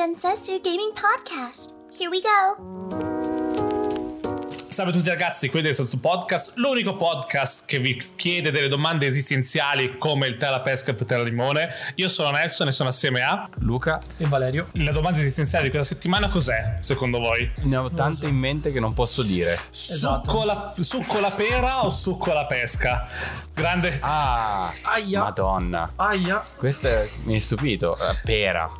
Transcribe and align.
Densetsu 0.00 0.62
Gaming 0.62 0.94
Podcast. 0.94 1.74
Here 1.92 2.08
we 2.08 2.22
go. 2.22 2.56
Salve 4.70 4.92
a 4.92 4.94
tutti 4.94 5.10
ragazzi, 5.10 5.50
qui 5.50 5.60
del 5.60 5.74
Sotto 5.74 5.98
Podcast, 5.98 6.52
l'unico 6.54 6.96
podcast 6.96 7.66
che 7.66 7.78
vi 7.78 8.02
chiede 8.16 8.50
delle 8.50 8.68
domande 8.68 9.04
esistenziali 9.04 9.98
come 9.98 10.26
il 10.26 10.38
terra 10.38 10.62
pesca 10.62 10.94
per 10.94 11.06
terra 11.06 11.22
limone. 11.22 11.68
Io 11.96 12.08
sono 12.08 12.30
Nelson 12.30 12.68
e 12.68 12.72
sono 12.72 12.88
assieme 12.88 13.20
a 13.20 13.46
Luca 13.58 14.00
e 14.16 14.24
Valerio. 14.24 14.68
La 14.72 14.92
domanda 14.92 15.18
esistenziale 15.18 15.64
di 15.64 15.70
questa 15.70 15.92
settimana 15.92 16.30
cos'è, 16.30 16.78
secondo 16.80 17.18
voi? 17.18 17.50
Ne 17.64 17.76
ho 17.76 17.90
tante 17.90 18.20
so. 18.20 18.26
in 18.26 18.36
mente 18.36 18.72
che 18.72 18.80
non 18.80 18.94
posso 18.94 19.22
dire. 19.22 19.58
Esatto. 19.70 20.30
Succo, 20.30 20.44
la, 20.46 20.74
succo 20.80 21.20
la 21.20 21.30
pera 21.30 21.84
o 21.84 21.90
succo 21.90 22.32
la 22.32 22.46
pesca? 22.46 23.06
Grande. 23.52 23.98
Ah, 24.00 24.72
Aia. 24.94 25.20
Madonna. 25.20 25.92
Aia. 25.96 26.42
Questo 26.56 26.88
è, 26.88 27.06
mi 27.24 27.36
è 27.36 27.38
stupito. 27.38 27.98
Eh, 27.98 28.18
pera. 28.24 28.70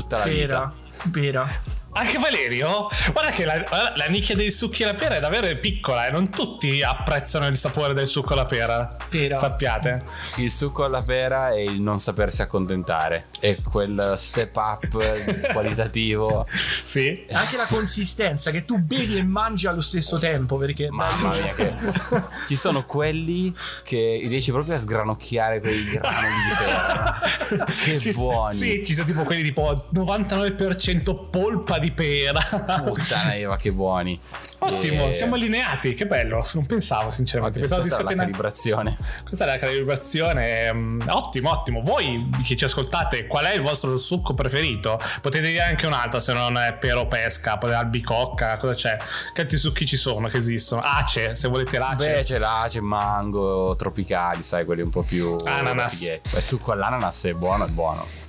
Tutta 0.00 0.18
la 0.18 0.24
pera. 0.24 0.74
vita. 1.00 1.10
Pera. 1.10 1.75
Anche 1.96 2.18
Valerio? 2.18 2.88
Guarda 3.10 3.30
che 3.30 3.46
la, 3.46 3.64
la, 3.96 4.04
nicchia 4.06 4.36
dei 4.36 4.50
succhi 4.50 4.82
alla 4.82 4.92
pera 4.92 5.16
è 5.16 5.20
davvero 5.20 5.46
piccola 5.58 6.06
e 6.06 6.10
non 6.10 6.28
tutti 6.28 6.82
apprezzano 6.82 7.46
il 7.46 7.56
sapore 7.56 7.94
del 7.94 8.06
succo 8.06 8.34
alla 8.34 8.44
pera. 8.44 8.94
Pera. 9.08 9.34
Sappiate. 9.34 10.04
Il 10.36 10.50
succo 10.50 10.84
alla 10.84 11.02
pera 11.02 11.52
è 11.52 11.60
il 11.60 11.80
non 11.80 11.98
sapersi 11.98 12.42
accontentare. 12.42 13.28
È 13.40 13.56
quel 13.62 14.14
step 14.18 14.54
up 14.56 14.88
qualitativo. 15.52 16.46
sì. 16.82 17.24
Anche 17.30 17.56
la 17.56 17.64
consistenza 17.64 18.50
che 18.50 18.66
tu 18.66 18.78
bevi 18.78 19.16
e 19.16 19.24
mangi 19.24 19.66
allo 19.66 19.80
stesso 19.80 20.18
tempo 20.18 20.58
perché... 20.58 20.90
Mamma 20.90 21.30
mia 21.30 21.54
che... 21.54 21.74
Ci 22.46 22.56
sono 22.56 22.84
quelli 22.84 23.54
che 23.84 24.20
riesci 24.26 24.50
proprio 24.50 24.74
a 24.74 24.78
sgranocchiare 24.78 25.60
quei 25.60 25.84
grani 25.84 26.28
di 26.28 26.64
pera. 26.64 27.20
Che 27.86 28.00
ci, 28.00 28.12
buoni. 28.12 28.52
Sì, 28.52 28.84
ci 28.84 28.92
sono 28.92 29.06
tipo 29.06 29.22
quelli 29.22 29.42
tipo 29.42 29.88
99% 29.94 31.30
polpa 31.30 31.78
di 31.78 31.85
di 31.86 31.92
pera. 31.92 32.40
Puttana 32.84 33.34
Eva, 33.34 33.56
che 33.56 33.72
buoni. 33.72 34.18
Ottimo, 34.58 35.08
e... 35.08 35.12
siamo 35.12 35.36
allineati, 35.36 35.94
che 35.94 36.06
bello. 36.06 36.46
Non 36.52 36.66
pensavo, 36.66 37.10
sinceramente. 37.10 37.58
Ottimo, 37.58 37.80
pensavo 37.80 37.82
di 37.82 37.88
scatenare. 37.88 38.16
la 38.16 38.22
calibrazione. 38.22 38.96
Questa 39.24 39.44
è 39.44 39.46
la 39.46 39.58
calibrazione. 39.58 40.68
Um, 40.68 41.04
ottimo, 41.08 41.50
ottimo. 41.50 41.82
Voi 41.82 42.28
che 42.44 42.56
ci 42.56 42.64
ascoltate, 42.64 43.26
qual 43.26 43.46
è 43.46 43.54
il 43.54 43.60
vostro 43.60 43.96
succo 43.96 44.34
preferito? 44.34 45.00
Potete 45.20 45.46
dire 45.46 45.62
anche 45.62 45.86
un 45.86 45.92
altro 45.92 46.20
se 46.20 46.32
non 46.32 46.56
è 46.58 46.74
pero 46.74 47.06
pesca, 47.06 47.58
potete 47.58 47.78
albicocca, 47.78 48.56
cosa 48.56 48.74
c'è? 48.74 48.98
Che 49.32 49.40
altri 49.42 49.56
succhi 49.56 49.86
ci 49.86 49.96
sono 49.96 50.28
che 50.28 50.38
esistono? 50.38 50.82
Ace, 50.82 51.34
se 51.34 51.48
volete 51.48 51.78
l'ace. 51.78 51.96
Beh, 51.96 52.22
c'è 52.24 52.38
l'ace, 52.38 52.80
mango, 52.80 53.76
tropicali, 53.76 54.42
sai, 54.42 54.64
quelli 54.64 54.82
un 54.82 54.90
po' 54.90 55.02
più 55.02 55.36
ananas. 55.44 56.02
Il 56.02 56.20
succo 56.40 56.72
all'ananas 56.72 57.24
è 57.24 57.32
buono, 57.32 57.66
è 57.66 57.68
buono 57.68 58.24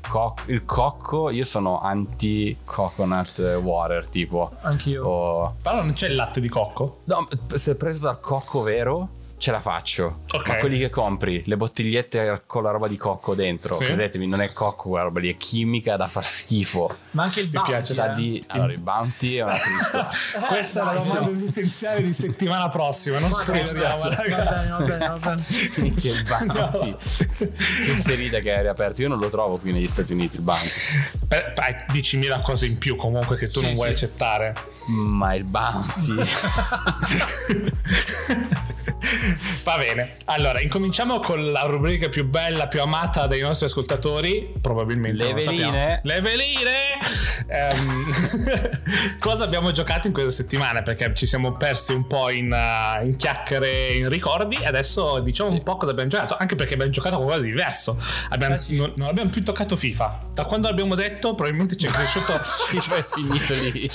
il 0.45 0.63
cocco, 0.63 1.30
io 1.30 1.44
sono 1.44 1.80
anti 1.81 2.55
coconut 2.63 3.41
water 3.56 4.08
tipo. 4.08 4.50
Anch'io. 4.62 5.06
O... 5.06 5.56
Però 5.62 5.78
non 5.78 5.94
c'è 5.94 6.08
il 6.08 6.16
latte 6.16 6.40
di 6.40 6.50
cocco? 6.50 7.02
No, 7.06 7.28
se 7.53 7.76
preso 7.76 8.06
dal 8.06 8.20
cocco 8.20 8.62
vero 8.62 9.16
ce 9.38 9.52
la 9.52 9.61
faccio. 9.61 10.21
Okay. 10.31 10.55
Ma 10.55 10.59
quelli 10.59 10.80
che 10.80 10.89
compri, 10.89 11.43
le 11.45 11.57
bottigliette 11.57 12.43
con 12.45 12.63
la 12.63 12.71
roba 12.71 12.88
di 12.88 12.97
cocco 12.97 13.35
dentro, 13.35 13.75
sì. 13.75 13.85
credetemi, 13.85 14.27
non 14.27 14.41
è 14.41 14.52
cocco 14.52 14.89
quella 14.89 15.05
roba 15.05 15.19
lì, 15.19 15.31
è 15.31 15.38
chimica 15.38 15.95
da 15.95 16.07
far 16.07 16.25
schifo. 16.25 16.97
Ma 17.11 17.21
anche 17.23 17.41
il 17.41 17.47
bounty. 17.47 17.71
Mi 17.71 17.77
piace. 17.77 17.94
Sa 17.94 18.07
di... 18.09 18.44
Allora, 18.47 18.73
il 18.73 18.79
bounty 18.79 19.35
è 19.35 19.44
una 19.44 19.57
tristezza. 19.57 20.09
Questa 20.47 20.81
è 20.81 20.85
la 20.85 20.94
domanda 20.94 21.29
esistenziale 21.29 22.02
di 22.02 22.13
settimana 22.13 22.69
prossima, 22.69 23.19
non 23.19 23.29
bene. 23.45 23.63
che 25.95 26.07
il 26.07 26.23
bounty. 26.23 26.89
No. 26.89 26.97
che 26.97 27.51
ferita 28.03 28.39
che 28.39 28.53
hai 28.53 28.61
riaperto. 28.61 29.01
Io 29.01 29.09
non 29.09 29.19
lo 29.19 29.29
trovo 29.29 29.57
qui 29.57 29.72
negli 29.72 29.88
Stati 29.88 30.13
Uniti 30.13 30.38
il 30.38 30.41
bounty. 30.41 30.69
Beh, 31.27 31.53
10.000 31.89 32.41
cose 32.41 32.66
in 32.66 32.77
più 32.77 32.95
comunque 32.95 33.38
che 33.38 33.47
tu 33.47 33.59
sì, 33.59 33.66
non 33.66 33.73
vuoi 33.75 33.88
sì. 33.88 33.94
accettare. 33.94 34.56
Ma 34.88 35.35
il 35.35 35.44
bounty. 35.44 36.16
Va 39.67 39.75
bene, 39.75 40.16
allora 40.28 40.61
incominciamo 40.61 41.19
con 41.19 41.51
la 41.51 41.63
rubrica 41.63 42.07
più 42.07 42.25
bella, 42.25 42.69
più 42.69 42.79
amata 42.79 43.28
dai 43.28 43.41
nostri 43.41 43.66
ascoltatori. 43.66 44.53
Probabilmente 44.61 45.25
le 45.25 45.33
veline. 45.33 46.00
Le 46.03 46.22
veline! 46.22 46.72
um, 47.47 48.06
cosa 49.19 49.44
abbiamo 49.44 49.72
giocato 49.72 50.07
in 50.07 50.13
questa 50.13 50.31
settimana? 50.31 50.81
Perché 50.81 51.13
ci 51.13 51.25
siamo 51.25 51.57
persi 51.57 51.91
un 51.91 52.07
po' 52.07 52.29
in, 52.29 52.50
uh, 52.50 53.06
in 53.06 53.17
chiacchiere, 53.17 53.89
in 53.89 54.09
ricordi. 54.09 54.56
Adesso 54.56 55.19
diciamo 55.19 55.50
sì. 55.50 55.56
un 55.56 55.63
po' 55.63 55.75
cosa 55.75 55.91
abbiamo 55.91 56.09
giocato. 56.09 56.38
Anche 56.38 56.56
perché 56.56 56.75
abbiamo 56.75 56.91
giocato 56.91 57.17
qualcosa 57.17 57.41
di 57.41 57.50
diverso. 57.50 58.01
Abbiamo, 58.29 58.56
eh 58.56 58.59
sì. 58.59 58.75
non, 58.77 58.94
non, 58.95 59.09
abbiamo 59.09 59.29
più 59.29 59.44
toccato 59.44 59.75
FIFA. 59.75 60.19
Da 60.33 60.45
quando 60.45 60.69
l'abbiamo 60.69 60.95
detto, 60.95 61.35
probabilmente 61.35 61.75
ci 61.75 61.88
è 61.88 61.89
cresciuto. 61.89 62.33
FIFA 62.69 62.95
è 62.95 63.06
finito 63.06 63.53
lì. 63.53 63.89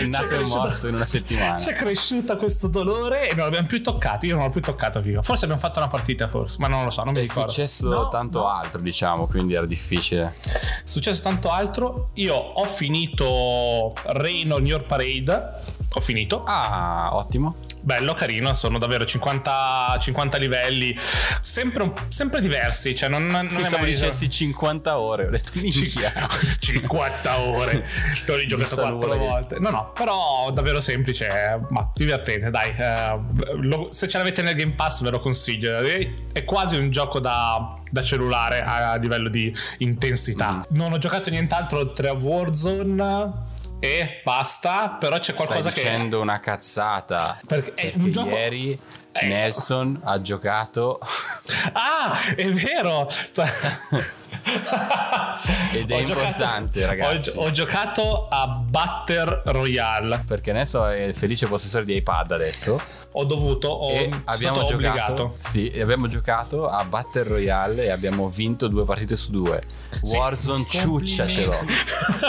è 0.00 0.04
nato 0.04 0.34
e 0.34 0.44
morto 0.44 0.86
in 0.88 0.96
una 0.96 1.06
settimana. 1.06 1.60
Ci 1.60 1.70
è 1.70 1.74
cresciuto 1.74 2.36
questo 2.36 2.68
dolore 2.68 3.30
e 3.30 3.34
non 3.34 3.44
l'abbiamo 3.44 3.66
più 3.66 3.82
toccato. 3.82 4.26
Io 4.26 4.34
non 4.34 4.44
l'ho 4.44 4.50
più 4.50 4.60
toccato 4.60 4.97
FIFA. 5.02 5.22
Forse 5.22 5.44
abbiamo 5.44 5.60
fatto 5.60 5.78
una 5.78 5.88
partita, 5.88 6.28
forse, 6.28 6.56
ma 6.60 6.68
non 6.68 6.84
lo 6.84 6.90
so, 6.90 7.04
non 7.04 7.14
mi 7.14 7.20
ricordo. 7.20 7.50
È 7.50 7.52
successo 7.52 7.88
no, 7.88 8.08
tanto 8.08 8.40
no. 8.40 8.48
altro, 8.48 8.80
diciamo, 8.80 9.26
quindi 9.26 9.54
era 9.54 9.66
difficile. 9.66 10.34
È 10.42 10.50
successo 10.84 11.22
tanto 11.22 11.50
altro. 11.50 12.10
Io 12.14 12.34
ho 12.34 12.64
finito 12.66 13.94
Rain 14.04 14.52
on 14.52 14.66
Your 14.66 14.84
Parade. 14.84 15.76
Ho 15.94 16.00
finito. 16.00 16.44
Ah, 16.44 17.10
ottimo 17.12 17.66
bello, 17.88 18.12
carino, 18.12 18.52
sono 18.52 18.76
davvero 18.76 19.06
50, 19.06 19.96
50 19.98 20.36
livelli, 20.36 20.94
sempre, 21.40 21.90
sempre, 22.08 22.42
diversi, 22.42 22.94
cioè 22.94 23.08
non, 23.08 23.24
non 23.24 23.46
Pensavo 23.46 23.86
dicessi 23.86 24.28
50 24.28 24.98
ore, 24.98 25.26
ho 25.26 25.30
detto 25.30 25.52
50 25.58 27.38
ore, 27.40 27.86
l'ho 28.26 28.36
rigiocato 28.36 28.76
quattro 28.76 29.16
volte, 29.16 29.58
no 29.58 29.70
no, 29.70 29.92
però 29.94 30.50
davvero 30.52 30.80
semplice, 30.80 31.62
ma 31.70 31.90
divertente, 31.94 32.50
dai, 32.50 32.74
eh, 32.76 33.18
lo, 33.62 33.88
se 33.90 34.06
ce 34.06 34.18
l'avete 34.18 34.42
nel 34.42 34.54
Game 34.54 34.72
Pass 34.72 35.00
ve 35.00 35.08
lo 35.08 35.18
consiglio, 35.18 35.78
è 35.78 36.44
quasi 36.44 36.76
un 36.76 36.90
gioco 36.90 37.20
da 37.20 37.76
da 37.90 38.02
cellulare 38.02 38.60
a, 38.60 38.96
livello 38.96 39.30
di 39.30 39.50
intensità. 39.78 40.56
Mm. 40.56 40.76
Non 40.76 40.92
ho 40.92 40.98
giocato 40.98 41.30
nient'altro 41.30 41.78
oltre 41.78 42.08
a 42.08 42.12
Warzone 42.12 43.56
e 43.80 44.20
basta, 44.24 44.96
però 44.98 45.18
c'è 45.18 45.34
qualcosa 45.34 45.70
Stai 45.70 45.72
che... 45.72 45.80
Stai 45.80 45.92
dicendo 45.92 46.20
una 46.20 46.40
cazzata. 46.40 47.40
Perché, 47.46 47.70
perché 47.72 47.98
un 47.98 48.10
gioco... 48.10 48.28
ieri 48.30 48.78
eh. 49.12 49.26
Nelson 49.26 50.00
ha 50.04 50.20
giocato... 50.20 50.98
ah, 51.72 52.18
è 52.34 52.50
vero! 52.50 53.08
Ed 55.72 55.90
è 55.90 55.94
ho 55.94 55.98
importante, 55.98 56.80
giocato, 56.80 57.02
ragazzi. 57.02 57.30
Ho, 57.36 57.42
ho, 57.42 57.50
giocato 57.50 58.28
a 58.28 58.46
Battle 58.46 59.42
Royale. 59.46 60.24
Perché 60.26 60.52
Nelson 60.52 60.90
è 60.90 61.12
felice 61.12 61.46
possessore 61.46 61.84
di 61.84 61.96
iPad 61.96 62.32
adesso 62.32 62.80
ho 63.12 63.24
dovuto, 63.24 63.68
ho 63.68 63.90
e 63.90 64.10
abbiamo 64.24 64.64
giocato, 64.64 64.74
obbligato. 64.74 65.36
Sì, 65.48 65.72
abbiamo 65.80 66.08
giocato 66.08 66.68
a 66.68 66.84
Battle 66.84 67.22
Royale 67.24 67.84
e 67.84 67.90
abbiamo 67.90 68.28
vinto 68.28 68.68
due 68.68 68.84
partite 68.84 69.16
su 69.16 69.32
due. 69.32 69.60
Sì. 70.02 70.14
Warzone 70.14 70.66
ciuccia 70.68 71.26
ce 71.26 71.46
l'ho. 71.46 71.56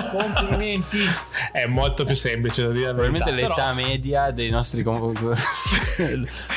Complimenti. 0.10 1.00
È 1.52 1.66
molto 1.66 2.06
più 2.06 2.16
semplice 2.16 2.64
da 2.64 2.72
dire. 2.72 2.88
Probabilmente 2.88 3.30
verità, 3.30 3.50
l'età 3.50 3.74
però... 3.74 3.88
media 3.88 4.32
dei 4.32 4.50
nostri. 4.50 4.82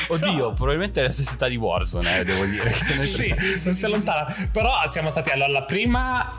Oddio, 0.07 0.37
no. 0.37 0.53
probabilmente 0.53 1.01
è 1.01 1.03
la 1.03 1.11
stessa 1.11 1.33
età 1.33 1.47
di 1.47 1.57
Warzone, 1.57 2.19
eh, 2.19 2.23
devo 2.23 2.45
dire. 2.45 2.71
sì, 2.71 3.33
non 3.65 3.75
si 3.75 3.85
allontana. 3.85 4.25
Però 4.51 4.71
siamo 4.87 5.09
stati 5.09 5.29
allora 5.29 5.51
la 5.53 5.63
prima 5.63 6.33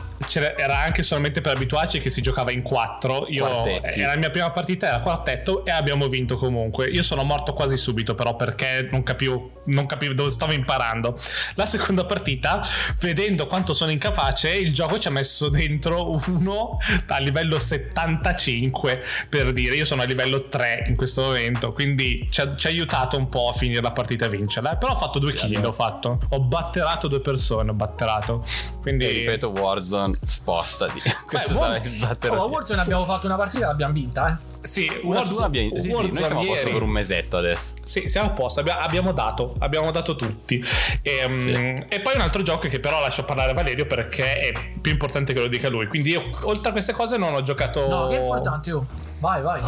era 0.57 0.79
anche 0.79 1.03
solamente 1.03 1.41
per 1.41 1.55
abituarci 1.55 1.99
che 1.99 2.09
si 2.09 2.21
giocava 2.21 2.51
in 2.51 2.61
quattro. 2.61 3.25
Io, 3.29 3.45
Quartetti. 3.45 3.99
era 3.99 4.13
la 4.13 4.17
mia 4.17 4.29
prima 4.29 4.51
partita, 4.51 4.87
era 4.87 4.99
quartetto 4.99 5.65
e 5.65 5.71
abbiamo 5.71 6.07
vinto 6.07 6.37
comunque. 6.37 6.87
Io 6.87 7.03
sono 7.03 7.23
morto 7.23 7.53
quasi 7.53 7.77
subito, 7.77 8.15
però, 8.15 8.35
perché 8.35 8.87
non 8.91 9.03
capivo, 9.03 9.54
non 9.65 9.85
capivo 9.85 10.13
dove 10.13 10.29
stavo 10.29 10.51
imparando. 10.51 11.17
La 11.55 11.65
seconda 11.65 12.05
partita, 12.05 12.61
vedendo 12.99 13.45
quanto 13.45 13.73
sono 13.73 13.91
incapace, 13.91 14.49
il 14.51 14.73
gioco 14.73 14.99
ci 14.99 15.07
ha 15.07 15.11
messo 15.11 15.49
dentro 15.49 16.19
uno 16.27 16.77
a 17.07 17.17
livello 17.19 17.59
75 17.59 19.03
per 19.29 19.51
dire. 19.51 19.75
Io 19.75 19.85
sono 19.85 20.01
a 20.01 20.05
livello 20.05 20.45
3 20.45 20.85
in 20.87 20.95
questo 20.95 21.21
momento, 21.21 21.73
quindi 21.73 22.27
ci 22.29 22.41
ha, 22.41 22.55
ci 22.55 22.67
ha 22.67 22.69
aiutato 22.69 23.17
un 23.17 23.29
po' 23.29 23.49
a 23.49 23.53
finire 23.53 23.81
la 23.81 23.91
partita 23.91 24.25
e 24.25 24.29
vincerla. 24.29 24.75
Però 24.75 24.93
ho 24.93 24.97
fatto 24.97 25.19
due 25.19 25.33
kill, 25.33 25.63
ho 25.63 25.71
fatto. 25.71 26.19
Ho 26.29 26.39
batterato 26.41 27.07
due 27.07 27.21
persone, 27.21 27.71
ho 27.71 27.73
batterato. 27.73 28.45
Quindi 28.81 29.05
e 29.05 29.11
ripeto, 29.11 29.49
Warzone 29.49 30.15
spostati. 30.23 31.01
Questo 31.25 31.53
Beh, 31.53 31.59
sarà 31.59 31.77
il 31.77 31.97
battere. 31.99 32.35
Oh, 32.35 32.47
Warzone 32.47 32.81
abbiamo 32.81 33.05
fatto 33.05 33.25
una 33.25 33.35
partita 33.35 33.65
e 33.65 33.67
l'abbiamo 33.67 33.93
vinta, 33.93 34.29
eh. 34.29 34.54
Sì, 34.65 34.89
Warzone, 35.03 35.45
abbiamo, 35.45 35.77
sì, 35.77 35.91
sì, 35.91 36.01
noi 36.01 36.13
siamo 36.13 36.41
a 36.41 36.45
posto 36.45 36.69
per 36.71 36.81
un 36.81 36.89
mesetto 36.89 37.37
adesso. 37.37 37.75
Sì, 37.83 38.07
siamo 38.07 38.29
a 38.29 38.31
posto, 38.31 38.59
abbiamo, 38.59 38.79
abbiamo 38.79 39.11
dato, 39.11 39.55
abbiamo 39.59 39.91
dato 39.91 40.15
tutti. 40.15 40.63
E, 41.01 41.25
um, 41.25 41.39
sì. 41.39 41.51
e, 41.51 42.01
poi 42.01 42.13
un 42.15 42.21
altro 42.21 42.41
gioco 42.41 42.67
che 42.67 42.79
però 42.79 42.99
lascio 42.99 43.23
parlare 43.23 43.51
a 43.51 43.53
Valerio 43.53 43.85
perché 43.85 44.33
è 44.33 44.51
più 44.81 44.91
importante 44.91 45.33
che 45.33 45.39
lo 45.39 45.47
dica 45.47 45.69
lui. 45.69 45.87
Quindi 45.87 46.09
io, 46.09 46.23
oltre 46.43 46.69
a 46.69 46.71
queste 46.71 46.93
cose, 46.93 47.17
non 47.17 47.33
ho 47.33 47.41
giocato. 47.41 47.87
No, 47.87 48.07
che 48.07 48.17
è 48.17 48.21
importante, 48.21 48.71
oh. 48.71 48.85
Vai, 49.19 49.41
vai. 49.41 49.61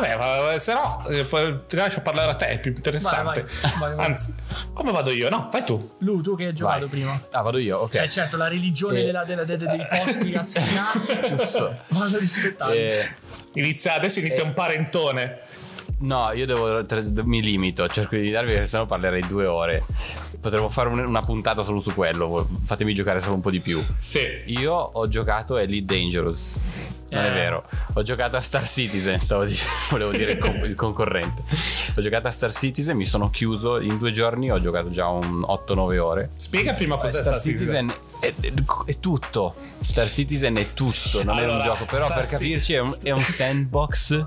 Vabbè, 0.00 0.58
se 0.58 0.72
no, 0.72 1.04
eh, 1.08 1.26
ti 1.68 1.76
lascio 1.76 2.00
parlare 2.00 2.30
a 2.30 2.34
te, 2.34 2.46
è 2.48 2.58
più 2.58 2.72
interessante. 2.74 3.42
Vai, 3.42 3.60
vai, 3.60 3.78
vai, 3.80 3.94
vai. 3.96 4.06
Anzi, 4.06 4.34
come 4.72 4.90
vado 4.90 5.10
io? 5.10 5.28
No, 5.28 5.48
vai 5.52 5.64
tu. 5.64 5.96
Lu, 5.98 6.20
tu 6.22 6.34
che 6.34 6.46
hai 6.46 6.54
giocato 6.54 6.80
Vai. 6.80 6.88
prima. 6.88 7.20
Ah, 7.32 7.42
vado 7.42 7.58
io, 7.58 7.78
ok. 7.80 7.94
Eh 7.94 8.08
certo, 8.08 8.36
la 8.38 8.48
religione 8.48 9.00
Eh. 9.00 9.04
della- 9.04 9.24
della- 9.24 9.44
de- 9.44 9.56
de- 9.58 9.66
dei 9.66 9.86
posti 9.88 10.32
assegnati 10.38 11.20
Giusto. 11.28 11.76
vanno 11.88 12.18
rispettati. 12.18 12.76
Eh, 12.76 13.10
Inizia, 13.54 13.92
adesso 13.94 14.18
inizia 14.20 14.42
un 14.44 14.54
parentone. 14.54 15.40
No, 16.02 16.30
io 16.32 16.46
devo, 16.46 16.84
mi 17.24 17.42
limito, 17.42 17.86
cerco 17.88 18.16
di 18.16 18.30
darvi 18.30 18.52
perché 18.52 18.66
sennò 18.66 18.86
parlerei 18.86 19.26
due 19.26 19.46
ore. 19.46 19.82
Potremmo 20.40 20.68
fare 20.68 20.88
un- 20.88 20.98
una 20.98 21.20
puntata 21.20 21.62
solo 21.62 21.78
su 21.78 21.94
quello, 21.94 22.48
fatemi 22.64 22.94
giocare 22.94 23.20
solo 23.20 23.36
un 23.36 23.40
po' 23.40 23.50
di 23.50 23.60
più. 23.60 23.82
Sì. 23.98 24.26
Io 24.46 24.72
ho 24.74 25.06
giocato 25.08 25.54
a 25.54 25.62
Elite 25.62 25.94
Dangerous. 25.94 26.58
Non 27.10 27.22
Eh. 27.24 27.28
è 27.28 27.32
vero. 27.32 27.64
Ho 27.94 28.02
giocato 28.02 28.36
a 28.36 28.40
Star 28.40 28.66
Citizen, 28.66 29.20
stavo 29.20 29.44
dicendo, 29.44 29.72
volevo 29.90 30.10
dire 30.10 30.32
il, 30.32 30.38
con- 30.38 30.56
il 30.64 30.74
concorrente. 30.74 31.42
Ho 31.96 32.00
giocato 32.00 32.26
a 32.26 32.30
Star 32.30 32.52
Citizen, 32.52 32.96
mi 32.96 33.04
sono 33.06 33.30
chiuso 33.30 33.78
in 33.80 33.98
due 33.98 34.10
giorni, 34.10 34.50
ho 34.50 34.60
giocato 34.60 34.90
già 34.90 35.06
un 35.08 35.42
8-9 35.42 35.98
ore. 35.98 36.30
Spiega 36.34 36.72
prima 36.74 36.96
cos'è 36.96 37.20
Star 37.20 37.38
Star 37.38 37.40
Citizen. 37.40 37.88
Citizen 37.88 37.94
è, 38.22 38.32
è- 38.86 39.00
tutto. 39.00 39.54
Star 39.82 40.08
Citizen 40.08 40.54
è 40.56 40.72
tutto, 40.74 41.24
non 41.24 41.38
è 41.38 41.42
un 41.42 41.48
Allora, 41.50 41.64
gioco. 41.64 41.84
Però 41.86 42.04
Star 42.06 42.14
per 42.18 42.24
Ci- 42.24 42.30
capirci 42.30 42.72
è 42.74 42.78
un, 42.78 42.96
è 43.02 43.10
un 43.10 43.20
sandbox 43.20 44.26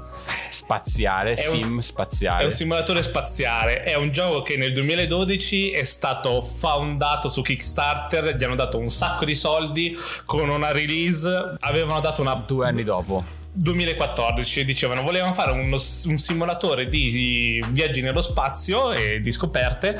spaziale, 0.49 1.33
È 1.33 1.47
un- 1.47 1.57
sim 1.57 1.79
spaziale. 1.79 2.43
È 2.43 2.45
un 2.45 2.51
simulatore 2.51 3.01
spaziale, 3.03 3.83
è 3.83 3.95
un 3.95 4.11
gioco 4.11 4.41
che 4.41 4.57
nel 4.57 4.73
2012 4.73 5.71
è 5.71 5.83
stato 5.83 6.41
foundato 6.41 7.29
su 7.29 7.41
Kickstarter, 7.41 8.35
gli 8.35 8.43
hanno 8.43 8.55
dato 8.55 8.77
un 8.77 8.89
sacco 8.89 9.23
di 9.25 9.35
soldi 9.35 9.95
con 10.25 10.49
una 10.49 10.71
release, 10.71 11.55
avevano 11.59 11.99
dato 12.01 12.21
una 12.21 12.33
Due 12.35 12.67
anni 12.67 12.83
dopo. 12.83 13.43
2014 13.55 14.65
dicevano 14.65 15.01
volevano 15.01 15.33
fare 15.33 15.51
uno- 15.51 15.77
un 15.77 16.17
simulatore 16.17 16.87
di 16.87 17.63
viaggi 17.69 18.01
nello 18.01 18.21
spazio 18.21 18.91
e 18.91 19.21
di 19.21 19.31
scoperte 19.31 19.97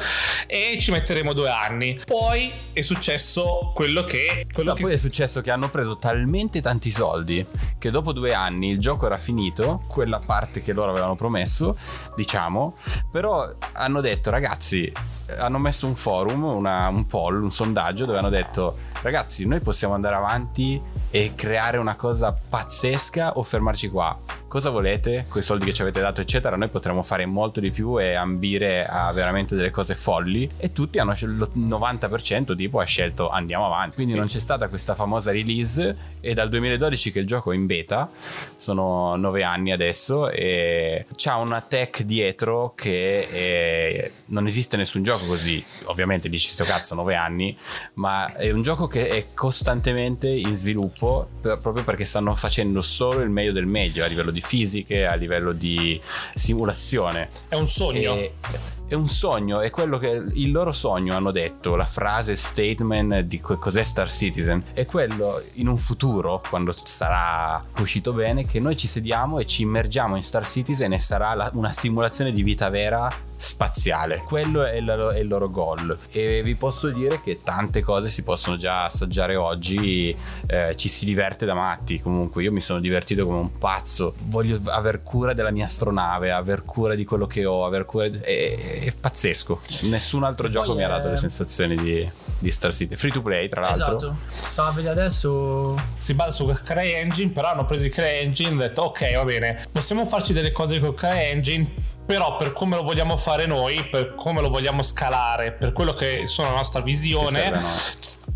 e 0.47 0.77
ci 0.79 0.91
metteremo 0.91 1.33
due 1.33 1.49
anni. 1.49 1.97
Poi 2.05 2.51
è 2.73 2.81
successo 2.81 3.71
quello 3.73 4.03
che 4.03 4.45
quello 4.51 4.69
No, 4.71 4.75
che 4.75 4.83
poi 4.83 4.93
è 4.93 4.97
successo 4.97 5.41
che 5.41 5.51
hanno 5.51 5.69
preso 5.69 5.97
talmente 5.97 6.61
tanti 6.61 6.91
soldi 6.91 7.45
che 7.77 7.91
dopo 7.91 8.11
due 8.11 8.33
anni 8.33 8.69
il 8.71 8.79
gioco 8.79 9.05
era 9.05 9.17
finito, 9.17 9.83
quella 9.87 10.19
parte 10.23 10.61
che 10.61 10.73
loro 10.73 10.91
avevano 10.91 11.15
promesso, 11.15 11.77
diciamo, 12.15 12.75
però 13.11 13.49
hanno 13.73 14.01
detto 14.01 14.29
ragazzi, 14.29 14.91
hanno 15.37 15.57
messo 15.59 15.87
un 15.87 15.95
forum, 15.95 16.43
una- 16.43 16.87
un 16.89 17.05
poll, 17.07 17.41
un 17.41 17.51
sondaggio 17.51 18.05
dove 18.05 18.17
hanno 18.17 18.29
detto 18.29 18.77
ragazzi 19.01 19.45
noi 19.45 19.59
possiamo 19.59 19.93
andare 19.93 20.15
avanti 20.15 20.81
e 21.15 21.31
creare 21.33 21.77
una 21.77 21.95
cosa 21.95 22.33
pazzesca 22.33 23.37
o 23.37 23.43
fermarci 23.43 23.87
qua. 23.87 24.19
Cosa 24.55 24.69
volete? 24.69 25.25
Con 25.27 25.41
i 25.41 25.43
soldi 25.43 25.65
che 25.65 25.73
ci 25.73 25.81
avete 25.81 25.99
dato, 25.99 26.21
eccetera, 26.21 26.55
noi 26.55 26.69
potremmo 26.69 27.03
fare 27.03 27.25
molto 27.25 27.59
di 27.59 27.71
più 27.71 27.99
e 27.99 28.13
ambire 28.13 28.85
a 28.85 29.11
veramente 29.11 29.53
delle 29.53 29.69
cose 29.69 29.95
folli. 29.95 30.49
E 30.55 30.71
tutti 30.71 30.97
hanno 30.97 31.11
il 31.11 31.51
90% 31.57 32.55
tipo 32.55 32.79
ha 32.79 32.85
scelto 32.85 33.27
andiamo 33.27 33.65
avanti. 33.65 33.95
Quindi 33.95 34.13
non 34.13 34.27
c'è 34.27 34.39
stata 34.39 34.69
questa 34.69 34.95
famosa 34.95 35.33
release. 35.33 36.13
E 36.21 36.33
dal 36.33 36.47
2012 36.47 37.11
che 37.11 37.19
il 37.19 37.27
gioco 37.27 37.51
è 37.51 37.55
in 37.55 37.65
beta, 37.65 38.09
sono 38.55 39.17
nove 39.17 39.43
anni 39.43 39.73
adesso, 39.73 40.29
e 40.29 41.05
c'ha 41.17 41.35
una 41.35 41.59
tech 41.59 42.03
dietro 42.03 42.71
che 42.75 43.27
è- 43.27 44.11
non 44.27 44.47
esiste 44.47 44.77
nessun 44.77 45.03
gioco 45.03 45.25
così. 45.25 45.61
Ovviamente 45.83 46.29
dici 46.29 46.49
sto 46.49 46.63
cazzo, 46.63 46.95
nove 46.95 47.15
anni, 47.15 47.55
ma 47.95 48.33
è 48.33 48.51
un 48.51 48.61
gioco 48.61 48.87
che 48.87 49.09
è 49.09 49.25
costantemente 49.33 50.29
in 50.29 50.55
sviluppo 50.55 51.27
per- 51.41 51.59
proprio 51.59 51.83
perché 51.83 52.05
stanno 52.05 52.33
facendo 52.35 52.81
solo 52.81 53.19
il 53.19 53.29
meglio 53.29 53.51
del 53.51 53.65
meglio 53.65 54.05
a 54.05 54.07
livello 54.07 54.31
di 54.31 54.43
fisiche, 54.45 55.05
a 55.05 55.15
livello 55.15 55.51
di 55.51 55.99
simulazione. 56.33 57.29
è 57.49 57.55
un 57.55 57.67
sogno 57.67 58.15
E- 58.17 58.31
è 58.87 58.93
un 58.93 59.07
sogno, 59.07 59.61
è 59.61 59.69
quello 59.69 59.97
che 59.97 60.09
il 60.33 60.51
loro 60.51 60.71
sogno 60.71 61.15
hanno 61.15 61.31
detto, 61.31 61.75
la 61.75 61.85
frase 61.85 62.35
statement 62.35 63.19
di 63.21 63.39
co- 63.39 63.57
cos'è 63.57 63.83
Star 63.83 64.09
Citizen, 64.09 64.63
è 64.73 64.85
quello 64.85 65.41
in 65.53 65.67
un 65.67 65.77
futuro, 65.77 66.41
quando 66.47 66.71
sarà 66.83 67.63
uscito 67.79 68.13
bene, 68.13 68.45
che 68.45 68.59
noi 68.59 68.75
ci 68.77 68.87
sediamo 68.87 69.39
e 69.39 69.45
ci 69.45 69.63
immergiamo 69.63 70.15
in 70.15 70.23
Star 70.23 70.45
Citizen 70.45 70.93
e 70.93 70.99
sarà 70.99 71.33
la- 71.33 71.49
una 71.53 71.71
simulazione 71.71 72.31
di 72.31 72.43
vita 72.43 72.69
vera 72.69 73.11
spaziale. 73.37 74.23
Quello 74.25 74.63
è 74.63 74.75
il, 74.75 74.87
è 74.87 75.19
il 75.19 75.27
loro 75.27 75.49
goal. 75.49 75.97
E 76.11 76.41
vi 76.41 76.55
posso 76.55 76.89
dire 76.89 77.21
che 77.21 77.41
tante 77.43 77.81
cose 77.81 78.07
si 78.07 78.23
possono 78.23 78.55
già 78.55 78.85
assaggiare 78.85 79.35
oggi, 79.35 80.15
eh, 80.47 80.73
ci 80.75 80.87
si 80.87 81.05
diverte 81.05 81.45
da 81.45 81.53
matti. 81.53 81.99
Comunque, 81.99 82.43
io 82.43 82.51
mi 82.51 82.61
sono 82.61 82.79
divertito 82.79 83.25
come 83.25 83.39
un 83.39 83.57
pazzo. 83.57 84.13
Voglio 84.27 84.59
aver 84.65 85.03
cura 85.03 85.33
della 85.33 85.51
mia 85.51 85.65
astronave, 85.65 86.31
aver 86.31 86.63
cura 86.63 86.95
di 86.95 87.03
quello 87.03 87.27
che 87.27 87.45
ho, 87.45 87.65
aver 87.65 87.85
cura. 87.85 88.07
di- 88.07 88.19
È, 88.79 88.85
è 88.85 88.93
pazzesco. 88.99 89.61
Nessun 89.81 90.23
altro 90.23 90.47
E 90.47 90.49
gioco 90.49 90.73
mi 90.75 90.83
ha 90.83 90.87
dato 90.87 91.09
le 91.09 91.15
sensazioni 91.15 91.75
di, 91.75 92.09
di 92.39 92.51
Star 92.51 92.73
City. 92.73 92.95
Free 92.95 93.11
to 93.11 93.21
play, 93.21 93.47
tra 93.47 93.61
l'altro. 93.61 93.97
Esatto. 93.97 94.17
Stavo 94.49 94.69
a 94.69 94.71
vedere 94.71 94.93
adesso. 94.99 95.79
si 95.97 96.13
basa 96.13 96.31
su 96.31 96.45
CryEngine 96.45 97.31
però 97.31 97.51
hanno 97.51 97.65
preso 97.65 97.83
il 97.83 97.91
CryEngine 97.91 98.49
e 98.49 98.51
hanno 98.51 98.61
detto 98.61 98.81
ok 98.83 99.15
va 99.15 99.23
bene 99.23 99.67
possiamo 99.71 100.05
farci 100.05 100.33
delle 100.33 100.51
cose 100.51 100.79
con 100.79 100.93
CryEngine 100.93 101.93
però 102.05 102.35
per 102.35 102.53
come 102.53 102.75
lo 102.75 102.83
vogliamo 102.83 103.17
fare 103.17 103.45
noi 103.45 103.87
per 103.89 104.13
come 104.15 104.41
lo 104.41 104.49
vogliamo 104.49 104.81
scalare 104.83 105.51
per 105.51 105.71
quello 105.71 105.93
che 105.93 106.27
sono 106.27 106.49
la 106.49 106.55
nostra 106.55 106.81
visione. 106.81 107.51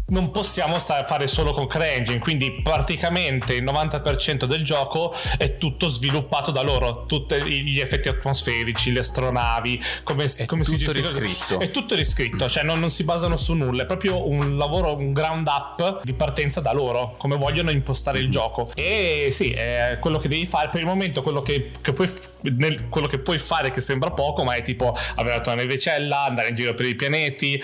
Non 0.10 0.32
possiamo 0.32 0.80
stare 0.80 1.04
a 1.04 1.08
fare 1.08 1.28
solo 1.28 1.54
con 1.54 1.68
CryEngine 1.68 2.20
quindi 2.20 2.62
praticamente 2.62 3.54
il 3.54 3.64
90% 3.64 4.46
del 4.46 4.64
gioco 4.64 5.14
è 5.38 5.58
tutto 5.58 5.88
sviluppato 5.88 6.52
da 6.52 6.62
loro 6.62 7.06
tutti 7.06 7.36
gli 7.64 7.80
effetti 7.80 8.08
atmosferici 8.08 8.92
le 8.92 9.00
astronavi 9.00 9.82
come, 10.04 10.26
È 10.26 10.46
come 10.46 10.64
si 10.64 10.78
tutto 10.78 10.92
gestisce 10.92 11.20
riscritto. 11.20 11.60
è 11.60 11.72
tutto 11.72 11.96
riscritto 11.96 12.50
cioè 12.50 12.64
non, 12.64 12.80
non 12.80 12.90
si 12.90 13.04
basano 13.04 13.38
su 13.38 13.54
nulla 13.54 13.84
è 13.84 13.86
proprio 13.86 14.28
un 14.28 14.58
lavoro 14.58 14.96
un 14.96 15.14
ground 15.14 15.48
up 15.48 16.04
di 16.04 16.14
partenza 16.14 16.62
da 16.62 16.74
loro 16.74 17.16
come 17.18 17.36
vogliono 17.36 17.72
impostare 17.72 18.20
il 18.20 18.30
gioco. 18.30 18.72
E 18.76 19.30
sì 19.32 19.50
è 19.52 19.98
quello 20.00 20.18
che 20.18 20.28
devi 20.28 20.46
fare 20.46 20.70
per 20.70 20.80
il 20.80 20.86
momento 20.86 21.22
quello 21.22 21.42
che, 21.42 21.72
che 21.82 21.94
puoi 21.94 22.10
nel- 22.42 22.88
quello 22.90 23.08
che 23.08 23.20
puoi 23.20 23.38
fare 23.38 23.72
che 23.72 23.82
sembra 23.82 24.12
poco 24.12 24.44
ma 24.44 24.54
è 24.56 24.62
tipo 24.62 24.96
avere 25.16 25.38
la 25.38 25.42
tua 25.42 25.56
navicella 25.56 26.24
andare 26.24 26.50
in 26.50 26.56
giro 26.56 26.74
per 26.74 26.86
i 26.86 26.96
pianeti 26.96 27.56
eh, 27.56 27.64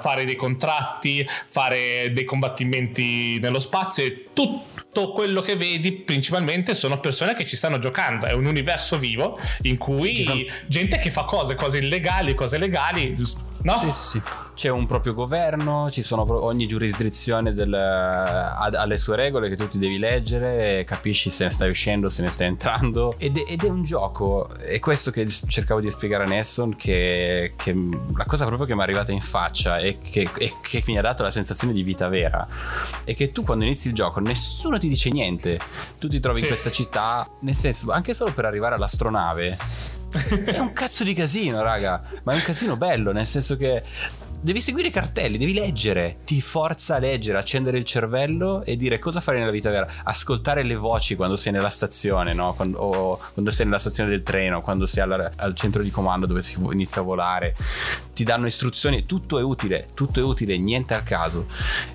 fare 0.00 0.24
dei 0.24 0.36
contratti 0.36 1.26
fare 1.48 1.85
dei 2.12 2.24
combattimenti 2.24 3.38
nello 3.40 3.60
spazio 3.60 4.04
e 4.04 4.26
tutto 4.32 5.12
quello 5.12 5.40
che 5.40 5.56
vedi 5.56 5.92
principalmente 5.92 6.74
sono 6.74 7.00
persone 7.00 7.34
che 7.34 7.46
ci 7.46 7.56
stanno 7.56 7.78
giocando. 7.78 8.26
È 8.26 8.32
un 8.32 8.46
universo 8.46 8.98
vivo 8.98 9.38
in 9.62 9.76
cui 9.76 10.24
Sì, 10.24 10.50
gente 10.66 10.98
che 10.98 11.10
fa 11.10 11.24
cose 11.24 11.54
cose 11.54 11.78
illegali 11.78 12.34
cose 12.34 12.58
legali 12.58 13.14
no? 13.66 13.76
Sì, 13.76 13.90
sì. 13.92 14.22
C'è 14.54 14.70
un 14.70 14.86
proprio 14.86 15.12
governo, 15.12 15.90
ci 15.90 16.02
sono 16.02 16.24
pro- 16.24 16.42
ogni 16.42 16.66
giurisdizione 16.66 17.52
del- 17.52 17.74
ha, 17.74 18.54
ha 18.64 18.84
le 18.86 18.96
sue 18.96 19.14
regole 19.16 19.50
che 19.50 19.56
tu 19.56 19.68
ti 19.68 19.78
devi 19.78 19.98
leggere, 19.98 20.78
e 20.80 20.84
capisci 20.84 21.28
se 21.28 21.44
ne 21.44 21.50
stai 21.50 21.68
uscendo, 21.68 22.08
se 22.08 22.22
ne 22.22 22.30
stai 22.30 22.46
entrando. 22.46 23.14
Ed, 23.18 23.36
è- 23.36 23.44
ed 23.52 23.64
è 23.64 23.68
un 23.68 23.84
gioco, 23.84 24.48
è 24.56 24.78
questo 24.78 25.10
che 25.10 25.26
cercavo 25.28 25.80
di 25.80 25.90
spiegare 25.90 26.24
a 26.24 26.26
Nesson, 26.26 26.74
che, 26.74 27.52
che 27.56 27.74
la 28.16 28.24
cosa 28.24 28.46
proprio 28.46 28.66
che 28.66 28.74
mi 28.74 28.80
è 28.80 28.84
arrivata 28.84 29.12
in 29.12 29.20
faccia 29.20 29.78
e 29.78 29.98
che, 29.98 30.26
e 30.38 30.52
che 30.62 30.82
mi 30.86 30.96
ha 30.96 31.02
dato 31.02 31.22
la 31.22 31.30
sensazione 31.30 31.74
di 31.74 31.82
vita 31.82 32.08
vera, 32.08 32.46
è 33.04 33.14
che 33.14 33.32
tu 33.32 33.42
quando 33.42 33.64
inizi 33.64 33.88
il 33.88 33.94
gioco 33.94 34.20
nessuno 34.20 34.78
ti 34.78 34.88
dice 34.88 35.10
niente, 35.10 35.58
tu 35.98 36.08
ti 36.08 36.18
trovi 36.18 36.38
Sì. 36.38 36.44
in 36.44 36.48
questa 36.48 36.70
città, 36.70 37.28
nel 37.40 37.54
senso, 37.54 37.90
anche 37.92 38.14
solo 38.14 38.32
per 38.32 38.46
arrivare 38.46 38.74
all'astronave 38.76 39.58
è 40.44 40.58
un 40.58 40.72
cazzo 40.72 41.04
di 41.04 41.14
casino, 41.14 41.62
raga. 41.62 42.02
Ma 42.22 42.32
è 42.32 42.36
un 42.36 42.42
casino 42.42 42.76
bello, 42.76 43.12
nel 43.12 43.26
senso 43.26 43.56
che 43.56 43.82
devi 44.42 44.60
seguire 44.60 44.88
i 44.88 44.90
cartelli, 44.90 45.38
devi 45.38 45.52
leggere. 45.52 46.18
Ti 46.24 46.40
forza 46.40 46.96
a 46.96 46.98
leggere, 46.98 47.38
accendere 47.38 47.78
il 47.78 47.84
cervello 47.84 48.62
e 48.64 48.76
dire 48.76 48.98
cosa 48.98 49.20
fare 49.20 49.38
nella 49.38 49.50
vita 49.50 49.70
vera. 49.70 49.86
Ascoltare 50.04 50.62
le 50.62 50.74
voci 50.76 51.16
quando 51.16 51.36
sei 51.36 51.52
nella 51.52 51.70
stazione, 51.70 52.32
no? 52.32 52.54
Quando, 52.54 52.78
o 52.78 53.20
quando 53.32 53.50
sei 53.50 53.66
nella 53.66 53.78
stazione 53.78 54.10
del 54.10 54.22
treno, 54.22 54.60
quando 54.60 54.86
sei 54.86 55.02
alla- 55.02 55.32
al 55.36 55.54
centro 55.54 55.82
di 55.82 55.90
comando 55.90 56.26
dove 56.26 56.42
si 56.42 56.58
inizia 56.60 57.00
a 57.00 57.04
volare. 57.04 57.54
Ti 58.12 58.24
danno 58.24 58.46
istruzioni, 58.46 59.06
tutto 59.06 59.38
è 59.38 59.42
utile, 59.42 59.88
tutto 59.94 60.20
è 60.20 60.22
utile, 60.22 60.56
niente 60.56 60.94
al 60.94 61.02
caso. 61.02 61.46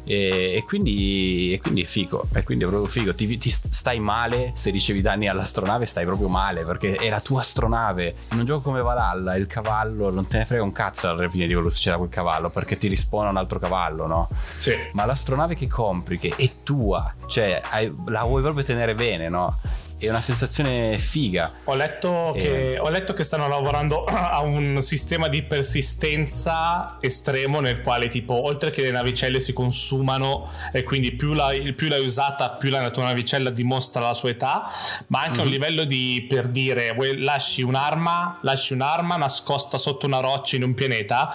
E, 0.03 0.53
e 0.55 0.63
quindi, 0.65 1.53
e 1.53 1.59
quindi 1.59 1.81
è 1.83 1.85
figo. 1.85 2.27
E 2.33 2.43
quindi 2.43 2.63
è 2.63 2.67
proprio 2.67 2.89
figo. 2.89 3.13
Ti, 3.13 3.37
ti 3.37 3.49
stai 3.49 3.99
male 3.99 4.51
se 4.55 4.69
ricevi 4.69 5.01
danni 5.01 5.27
all'astronave, 5.27 5.85
stai 5.85 6.05
proprio 6.05 6.27
male 6.27 6.63
perché 6.63 6.95
è 6.95 7.09
la 7.09 7.21
tua 7.21 7.41
astronave. 7.41 8.15
In 8.31 8.39
un 8.39 8.45
gioco 8.45 8.61
come 8.61 8.81
Valhalla, 8.81 9.35
il 9.35 9.47
cavallo 9.47 10.09
non 10.09 10.27
te 10.27 10.37
ne 10.37 10.45
frega 10.45 10.63
un 10.63 10.71
cazzo 10.71 11.09
alla 11.09 11.29
fine 11.29 11.47
di 11.47 11.53
quello 11.53 11.67
che 11.67 11.73
succede 11.73 11.95
a 11.95 11.97
quel 11.97 12.09
cavallo 12.09 12.40
perché 12.49 12.77
ti 12.77 12.87
rispona 12.87 13.29
un 13.29 13.37
altro 13.37 13.59
cavallo, 13.59 14.07
no? 14.07 14.27
Sì. 14.57 14.73
Ma 14.93 15.05
l'astronave 15.05 15.55
che 15.55 15.67
compri, 15.67 16.17
che 16.17 16.33
è 16.35 16.49
tua, 16.63 17.13
cioè 17.27 17.61
hai- 17.69 17.93
la 18.07 18.23
vuoi 18.23 18.41
proprio 18.41 18.63
tenere 18.63 18.95
bene, 18.95 19.29
no? 19.29 19.55
è 19.97 20.09
una 20.09 20.19
sensazione 20.21 20.97
figa. 20.97 21.51
Ho 21.65 21.75
letto, 21.75 22.33
Eh. 22.33 22.39
che, 22.39 22.79
ho 22.79 22.89
letto 22.89 23.13
che 23.13 23.21
stanno 23.23 23.47
lavorando 23.47 24.03
a 24.09 24.41
un 24.41 24.79
sistema 24.81 25.27
di 25.27 25.43
persistenza 25.43 26.97
estremo 26.99 27.59
nel 27.59 27.81
quale 27.81 28.07
tipo 28.07 28.33
oltre 28.33 28.71
che 28.71 28.81
le 28.81 28.89
navicelle 28.91 29.39
si 29.39 29.53
consumano 29.53 30.49
e 30.71 30.81
quindi 30.83 31.11
più 31.11 31.33
l'hai, 31.33 31.73
più 31.73 31.87
l'hai 31.87 32.03
usata 32.03 32.49
più 32.51 32.69
la 32.71 32.89
tua 32.89 33.03
navicella 33.03 33.51
dimostra 33.51 34.01
la 34.01 34.13
sua 34.15 34.29
età 34.29 34.63
ma 35.07 35.21
anche 35.21 35.39
a 35.39 35.43
un 35.43 35.49
livello 35.49 35.83
di 35.83 36.25
per 36.27 36.47
dire 36.47 36.95
lasci 37.17 37.61
un'arma 37.61 38.39
lasci 38.41 38.73
un'arma 38.73 39.17
nascosta 39.17 39.77
sotto 39.77 40.07
una 40.07 40.19
roccia 40.19 40.55
in 40.55 40.63
un 40.63 40.73
pianeta 40.73 41.33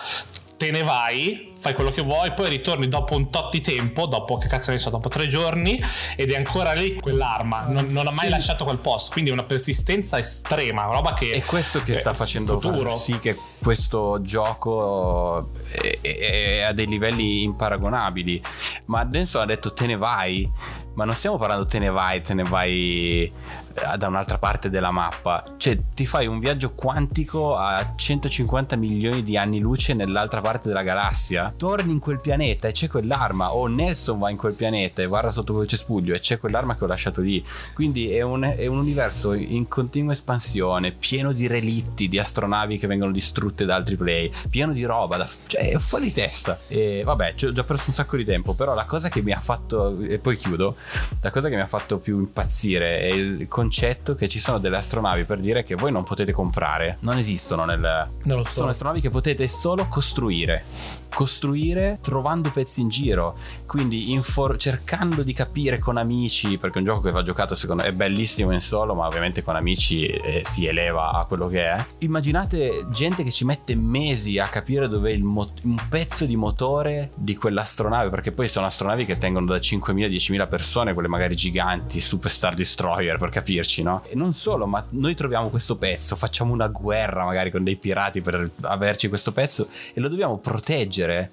te 0.57 0.71
ne 0.71 0.83
vai, 0.83 1.53
fai 1.59 1.75
quello 1.75 1.91
che 1.91 2.01
vuoi, 2.03 2.33
poi 2.33 2.49
ritorni 2.49 2.89
dopo 2.89 3.15
un 3.15 3.31
tot 3.31 3.51
di 3.51 3.61
tempo, 3.61 4.07
dopo 4.07 4.39
che 4.39 4.49
cazzo 4.49 4.71
ne 4.71 4.79
so, 4.79 4.89
dopo 4.91 5.09
tre 5.11 5.27
giorni, 5.29 5.79
ed 6.17 6.31
è 6.31 6.37
ancora 6.37 6.73
lì 6.73 6.95
quell'arma, 6.95 7.67
non, 7.69 7.87
non 7.91 8.07
ha 8.07 8.11
mai 8.11 8.25
Sì. 8.27 8.31
lasciato 8.31 8.65
quel 8.65 8.79
posto, 8.79 9.11
quindi 9.13 9.31
è 9.31 9.33
una 9.35 9.45
persistenza 9.45 10.19
estrema, 10.19 10.85
una 10.87 10.95
roba 10.95 11.13
che... 11.13 11.33
È 11.33 11.43
questo 11.45 11.83
che 11.83 11.93
è 11.93 11.97
sta 11.97 12.15
facendo 12.15 12.59
futuro. 12.59 12.89
far 12.91 12.99
sì 12.99 13.19
che 13.19 13.37
questo 13.59 14.21
gioco 14.23 15.51
è, 15.73 15.99
è- 16.01 16.19
è 16.19 16.61
a 16.63 16.73
dei 16.73 16.87
livelli 16.87 17.43
imparagonabili. 17.43 18.43
Ma 18.87 19.05
Denson 19.05 19.43
ha 19.43 19.47
detto 19.47 19.73
te 19.75 19.87
ne 19.87 19.97
vai, 19.97 20.51
ma 20.97 21.05
non 21.05 21.15
stiamo 21.15 21.37
parlando 21.37 21.67
te 21.67 21.79
ne 21.79 21.91
vai, 21.91 22.23
te 22.23 22.33
ne 22.33 22.43
vai 22.43 23.25
eh, 23.25 23.97
da 23.99 24.09
un'altra 24.09 24.38
parte 24.38 24.71
della 24.71 24.91
mappa. 24.91 25.45
Cioè 25.59 25.79
ti 25.95 26.07
fai 26.07 26.26
un 26.26 26.38
viaggio 26.38 26.73
quantico 26.73 27.55
a 27.55 27.93
150 27.95 28.76
milioni 28.76 29.23
di 29.23 29.37
anni 29.37 29.61
luce 29.61 29.93
nell'altra 29.93 30.41
parte 30.41 30.69
della 30.69 30.83
galassia. 30.83 31.53
Torni 31.55 31.93
in 31.93 31.99
quel 31.99 32.19
pianeta 32.19 32.69
e 32.69 32.73
c'è 32.73 32.88
quell'arma. 32.88 33.55
O 33.55 33.67
Nelson 33.67 34.19
va 34.19 34.31
in 34.31 34.38
quel 34.38 34.55
pianeta 34.55 35.03
e 35.03 35.07
guarda 35.07 35.31
sotto 35.31 35.53
quel 35.53 35.69
cespuglio 35.69 36.15
e 36.15 36.19
c'è 36.19 36.38
quell'arma 36.38 36.76
che 36.76 36.85
ho 36.85 36.87
lasciato 36.87 37.21
lì. 37.21 37.45
Quindi 37.75 38.11
è 38.11 38.23
un, 38.23 38.43
è 38.57 38.67
un 38.67 38.79
universo 38.79 39.35
in 39.35 39.69
continua 39.69 40.12
espansione, 40.12 40.93
pieno 40.93 41.33
di 41.33 41.47
relitti, 41.47 42.09
di 42.09 42.19
astronavi 42.19 42.79
che 42.79 42.87
vengono 42.87 43.12
distrutte 43.12 43.67
da 43.67 43.75
altri 43.75 43.97
play, 43.97 44.33
pieno 44.49 44.73
di 44.73 44.85
roba, 44.85 45.19
da- 45.19 45.29
cioè 45.47 45.73
è 45.73 45.79
fuori 45.79 46.11
testa. 46.11 46.59
E 46.69 47.03
vabbè, 47.05 47.35
ho 47.45 47.53
già 47.53 47.65
perso 47.65 47.85
un 47.88 47.95
sacco 47.95 48.17
di 48.17 48.25
tempo, 48.25 48.55
però 48.55 48.73
la 48.73 48.87
cosa 48.87 49.11
che 49.11 49.21
mi 49.21 49.33
ha 49.33 49.41
fatto, 49.41 49.99
e 50.00 50.19
poi 50.19 50.38
chiudo, 50.38 50.75
la 51.21 51.31
cosa 51.31 51.49
che 51.49 51.57
mi 51.57 51.61
ha 51.61 51.66
fatto 51.66 51.99
più 51.99 52.19
impazzire 52.19 53.00
è 53.00 53.07
il 53.07 53.49
concetto 53.49 54.14
che 54.14 54.28
ci 54.28 54.38
sono 54.38 54.59
delle 54.59 54.76
astronavi 54.76 55.25
per 55.25 55.40
dire 55.40 55.62
che 55.62 55.75
voi 55.75 55.93
non 55.93 56.05
potete 56.05 56.33
comprare, 56.33 56.99
non 57.00 57.19
esistono 57.19 57.64
nel... 57.64 58.09
Non 58.25 58.38
lo 58.38 58.45
so. 58.45 58.52
Sono 58.52 58.71
astronavi 58.71 59.00
che 59.00 59.11
potete 59.11 59.49
solo 59.49 59.87
costruire. 59.88 60.64
Costruire 61.12 61.99
trovando 62.02 62.50
pezzi 62.50 62.83
in 62.83 62.88
giro, 62.88 63.37
quindi 63.64 64.12
infor- 64.12 64.59
cercando 64.59 65.23
di 65.23 65.33
capire 65.33 65.78
con 65.78 65.97
amici, 65.97 66.59
perché 66.59 66.76
è 66.76 66.78
un 66.78 66.85
gioco 66.85 67.00
che 67.00 67.11
va 67.11 67.23
giocato 67.23 67.55
secondo 67.55 67.83
me 67.83 67.88
è 67.88 67.93
bellissimo 67.93 68.52
in 68.52 68.61
solo, 68.61 68.95
ma 68.95 69.07
ovviamente 69.07 69.43
con 69.43 69.57
amici 69.57 70.05
eh, 70.07 70.43
si 70.45 70.66
eleva 70.66 71.12
a 71.12 71.25
quello 71.25 71.49
che 71.49 71.64
è. 71.64 71.87
Immaginate 72.00 72.87
gente 72.90 73.23
che 73.25 73.33
ci 73.33 73.45
mette 73.45 73.75
mesi 73.75 74.38
a 74.38 74.49
capire 74.49 74.88
dove 74.88 75.11
il 75.12 75.23
mo- 75.23 75.50
un 75.62 75.81
pezzo 75.88 76.26
di 76.26 76.37
motore 76.37 77.11
di 77.16 77.35
quell'astronave, 77.35 78.11
perché 78.11 78.33
poi 78.33 78.49
sono 78.49 78.66
astronavi 78.66 79.07
che 79.07 79.16
tengono 79.16 79.47
da 79.47 79.57
5.000-10.000 79.57 80.49
persone, 80.49 80.66
quelle 80.92 81.09
magari 81.09 81.35
giganti, 81.37 82.00
super 82.00 82.30
Star 82.30 82.54
Destroyer 82.54 83.18
per 83.18 83.30
capirci, 83.30 83.83
no? 83.83 84.02
E 84.09 84.14
non 84.14 84.35
solo, 84.35 84.66
ma 84.66 84.85
noi 84.90 85.14
troviamo 85.14 85.49
questo 85.49 85.76
pezzo, 85.76 86.16
facciamo 86.16 86.52
una 86.52 86.68
guerra 86.68 87.25
magari 87.25 87.50
con 87.50 87.64
dei 87.64 87.76
pirati 87.76 88.21
per 88.21 88.50
averci 88.62 89.09
questo 89.09 89.33
pezzo 89.33 89.68
e 89.92 90.00
lo 90.00 90.09
dobbiamo 90.09 90.38
proteggere 90.38 91.30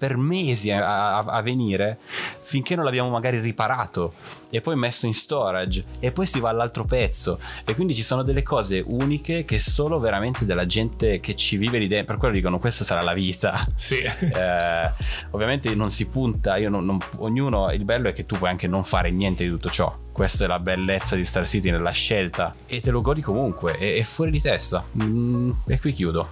per 0.00 0.16
mesi 0.16 0.70
a, 0.72 1.18
a- 1.18 1.24
a 1.24 1.42
venire 1.42 1.98
finché 2.40 2.74
non 2.74 2.84
l'abbiamo 2.86 3.10
magari 3.10 3.38
riparato 3.38 4.14
e 4.52 4.60
poi 4.60 4.74
messo 4.74 5.06
in 5.06 5.14
storage 5.14 5.84
e 6.00 6.10
poi 6.10 6.26
si 6.26 6.40
va 6.40 6.48
all'altro 6.48 6.84
pezzo 6.84 7.38
e 7.64 7.74
quindi 7.76 7.94
ci 7.94 8.02
sono 8.02 8.22
delle 8.24 8.42
cose 8.42 8.82
uniche 8.84 9.44
che 9.44 9.58
solo 9.60 10.00
veramente 10.00 10.44
della 10.46 10.66
gente 10.66 11.20
che 11.20 11.36
ci 11.36 11.56
vive 11.58 11.78
lì 11.78 11.86
dentro 11.86 12.06
per 12.14 12.16
quello 12.16 12.34
dicono 12.34 12.58
questa 12.58 12.82
sarà 12.82 13.02
la 13.02 13.12
vita 13.12 13.60
Sì. 13.76 13.98
eh, 14.02 14.90
ovviamente 15.30 15.72
non 15.76 15.90
si 15.90 16.06
punta, 16.06 16.56
io 16.56 16.70
non- 16.70 16.84
non- 16.86 16.98
ognuno, 17.18 17.70
il 17.70 17.84
bello 17.84 18.08
è 18.08 18.12
che 18.12 18.24
tu 18.26 18.36
puoi 18.38 18.48
anche 18.50 18.66
non 18.66 18.82
fare 18.82 19.10
niente 19.10 19.44
di 19.44 19.50
tutto 19.50 19.68
ciò. 19.70 19.94
Questa 20.10 20.44
è 20.44 20.46
la 20.48 20.58
bellezza 20.58 21.14
di 21.16 21.24
Star 21.24 21.46
City 21.46 21.70
nella 21.70 21.92
scelta 21.92 22.54
e 22.66 22.80
te 22.80 22.90
lo 22.90 23.00
godi 23.00 23.20
comunque, 23.22 23.76
è, 23.78 23.96
è 23.96 24.02
fuori 24.02 24.30
di 24.32 24.40
testa. 24.40 24.84
Mm, 25.00 25.50
e 25.68 25.78
qui 25.78 25.92
chiudo. 25.92 26.28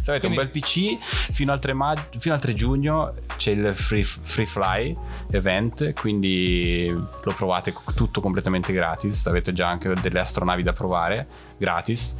Se 0.00 0.10
avete 0.10 0.26
Quindi- 0.26 0.38
un 0.38 0.50
bel 0.50 0.50
PC, 0.50 0.98
fino 1.32 1.52
al 1.52 1.58
3, 1.60 1.72
mag- 1.72 2.18
fino 2.18 2.34
al 2.34 2.40
3 2.40 2.52
giugno 2.52 2.85
c'è 3.36 3.50
il 3.52 3.74
free, 3.74 4.02
free 4.02 4.46
Fly 4.46 4.96
event, 5.30 5.92
quindi 5.94 6.88
lo 6.88 7.32
provate 7.32 7.74
tutto 7.94 8.20
completamente 8.20 8.72
gratis. 8.72 9.26
Avete 9.26 9.52
già 9.52 9.68
anche 9.68 9.92
delle 10.00 10.20
astronavi 10.20 10.62
da 10.62 10.72
provare 10.72 11.26
gratis 11.58 12.16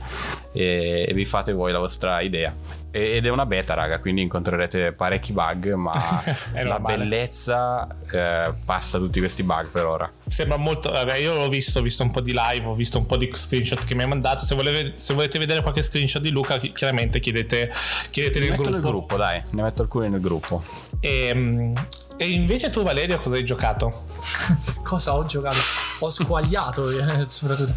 e, 0.53 1.05
e 1.09 1.13
vi 1.15 1.25
fate 1.25 1.53
voi 1.53 1.73
la 1.73 1.79
vostra 1.79 2.21
idea. 2.21 2.55
E- 2.91 3.17
ed 3.17 3.27
è 3.27 3.29
una 3.31 3.45
beta, 3.47 3.75
raga, 3.75 3.99
quindi 3.99 4.23
incontrerete 4.23 4.93
parecchi 4.93 5.33
bug, 5.33 5.73
ma 5.75 6.23
È 6.53 6.63
la 6.65 6.79
bellezza 6.81 7.87
eh, 8.11 8.53
passa 8.65 8.99
tutti 8.99 9.19
questi 9.19 9.43
bug 9.43 9.69
per 9.69 9.85
ora. 9.85 10.11
Sembra 10.27 10.57
molto. 10.57 10.91
Vabbè, 10.91 11.17
io 11.17 11.35
l'ho 11.35 11.49
visto, 11.49 11.81
ho 11.81 11.83
visto 11.83 12.03
un 12.03 12.11
po' 12.11 12.21
di 12.21 12.33
live, 12.35 12.65
ho 12.67 12.75
visto 12.75 12.99
un 12.99 13.05
po' 13.07 13.17
di 13.17 13.31
screenshot 13.33 13.85
che 13.85 13.95
mi 13.95 14.03
hai 14.03 14.09
mandato. 14.09 14.45
Se, 14.45 14.55
voleve- 14.55 14.95
se 14.97 15.13
volete 15.15 15.39
vedere 15.39 15.61
qualche 15.63 15.83
screenshot 15.83 16.23
di 16.23 16.31
Luca, 16.31 16.59
chi- 16.59 16.73
chiaramente 16.73 17.21
chiedete, 17.21 17.71
chiedete 18.11 18.39
Ne 18.39 18.47
nel 18.49 18.55
gruppo. 18.57 18.71
nel 18.71 18.81
gruppo, 18.81 19.17
dai, 19.17 19.43
ne 19.53 19.63
metto 19.63 19.83
alcuni 19.83 20.09
nel 20.09 20.21
gruppo. 20.21 20.63
E, 21.01 21.33
mm, 21.35 21.75
e 22.17 22.29
invece 22.31 22.71
tu, 22.71 22.83
Valerio, 22.83 23.19
cosa 23.19 23.37
hai 23.37 23.45
giocato? 23.45 24.05
Cosa 24.87 25.15
ho 25.17 25.27
giocato? 25.27 25.57
Ho 26.01 26.11
squagliato 26.11 26.89
soprattutto. 27.29 27.73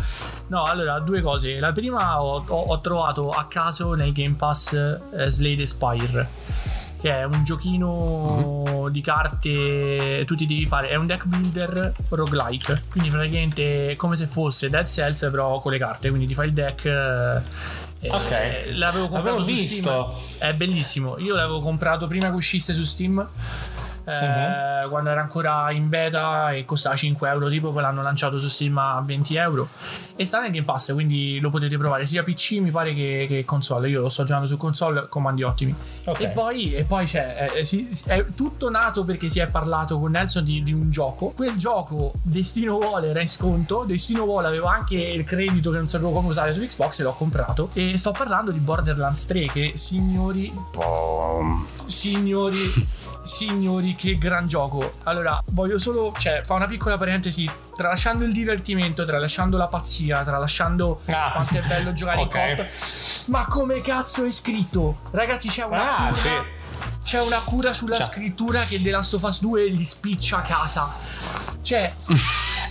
No, 0.47 0.63
allora, 0.65 0.99
due 0.99 1.21
cose. 1.21 1.59
La 1.59 1.71
prima 1.71 2.21
ho, 2.21 2.43
ho- 2.47 2.61
ho 2.67 2.81
trovato 2.81 3.31
a 3.31 3.45
caso 3.47 3.93
nel 3.95 4.11
Game 4.13 4.35
Pass 4.35 4.73
eh, 4.73 5.27
Slade 5.29 5.65
Spire. 5.65 6.29
Che 7.01 7.09
è 7.09 7.23
un 7.23 7.43
giochino 7.43 8.87
di 8.91 9.01
carte. 9.01 10.23
Tu 10.27 10.35
ti 10.35 10.45
devi 10.45 10.65
fare. 10.67 10.89
È 10.89 10.95
un 10.95 11.07
deck 11.07 11.25
builder 11.25 11.93
roguelike. 12.09 12.83
Quindi 12.91 13.09
praticamente 13.09 13.91
è 13.91 13.95
come 13.95 14.15
se 14.15 14.27
fosse 14.27 14.69
Dead 14.69 14.85
Cells, 14.85 15.27
però 15.31 15.59
con 15.59 15.71
le 15.71 15.77
carte. 15.79 16.09
Quindi 16.09 16.27
ti 16.27 16.33
fai 16.35 16.47
il 16.49 16.53
deck. 16.53 16.85
eh, 16.85 18.07
Ok. 18.07 18.31
eh, 18.31 18.73
L'avevo 18.75 19.07
comprato 19.07 19.37
Avevo 19.39 19.43
su 19.43 19.51
visto. 19.51 20.15
Steam. 20.35 20.51
È 20.51 20.53
bellissimo. 20.55 21.17
Io 21.17 21.33
l'avevo 21.35 21.59
comprato 21.59 22.05
prima 22.05 22.29
che 22.29 22.35
uscisse 22.35 22.73
su 22.73 22.83
Steam. 22.83 23.27
Eh, 24.09 24.87
Quando 24.89 25.09
era 25.09 25.21
ancora 25.21 25.71
in 25.71 25.87
beta 25.89 26.51
e 26.51 26.65
costava 26.65 26.95
5 26.95 27.29
euro, 27.29 27.49
tipo 27.49 27.71
poi 27.71 27.81
l'hanno 27.81 28.01
lanciato 28.01 28.39
su 28.39 28.47
Steam 28.47 28.77
a 28.77 29.01
20 29.05 29.35
euro. 29.35 29.67
E 30.15 30.25
sta 30.25 30.41
nel 30.41 30.51
Game 30.51 30.65
Pass, 30.65 30.91
quindi 30.93 31.39
lo 31.39 31.49
potete 31.49 31.77
provare 31.77 32.05
sia 32.05 32.23
PC, 32.23 32.57
mi 32.59 32.71
pare 32.71 32.93
che, 32.93 33.25
che 33.27 33.45
console. 33.45 33.89
Io 33.89 34.01
lo 34.01 34.09
sto 34.09 34.23
giocando 34.23 34.47
su 34.47 34.57
console, 34.57 35.07
comandi 35.07 35.43
ottimi. 35.43 35.73
Ok. 36.05 36.19
E 36.19 36.27
poi, 36.29 36.73
e 36.73 36.83
poi 36.83 37.05
c'è, 37.05 37.51
eh, 37.55 37.63
si- 37.63 37.87
si- 37.93 38.09
è 38.09 38.25
tutto 38.35 38.69
nato 38.69 39.03
perché 39.05 39.29
si 39.29 39.39
è 39.39 39.47
parlato 39.47 39.99
con 39.99 40.11
Nelson 40.11 40.43
di, 40.43 40.61
di 40.63 40.73
un 40.73 40.91
gioco. 40.91 41.29
Quel 41.29 41.55
gioco, 41.55 42.13
Destino 42.21 42.77
vuole, 42.79 43.09
era 43.09 43.21
in 43.21 43.27
sconto. 43.27 43.83
Destino 43.85 44.25
vuole 44.25 44.47
aveva 44.47 44.71
anche 44.71 44.95
il 44.97 45.23
credito 45.23 45.71
che 45.71 45.77
non 45.77 45.87
sapevo 45.87 46.11
come 46.11 46.27
usare 46.29 46.51
su 46.53 46.61
Xbox 46.61 46.99
e 46.99 47.03
l'ho 47.03 47.13
comprato. 47.13 47.69
E 47.73 47.97
sto 47.97 48.11
parlando 48.11 48.51
di 48.51 48.59
Borderlands 48.59 49.25
3 49.25 49.45
che, 49.47 49.73
signori, 49.75 50.51
Pom. 50.71 51.65
signori, 51.85 52.57
signori, 53.29 53.95
che 53.95 54.17
gran 54.17 54.47
gioco. 54.47 54.95
Allora, 55.03 55.41
voglio 55.51 55.77
solo, 55.79 56.13
cioè, 56.17 56.41
fa 56.43 56.55
una 56.55 56.65
piccola 56.65 56.97
parentesi. 56.97 57.49
Tralasciando 57.77 58.25
il 58.25 58.33
divertimento, 58.33 59.05
tralasciando 59.05 59.55
la 59.55 59.67
pazzia, 59.67 60.23
tralasciando 60.23 61.01
Ah. 61.05 61.31
quanto 61.33 61.57
è 61.57 61.61
bello 61.61 61.93
giocare 61.93 62.21
Ok. 62.21 62.35
in 62.35 62.55
coop. 62.55 62.67
Ma 63.27 63.45
come 63.45 63.81
cazzo 63.81 64.25
è 64.25 64.31
scritto? 64.31 64.99
Ragazzi, 65.11 65.47
c'è 65.47 65.63
una 65.63 65.95
Ah, 65.95 66.07
cura. 66.07 66.13
sì. 66.15 66.29
C'è 67.03 67.21
una 67.21 67.39
cura 67.41 67.73
sulla 67.73 67.97
Cioè. 67.97 68.05
scrittura 68.07 68.63
che 68.65 68.81
The 68.81 68.91
Last 68.91 69.13
of 69.13 69.23
Us 69.23 69.39
2 69.41 69.71
gli 69.71 69.83
spiccia 69.85 70.37
a 70.37 70.41
casa. 70.41 70.91
Cioè, 71.69 71.93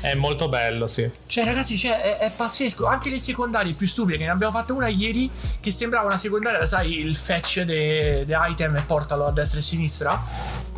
È 0.01 0.15
molto 0.15 0.49
bello, 0.49 0.89
sì. 0.89 1.09
cioè, 1.29 1.45
ragazzi, 1.45 1.79
cioè, 1.79 2.01
è, 2.01 2.19
è 2.19 2.33
pazzesco. 2.33 2.85
Anche 2.85 3.11
le 3.11 3.21
secondarie 3.21 3.73
più 3.75 3.87
stupide, 3.87 4.19
che 4.19 4.25
ne 4.25 4.31
abbiamo 4.31 4.53
fatta 4.53 4.73
una 4.73 4.89
ieri, 4.89 5.31
che 5.61 5.71
sembrava 5.71 6.07
una 6.07 6.19
secondaria, 6.19 6.67
sai, 6.67 6.99
il 6.99 7.15
fetch 7.15 7.61
de, 7.61 8.25
de 8.27 8.37
item 8.49 8.75
e 8.77 8.81
portalo 8.81 9.27
a 9.27 9.31
destra 9.31 9.59
e 9.59 9.63
a 9.63 9.65
sinistra. 9.65 10.25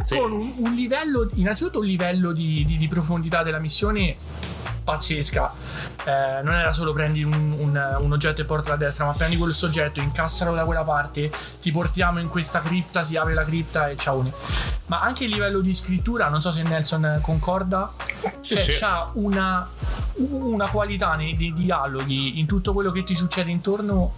Sì. 0.02 0.18
Con 0.18 0.32
un, 0.32 0.52
un 0.54 0.74
livello, 0.74 1.30
innanzitutto 1.36 1.78
un 1.78 1.86
livello 1.86 2.32
di, 2.32 2.62
di- 2.66 2.76
di 2.76 2.88
profondità 2.88 3.42
della 3.42 3.58
missione 3.58 4.16
pazzesca. 4.90 5.52
Eh, 6.04 6.42
non 6.42 6.54
era 6.54 6.72
solo 6.72 6.92
prendi 6.92 7.22
un, 7.22 7.54
un- 7.58 7.96
un 8.00 8.12
oggetto 8.12 8.40
e 8.40 8.44
portalo 8.44 8.74
a 8.74 8.78
destra, 8.78 9.04
ma 9.04 9.12
prendi 9.12 9.36
quello 9.36 9.54
oggetto, 9.62 10.00
incastralo 10.00 10.54
da 10.54 10.64
quella 10.64 10.82
parte, 10.82 11.30
ti 11.60 11.70
portiamo 11.70 12.18
in 12.20 12.28
questa 12.28 12.60
cripta, 12.60 13.04
si 13.04 13.16
apre 13.16 13.34
la 13.34 13.44
cripta 13.44 13.88
e 13.88 13.96
ciao. 13.96 14.24
Ma 14.86 15.00
anche 15.02 15.24
il 15.24 15.30
livello 15.30 15.60
di 15.60 15.72
scrittura, 15.72 16.28
non 16.28 16.40
so 16.40 16.50
se 16.52 16.62
Nelson 16.62 17.18
concorda, 17.22 17.92
Sì, 18.40 18.54
cioè 18.54 18.64
sì. 18.64 18.78
c'ha 18.78 19.10
una, 19.14 19.68
una 20.16 20.68
qualità 20.68 21.14
nei, 21.14 21.36
nei 21.36 21.52
dialoghi, 21.52 22.38
in 22.40 22.46
tutto 22.46 22.72
quello 22.72 22.90
che 22.90 23.02
ti 23.04 23.14
succede 23.14 23.50
intorno 23.50 24.12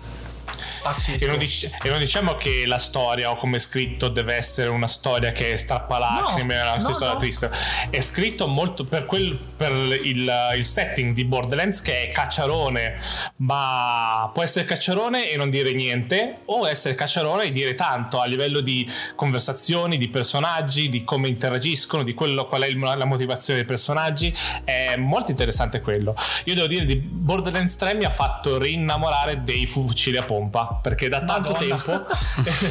Pazzesco. 0.82 1.24
E 1.24 1.28
non, 1.28 1.38
dic- 1.38 1.70
e 1.82 1.88
non 1.90 1.98
diciamo 2.00 2.34
che 2.34 2.64
la 2.66 2.78
storia 2.78 3.30
o 3.30 3.36
come 3.36 3.56
è 3.58 3.60
scritto 3.60 4.08
deve 4.08 4.34
essere 4.34 4.68
una 4.68 4.88
storia 4.88 5.30
che 5.32 5.56
strappa 5.56 5.98
lacrime, 5.98 6.56
No, 6.56 6.62
una 6.62 6.76
no, 6.76 6.92
storia 6.92 7.12
no. 7.14 7.18
triste. 7.18 7.50
È 7.88 8.00
scritto 8.00 8.48
molto 8.48 8.84
per, 8.84 9.06
quel, 9.06 9.34
per 9.36 9.70
il, 9.72 10.30
il 10.56 10.66
setting 10.66 11.14
di 11.14 11.24
Borderlands 11.24 11.80
che 11.82 12.02
è 12.02 12.08
cacciarone, 12.08 12.96
ma 13.36 14.28
può 14.32 14.42
essere 14.42 14.64
cacciarone 14.64 15.28
e 15.30 15.36
non 15.36 15.50
dire 15.50 15.72
niente, 15.72 16.38
o 16.46 16.68
essere 16.68 16.94
cacciarone 16.94 17.44
e 17.44 17.50
dire 17.52 17.74
tanto 17.74 18.20
a 18.20 18.26
livello 18.26 18.60
di 18.60 18.88
conversazioni, 19.14 19.96
di 19.98 20.08
personaggi, 20.08 20.88
di 20.88 21.04
come 21.04 21.28
interagiscono, 21.28 22.02
di 22.02 22.14
quello 22.14 22.46
qual 22.46 22.62
è 22.62 22.66
il- 22.66 22.78
la 22.82 23.04
motivazione 23.04 23.60
dei 23.60 23.68
personaggi. 23.68 24.34
È 24.64 24.96
molto 24.96 25.30
interessante 25.30 25.80
quello. 25.80 26.14
Io 26.44 26.54
devo 26.54 26.66
dire 26.66 26.84
di 26.84 26.96
Borderlands 26.96 27.76
3 27.76 27.94
mi 27.94 28.04
ha 28.04 28.10
fatto 28.10 28.58
rinnamorare 28.58 29.44
dei 29.44 29.66
fucili 29.66 30.16
a 30.16 30.24
pompa 30.32 30.78
perché 30.80 31.08
da 31.08 31.24
tanto 31.24 31.52
Madonna. 31.52 31.76
tempo 31.76 32.06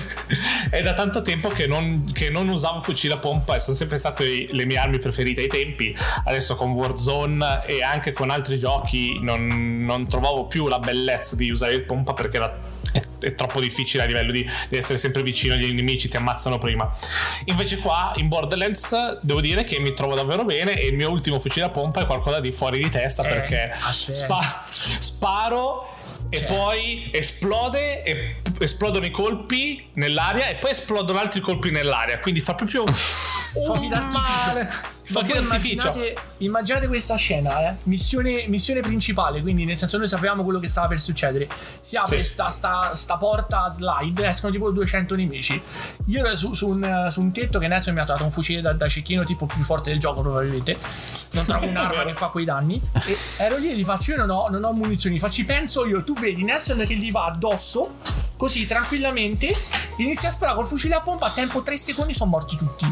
è 0.72 0.82
da 0.82 0.94
tanto 0.94 1.22
tempo 1.22 1.50
che 1.50 1.68
non, 1.68 2.10
che 2.12 2.30
non 2.30 2.48
usavo 2.50 2.82
fucile 2.82 3.14
a 3.14 3.18
pompa 3.18 3.56
e 3.56 3.60
sono 3.60 3.76
sempre 3.76 3.98
state 3.98 4.48
le 4.50 4.66
mie 4.66 4.78
armi 4.78 4.98
preferite 4.98 5.42
ai 5.42 5.48
tempi. 5.48 5.96
Adesso 6.26 6.56
con 6.56 6.72
Warzone 6.72 7.66
e 7.66 7.84
anche 7.84 8.14
con 8.14 8.32
altri 8.32 8.58
giochi 8.58 9.20
non, 9.22 9.86
non 9.86 10.08
trovavo 10.08 10.48
più 10.48 10.68
la 10.68 10.80
bellezza 10.80 11.36
di 11.36 11.52
usare 11.52 11.74
il 11.74 11.84
pompa 11.84 12.14
perché 12.14 12.38
era 12.38 12.60
è, 12.92 13.02
è 13.20 13.36
troppo 13.36 13.60
difficile 13.62 14.04
a 14.04 14.06
livello 14.06 14.32
di, 14.32 14.48
di 14.70 14.78
essere 14.78 14.98
sempre 14.98 15.24
vicino 15.24 15.54
agli 15.54 15.72
nemici 15.72 16.08
ti 16.10 16.18
ammazzano 16.18 16.58
prima. 16.58 16.92
Invece 17.46 17.78
qua 17.78 18.14
in 18.18 18.28
Borderlands 18.28 19.20
devo 19.22 19.40
dire 19.42 19.64
che 19.64 19.80
mi 19.80 19.94
trovo 19.94 20.16
davvero 20.16 20.44
bene 20.44 20.74
e 20.80 20.88
il 20.88 20.96
mio 20.96 21.10
ultimo 21.10 21.40
fucile 21.40 21.66
a 21.66 21.70
pompa 21.70 22.02
è 22.02 22.06
qualcosa 22.06 22.40
di 22.40 22.52
fuori 22.52 22.82
di 22.82 22.90
testa 22.90 23.24
Eh, 23.24 23.30
perché 23.30 23.72
spa- 23.90 24.66
sparo 24.72 25.91
e 26.32 26.38
Cioè. 26.38 26.48
poi 26.48 27.10
esplode 27.12 28.04
e 28.04 28.36
esplodono 28.60 29.06
i 29.06 29.12
colpi 29.12 29.90
nell'aria 29.94 30.48
e 30.48 30.56
poi 30.56 30.72
esplodono 30.72 31.20
altri 31.20 31.42
colpi 31.42 31.72
nell'aria 31.72 32.20
quindi 32.20 32.40
fa 32.40 32.56
proprio 32.56 32.86
un 33.54 34.10
male 34.12 34.72
Ma 35.12 35.22
d'artificio 35.22 35.74
immaginate, 35.74 36.16
immaginate 36.38 36.88
questa 36.88 37.16
scena, 37.16 37.70
eh? 37.70 37.76
missione, 37.84 38.46
missione 38.48 38.82
principale, 38.82 39.42
quindi 39.42 39.66
nel 39.66 39.78
senso 39.78 39.98
noi 39.98 40.08
sapevamo 40.08 40.44
quello 40.44 40.60
che 40.60 40.68
stava 40.68 40.88
per 40.88 41.00
succedere. 41.00 41.48
Si 41.82 41.96
apre 41.96 42.24
Sì. 42.24 42.32
sta, 42.32 42.94
sta, 42.94 43.18
porta 43.18 43.64
a 43.64 43.70
slide, 43.70 44.28
escono 44.28 44.52
tipo 44.52 44.72
200 44.72 45.16
nemici. 45.16 45.62
Io 46.08 46.26
ero 46.26 46.36
su, 46.36 46.54
su 46.54 46.68
un, 46.70 47.08
su 47.10 47.22
un 47.22 47.32
tetto 47.32 47.60
che 47.60 47.68
Nelson 47.68 47.94
mi 47.94 48.00
ha 48.00 48.04
trovato 48.04 48.26
un 48.26 48.32
fucile 48.32 48.62
da, 48.62 48.74
da 48.74 48.88
cecchino 48.88 49.24
tipo 49.24 49.46
più 49.46 49.64
forte 49.64 49.92
del 49.92 50.00
gioco 50.00 50.22
probabilmente. 50.22 50.78
Non 51.32 51.46
trovo 51.46 51.68
un'arma 51.68 52.04
che 52.04 52.14
fa 52.14 52.28
quei 52.28 52.46
danni. 52.46 52.82
E 53.06 53.18
ero 53.38 53.58
lì 53.58 53.72
e 53.72 53.76
gli 53.76 53.84
faccio 53.84 54.12
io 54.12 54.18
non 54.18 54.30
ho, 54.30 54.50
non 54.50 54.64
ho 54.64 54.72
munizioni, 54.74 55.20
facci 55.20 55.46
penso 55.46 55.86
io, 55.86 56.04
tu 56.04 56.14
vedi 56.20 56.44
Nelson 56.44 56.84
che 56.86 56.96
gli 56.96 57.12
va 57.12 57.26
addosso. 57.26 57.96
Così 58.38 58.66
tranquillamente 58.66 59.54
inizia 60.04 60.30
a 60.30 60.32
sparare 60.32 60.58
col 60.58 60.68
fucile 60.68 60.96
a 60.96 61.02
pompa. 61.02 61.28
A 61.28 61.32
tempo 61.32 61.62
3 61.62 61.78
secondi 61.78 62.14
sono 62.14 62.30
morti 62.30 62.58
tutti. 62.58 62.86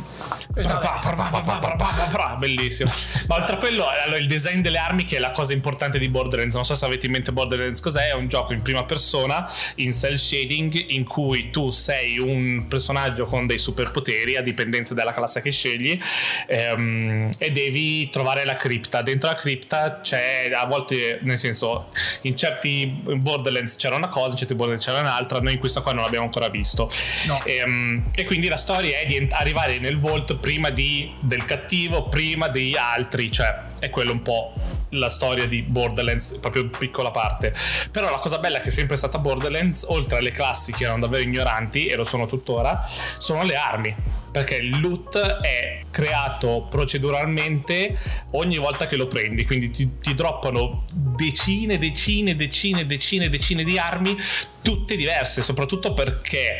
Bellissimo 2.38 2.92
ma 3.28 3.36
oltre 3.36 3.56
a 3.56 3.58
quello 3.58 3.88
allora, 3.88 4.18
il 4.18 4.28
design 4.28 4.62
delle 4.62 4.78
armi 4.78 5.06
che 5.06 5.18
è 5.18 5.20
la 5.20 5.32
cosa 5.32 5.54
importante 5.54 6.00
di 6.00 6.10
Borderlands 6.10 6.56
non 6.56 6.66
so 6.66 6.76
se 6.76 6.86
avete 6.86 7.06
in 7.06 7.12
mente 7.12 7.32
Borderlands 7.32 7.80
cos'è 7.80 8.10
è 8.10 8.14
un 8.14 8.28
gioco 8.28 8.54
in 8.54 8.62
prima 8.62 8.84
persona 8.86 9.50
in 9.76 9.94
cell 9.94 10.16
shading 10.16 10.90
in 10.90 11.06
cui 11.06 11.50
tu 11.50 11.70
sei 11.72 12.18
un 12.18 12.66
personaggio 12.68 13.26
con 13.26 13.46
dei 13.46 13.58
superpoteri 13.58 14.36
a 14.36 14.42
dipendenza 14.42 14.94
dalla 14.94 15.14
classe 15.14 15.42
che 15.42 15.52
scegli 15.52 16.00
ehm, 16.48 17.30
e 17.38 17.52
devi 17.52 18.10
trovare 18.10 18.46
la 18.46 18.56
cripta 18.56 19.02
dentro 19.02 19.30
la 19.30 19.36
cripta 19.36 20.00
c'è 20.02 20.52
a 20.54 20.66
volte 20.66 21.20
nel 21.22 21.38
senso 21.38 21.92
in 22.24 22.36
certi 22.36 22.86
Borderlands 22.88 23.76
c'era 23.76 23.96
una 23.96 24.10
cosa 24.10 24.32
in 24.32 24.38
certi 24.38 24.56
Borderlands 24.56 24.86
c'era 24.86 25.00
un'altra 25.00 25.40
noi 25.40 25.54
in 25.54 25.60
questa 25.60 25.82
qua 25.82 25.94
non 25.94 26.04
l'abbiamo 26.04 26.26
ancora 26.26 26.50
visto 26.50 26.90
No. 27.28 27.42
Ehm, 27.46 28.10
e 28.16 28.26
quindi 28.26 28.48
la 28.48 28.58
storia 28.58 29.00
è 29.00 29.06
di 29.06 29.28
arrivare 29.32 29.80
nel 29.80 29.98
vault 29.98 30.38
prima 30.38 30.70
di, 30.70 31.14
del 31.20 31.46
cattivo, 31.46 32.10
prima 32.10 32.48
di 32.48 32.76
altri, 32.78 33.32
cioè 33.32 33.68
è 33.80 33.90
quello 33.90 34.12
un 34.12 34.22
po' 34.22 34.54
la 34.90 35.10
storia 35.10 35.48
di 35.48 35.62
Borderlands, 35.62 36.38
proprio 36.42 36.68
piccola 36.70 37.12
parte. 37.12 37.54
Però 37.92 38.10
la 38.10 38.18
cosa 38.18 38.40
bella 38.40 38.60
che 38.60 38.70
è 38.70 38.72
sempre 38.72 38.98
stata 38.98 39.20
Borderlands, 39.20 39.86
oltre 39.88 40.18
alle 40.18 40.32
classi 40.32 40.72
che 40.72 40.84
erano 40.84 41.00
davvero 41.00 41.24
ignoranti, 41.24 41.88
e 41.88 41.96
lo 41.96 42.06
sono 42.06 42.28
tuttora, 42.28 42.88
sono 43.18 43.44
le 43.44 43.56
armi. 43.56 43.96
Perché 44.32 44.56
il 44.56 44.80
loot 44.80 45.18
è 45.18 45.82
creato 45.92 46.68
proceduralmente 46.70 47.98
ogni 48.32 48.58
volta 48.58 48.88
che 48.88 48.96
lo 48.96 49.08
prendi, 49.08 49.46
quindi 49.46 49.72
ti, 49.72 49.98
ti 50.00 50.14
droppano 50.14 50.86
decine, 50.92 51.78
decine, 51.78 52.36
decine, 52.36 52.86
decine, 52.86 53.30
decine 53.30 53.64
di 53.64 53.78
armi, 53.78 54.16
tutte 54.62 54.96
diverse, 54.96 55.42
soprattutto 55.42 55.94
perché 55.94 56.60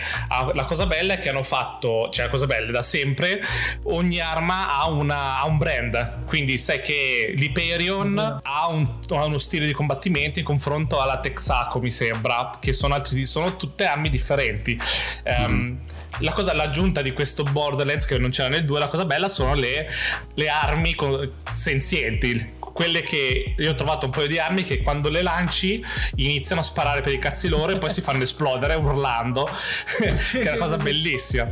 la 0.54 0.66
cosa 0.66 0.88
bella 0.88 1.14
è 1.14 1.18
che 1.20 1.30
hanno 1.30 1.44
fatto, 1.44 2.10
cioè 2.12 2.26
la 2.26 2.32
cosa 2.32 2.46
bella 2.46 2.72
da 2.72 2.82
sempre, 2.82 3.42
ogni 3.84 4.20
arma 4.20 4.78
ha, 4.78 4.90
una, 4.90 5.40
ha 5.40 5.46
un 5.46 5.58
brand, 5.58 6.26
quindi 6.26 6.58
sai 6.58 6.82
che 6.82 7.34
l'Hyperion 7.36 8.18
ha, 8.18 8.68
un- 8.68 8.90
ha 9.10 9.26
uno 9.26 9.38
stile 9.38 9.66
di 9.66 9.74
combattimento 9.74 10.40
in 10.40 10.46
confronto 10.46 11.00
alla 11.00 11.20
Texaco 11.20 11.80
mi 11.80 11.92
sembra, 11.92 12.58
che 12.60 12.74
sono, 12.74 12.96
altri, 12.96 13.26
sono 13.26 13.56
tutte 13.56 13.86
armi 13.86 14.10
differenti. 14.10 14.80
Ehm, 15.24 15.78
la 16.20 16.32
cosa, 16.32 16.54
l'aggiunta 16.54 17.02
di 17.02 17.12
questo 17.14 17.44
Borderlands 17.44 18.06
che 18.06 18.18
non 18.18 18.30
c'era 18.30 18.50
nel 18.50 18.66
2, 18.66 18.80
la 18.80 18.88
cosa 18.88 19.06
bella 19.06 19.28
sono 19.30 19.54
le, 19.56 19.88
le 20.34 20.50
armi 20.50 20.96
co- 20.96 21.32
senzienti. 21.52 22.58
Quelle 22.60 23.02
che 23.02 23.56
io 23.58 23.72
ho 23.72 23.76
trovato 23.76 24.06
un 24.06 24.12
paio 24.12 24.28
di 24.28 24.40
armi 24.40 24.64
che 24.64 24.82
quando 24.82 25.10
le 25.10 25.22
lanci 25.22 25.84
iniziano 26.16 26.62
a 26.62 26.64
sparare 26.64 27.02
per 27.02 27.12
i 27.12 27.20
cazzi 27.20 27.50
loro 27.50 27.74
e 27.74 27.78
poi 27.78 27.90
si 27.90 28.00
fanno 28.02 28.24
esplodere 28.24 28.76
urlando, 28.76 29.50
che 30.00 30.14
è 30.42 30.52
una 30.52 30.58
cosa 30.58 30.78
bellissima. 30.78 31.50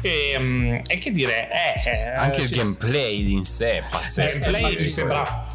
E, 0.00 0.36
mm, 0.38 0.74
e 0.86 0.98
che 0.98 1.10
dire, 1.10 1.48
eh, 1.50 1.88
eh, 1.90 2.08
Anche 2.16 2.42
il 2.42 2.48
ci- 2.48 2.54
gameplay 2.56 3.30
in 3.32 3.44
sé 3.44 3.70
è 3.72 3.76
il 3.78 3.84
pazzesco. 3.90 4.38
gameplay 4.38 4.62
mi 4.64 4.70
pazzesco. 4.74 4.90
sembra. 4.94 5.47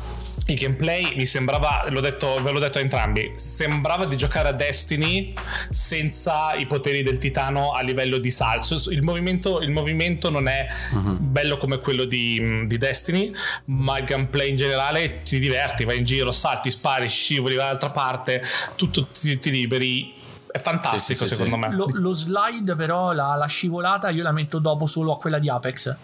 Il 0.46 0.56
gameplay 0.56 1.16
mi 1.16 1.26
sembrava, 1.26 1.86
l'ho 1.88 2.02
detto, 2.02 2.42
ve 2.44 2.52
l'ho 2.52 2.60
detto 2.60 2.78
a 2.78 2.82
entrambi, 2.82 3.32
sembrava 3.36 4.06
di 4.06 4.18
giocare 4.18 4.50
a 4.50 4.52
Destiny 4.52 5.34
senza 5.70 6.54
i 6.54 6.68
poteri 6.68 7.02
del 7.02 7.18
titano 7.18 7.72
a 7.72 7.82
livello 7.82 8.18
di 8.18 8.30
salto. 8.30 8.76
Il 8.90 9.04
movimento, 9.04 9.62
il 9.62 9.72
movimento 9.72 10.30
non 10.30 10.48
è 10.48 10.68
bello 11.18 11.56
come 11.56 11.78
quello 11.78 12.04
di, 12.04 12.66
di 12.68 12.78
Destiny, 12.78 13.34
ma 13.66 13.98
il 14.00 14.04
gameplay 14.04 14.50
in 14.50 14.58
generale 14.58 15.22
ti 15.22 15.40
diverti, 15.40 15.86
vai 15.86 16.00
in 16.00 16.04
giro, 16.04 16.34
salti, 16.34 16.70
spari, 16.72 17.08
scivoli 17.08 17.56
dall'altra 17.56 17.92
parte, 17.92 18.44
tutto 18.76 19.08
ti, 19.08 19.40
ti 19.40 19.50
liberi. 19.50 20.14
È 20.52 20.60
fantastico 20.60 21.26
sì, 21.26 21.34
sì, 21.34 21.36
secondo 21.36 21.56
sì. 21.56 21.70
me. 21.70 21.76
Lo, 21.76 21.88
lo 21.94 22.14
slide, 22.14 22.76
però, 22.76 23.14
la, 23.14 23.36
la 23.36 23.48
scivolata 23.48 24.10
io 24.10 24.24
la 24.24 24.34
metto 24.34 24.60
dopo 24.60 24.88
solo 24.88 25.14
a 25.14 25.18
quella 25.18 25.40
di 25.40 25.50
Apex. 25.50 25.96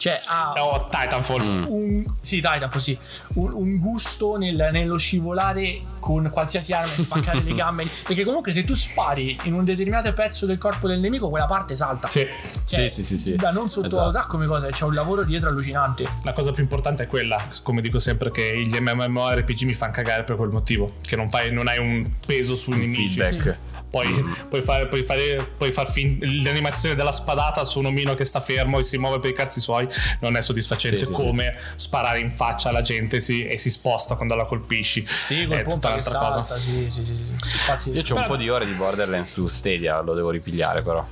Cioè, 0.00 0.18
ha 0.24 0.54
Oh, 0.56 0.88
Titanfall. 0.88 1.66
un, 1.68 2.04
sì, 2.20 2.36
Titanfall, 2.36 2.78
sì, 2.80 2.96
un, 3.34 3.50
un 3.52 3.78
gusto 3.78 4.38
nel- 4.38 4.70
nello 4.72 4.96
scivolare 4.96 5.78
con 5.98 6.30
qualsiasi 6.32 6.72
arma 6.72 6.90
e 6.90 7.02
spaccare 7.02 7.42
le 7.42 7.52
gambe. 7.54 7.86
Perché 8.06 8.24
comunque, 8.24 8.52
se 8.52 8.64
tu 8.64 8.74
spari 8.74 9.38
in 9.42 9.52
un 9.52 9.62
determinato 9.62 10.10
pezzo 10.14 10.46
del 10.46 10.56
corpo 10.56 10.88
del 10.88 11.00
nemico, 11.00 11.28
quella 11.28 11.44
parte 11.44 11.76
salta. 11.76 12.08
Sì. 12.08 12.26
Cioè, 12.64 12.88
Sì, 12.88 13.02
sì, 13.02 13.04
sì, 13.04 13.18
sì. 13.18 13.36
Da 13.36 13.50
non 13.50 13.68
sottovalutare 13.68 14.26
come 14.26 14.46
cosa, 14.46 14.68
c'è 14.70 14.84
un 14.84 14.94
lavoro 14.94 15.22
dietro 15.22 15.50
allucinante. 15.50 16.08
La 16.24 16.32
cosa 16.32 16.50
più 16.52 16.62
importante 16.62 17.02
è 17.02 17.06
quella, 17.06 17.38
come 17.62 17.82
dico 17.82 17.98
sempre, 17.98 18.30
che 18.30 18.62
gli 18.64 18.78
MMORPG 18.80 19.64
mi 19.64 19.74
fanno 19.74 19.92
cagare 19.92 20.24
per 20.24 20.36
quel 20.36 20.48
motivo, 20.48 20.94
che 21.02 21.14
non, 21.14 21.28
fai, 21.28 21.52
non 21.52 21.68
hai 21.68 21.78
un 21.78 22.10
peso 22.26 22.56
sui 22.56 22.78
nemici. 22.78 23.20
feedback. 23.20 23.58
Poi 23.90 24.24
puoi, 24.48 24.62
fare, 24.62 24.86
puoi, 24.86 25.02
fare, 25.02 25.50
puoi 25.56 25.72
far 25.72 25.90
fin- 25.90 26.18
l'animazione 26.44 26.94
della 26.94 27.10
spadata 27.12 27.64
su 27.64 27.80
un 27.80 27.86
omino 27.86 28.14
che 28.14 28.24
sta 28.24 28.40
fermo 28.40 28.78
e 28.78 28.84
si 28.84 28.96
muove 28.98 29.18
per 29.18 29.30
i 29.30 29.34
cazzi 29.34 29.60
suoi, 29.60 29.86
non 30.20 30.36
è 30.36 30.42
soddisfacente 30.42 31.00
Sì, 31.00 31.06
sì, 31.06 31.12
come 31.12 31.56
sparare 31.76 32.20
in 32.20 32.30
faccia 32.30 32.68
alla 32.68 32.82
gente 32.82 33.18
si- 33.20 33.46
e 33.46 33.58
si 33.58 33.70
sposta 33.70 34.14
quando 34.14 34.34
la 34.36 34.44
colpisci. 34.44 35.04
Sì, 35.06 35.44
col 35.46 35.56
è 35.58 35.62
tutta 35.62 35.88
che 35.88 35.94
un'altra 35.94 36.18
cosa. 36.18 36.32
salta, 36.32 36.58
sì, 36.58 36.86
sì, 36.88 37.04
sì, 37.04 37.14
sì. 37.14 37.34
Pazzesco. 37.66 37.98
Io 38.14 38.14
ho 38.14 38.20
un 38.20 38.26
po' 38.26 38.36
di 38.36 38.48
ore 38.48 38.64
di 38.66 38.72
Borderlands 38.72 39.32
su 39.32 39.46
Stadia, 39.48 40.00
lo 40.00 40.14
devo 40.14 40.30
ripigliare 40.30 40.82
però. 40.82 41.04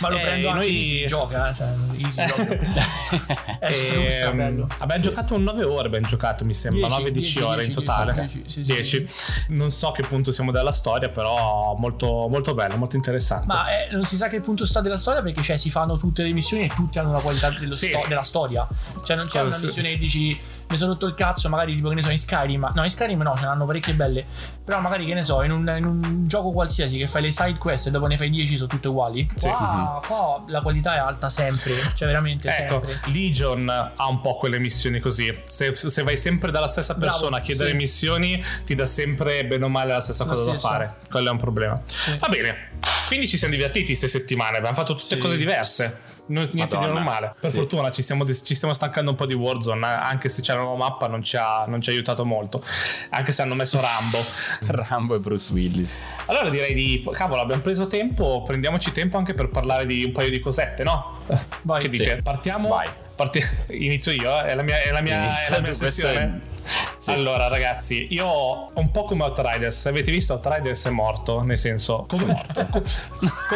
Ma 0.00 0.08
lo 0.10 0.16
Eh, 0.16 0.20
prendo 0.20 0.48
anche 0.50 0.60
noi- 0.64 0.76
easy, 0.76 1.06
gioca, 1.06 1.50
eh, 1.50 1.54
cioè, 1.54 1.68
easy 1.96 2.24
proprio. 2.26 2.58
È 3.58 3.70
struzza, 3.72 4.30
Ehm, 4.30 4.36
bello. 4.36 4.68
abbiamo 4.78 5.02
giocato 5.02 5.34
un 5.34 5.42
9 5.42 5.64
ore, 5.64 5.86
abbiamo 5.88 6.06
giocato 6.06 6.44
mi 6.44 6.54
sembra, 6.54 6.86
10, 6.88 7.02
9-10 7.02 7.12
10, 7.12 7.40
ore 7.42 7.64
in 7.64 7.68
10, 7.72 7.72
totale. 7.72 8.12
10, 8.14 8.42
sì, 8.46 8.64
sì, 8.64 8.72
10. 8.72 9.08
Non 9.48 9.70
so 9.72 9.90
che 9.90 10.02
punto 10.02 10.30
siamo 10.32 10.52
della 10.52 10.72
storia, 10.72 11.08
però 11.08 11.74
molto, 11.78 12.28
molto 12.28 12.54
bello, 12.54 12.76
molto 12.76 12.96
interessante. 12.96 13.46
Ma 13.46 13.68
eh, 13.70 13.88
non 13.92 14.04
si 14.04 14.16
sa 14.16 14.28
che 14.28 14.40
punto 14.40 14.64
sta 14.64 14.80
della 14.80 14.98
storia 14.98 15.22
perché 15.22 15.42
cioè, 15.42 15.56
si 15.56 15.70
fanno 15.70 15.96
tutte 15.96 16.22
le 16.22 16.32
missioni 16.32 16.64
e 16.64 16.68
tutte 16.74 16.98
hanno 16.98 17.12
la 17.12 17.20
qualità 17.20 17.52
Sì. 17.52 17.88
sto- 17.88 18.04
della 18.06 18.22
storia. 18.22 18.66
Cioè 19.04 19.16
non 19.16 19.26
c'è 19.26 19.40
Oh, 19.42 19.46
una 19.46 19.54
sì. 19.56 19.64
missione 19.64 19.90
che 19.90 19.98
dici 19.98 20.38
mi 20.70 20.76
sono 20.76 20.92
rotto 20.92 21.06
il 21.06 21.14
cazzo, 21.14 21.48
magari 21.48 21.74
tipo 21.74 21.88
che 21.88 21.94
ne 21.94 22.02
so 22.02 22.10
in 22.10 22.18
Skyrim. 22.18 22.72
No, 22.74 22.84
in 22.84 22.90
Skyrim 22.90 23.20
no, 23.22 23.34
ce 23.36 23.44
n'hanno 23.44 23.64
parecchie 23.64 23.94
belle. 23.94 24.24
Però 24.64 24.80
magari 24.80 25.06
che 25.06 25.14
ne 25.14 25.22
so, 25.22 25.42
in 25.42 25.50
un, 25.50 25.74
in 25.78 25.84
un 25.86 26.28
gioco 26.28 26.52
qualsiasi 26.52 26.98
che 26.98 27.06
fai 27.06 27.22
le 27.22 27.30
side 27.32 27.56
quest 27.58 27.86
e 27.86 27.90
dopo 27.90 28.06
ne 28.06 28.18
fai 28.18 28.28
10 28.28 28.56
sono 28.56 28.68
tutte 28.68 28.88
uguali. 28.88 29.26
Qua 29.40 29.50
qua, 29.50 30.02
qua 30.06 30.44
la 30.48 30.60
qualità 30.60 30.94
è 30.94 30.98
alta 30.98 31.30
sempre, 31.30 31.74
cioè 31.94 32.06
veramente 32.06 32.48
Ecco, 32.48 32.82
sempre. 32.86 33.00
Legion 33.12 33.68
ha 33.68 34.06
un 34.08 34.20
po' 34.20 34.36
quelle 34.36 34.58
missioni 34.58 35.00
così. 35.00 35.34
Se, 35.46 35.74
se 35.74 36.02
vai 36.02 36.16
sempre 36.18 36.50
dalla 36.50 36.68
stessa 36.68 36.94
Bravo, 36.94 37.12
persona 37.12 37.36
a 37.38 37.40
chiedere 37.40 37.70
sì. 37.70 37.76
missioni, 37.76 38.44
ti 38.66 38.74
dà 38.74 38.84
sempre 38.86 39.46
bene 39.46 39.64
o 39.64 39.68
male 39.68 39.92
la 39.92 40.00
stessa 40.00 40.24
La 40.24 40.30
cosa 40.32 40.44
da 40.44 40.50
stessa. 40.58 40.68
fare. 40.68 40.94
Quello 41.10 41.28
è 41.28 41.32
un 41.32 41.38
problema. 41.38 41.80
Va 42.18 42.28
bene. 42.28 42.70
Quindi 43.06 43.26
ci 43.26 43.38
siamo 43.38 43.54
divertiti 43.54 43.86
queste 43.86 44.06
settimane. 44.06 44.58
Abbiamo 44.58 44.76
fatto 44.76 44.94
tutte 44.94 45.14
Sì. 45.14 45.18
cose 45.20 45.36
diverse. 45.38 46.07
No- 46.28 46.40
niente 46.52 46.74
Madonna. 46.74 46.86
di 46.86 46.92
normale. 46.92 47.34
Per 47.40 47.50
Sì. 47.50 47.56
fortuna 47.56 47.90
ci 47.90 48.02
stiamo, 48.02 48.26
ci 48.32 48.54
stiamo 48.54 48.74
stancando 48.74 49.10
un 49.10 49.16
po' 49.16 49.26
di 49.26 49.34
Warzone. 49.34 49.86
eh, 49.86 49.90
Anche 49.90 50.28
se 50.28 50.40
c'è 50.42 50.52
una 50.54 50.62
nuova 50.62 50.78
mappa, 50.88 51.06
non 51.08 51.22
ci, 51.22 51.36
ha, 51.36 51.64
non 51.66 51.80
ci 51.80 51.90
ha 51.90 51.92
aiutato 51.92 52.24
molto. 52.24 52.62
Anche 53.10 53.32
se 53.32 53.42
hanno 53.42 53.54
messo 53.54 53.80
Rambo. 53.80 54.18
Rambo 54.66 55.14
e 55.14 55.18
Bruce 55.18 55.52
Willis. 55.52 56.02
Allora 56.26 56.48
direi 56.50 56.74
di. 56.74 57.06
Cavolo, 57.12 57.40
abbiamo 57.40 57.62
preso 57.62 57.86
tempo. 57.86 58.42
Prendiamoci 58.46 58.92
tempo 58.92 59.16
anche 59.16 59.34
per 59.34 59.48
parlare 59.48 59.86
di 59.86 60.04
un 60.04 60.12
paio 60.12 60.30
di 60.30 60.40
cosette, 60.40 60.82
no? 60.84 61.18
Vai. 61.62 61.80
Che 61.82 61.88
dite? 61.88 62.16
Sì. 62.16 62.22
Partiamo. 62.22 62.68
Vai. 62.68 62.88
Parti- 63.14 63.42
Inizio 63.70 64.12
io, 64.12 64.30
eh? 64.40 64.44
è 64.46 64.54
la 64.54 64.62
mia, 64.62 64.80
è 64.80 64.90
la 64.92 65.00
mia, 65.02 65.44
è 65.46 65.50
la 65.50 65.60
mia 65.60 65.72
sessione. 65.72 66.40
è- 66.42 66.56
Sì. 66.98 67.12
Allora, 67.12 67.46
ragazzi, 67.46 68.08
io 68.10 68.70
un 68.74 68.90
po' 68.90 69.04
come 69.04 69.22
Outriders. 69.22 69.86
Avete 69.86 70.10
visto 70.10 70.32
Outriders 70.32 70.84
è 70.86 70.90
morto? 70.90 71.42
Nel 71.42 71.56
senso, 71.56 72.06
come 72.08 72.24
morto? 72.34 72.82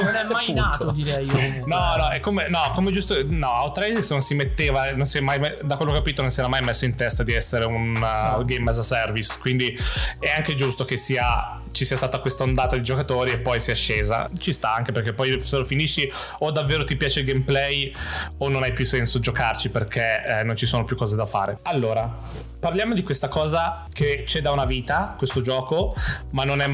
Non 0.00 0.14
è 0.14 0.24
mai 0.30 0.52
nato, 0.52 0.92
direi 0.92 1.26
io. 1.26 1.66
No, 1.66 1.96
no, 1.96 2.08
è 2.10 2.20
come, 2.20 2.48
no, 2.48 2.70
come 2.72 2.92
giusto. 2.92 3.16
No, 3.26 3.50
Outriders 3.62 4.08
non 4.10 4.22
si 4.22 4.36
metteva, 4.36 4.92
non 4.92 5.06
si 5.06 5.18
è 5.18 5.20
mai, 5.20 5.40
da 5.40 5.76
quello 5.76 5.90
che 5.90 5.98
ho 5.98 6.00
capito, 6.00 6.22
non 6.22 6.30
si 6.30 6.38
era 6.38 6.48
mai 6.48 6.62
messo 6.62 6.84
in 6.84 6.94
testa 6.94 7.24
di 7.24 7.32
essere 7.32 7.64
un 7.64 7.96
uh, 7.96 8.44
game 8.44 8.70
as 8.70 8.78
a 8.78 8.82
service. 8.82 9.36
Quindi 9.40 9.76
è 10.20 10.30
anche 10.30 10.54
giusto 10.54 10.84
che 10.84 10.96
sia, 10.96 11.60
ci 11.72 11.84
sia 11.84 11.96
stata 11.96 12.20
questa 12.20 12.44
ondata 12.44 12.76
di 12.76 12.82
giocatori 12.82 13.32
e 13.32 13.38
poi 13.38 13.58
sia 13.58 13.74
scesa. 13.74 14.30
Ci 14.38 14.52
sta 14.52 14.72
anche 14.72 14.92
perché 14.92 15.14
poi 15.14 15.40
se 15.40 15.56
lo 15.56 15.64
finisci 15.64 16.08
o 16.38 16.52
davvero 16.52 16.84
ti 16.84 16.94
piace 16.94 17.20
il 17.20 17.26
gameplay 17.26 17.92
o 18.38 18.48
non 18.48 18.62
hai 18.62 18.72
più 18.72 18.86
senso 18.86 19.18
giocarci 19.18 19.70
perché 19.70 20.22
eh, 20.24 20.44
non 20.44 20.54
ci 20.54 20.66
sono 20.66 20.84
più 20.84 20.94
cose 20.94 21.16
da 21.16 21.26
fare. 21.26 21.58
Allora. 21.62 22.50
Parliamo 22.62 22.94
di 22.94 23.02
questa 23.02 23.26
cosa 23.32 23.86
che 23.90 24.24
c'è 24.26 24.42
da 24.42 24.50
una 24.50 24.66
vita, 24.66 25.14
questo 25.16 25.40
gioco, 25.40 25.94
ma 26.32 26.44
non 26.44 26.60
è, 26.60 26.68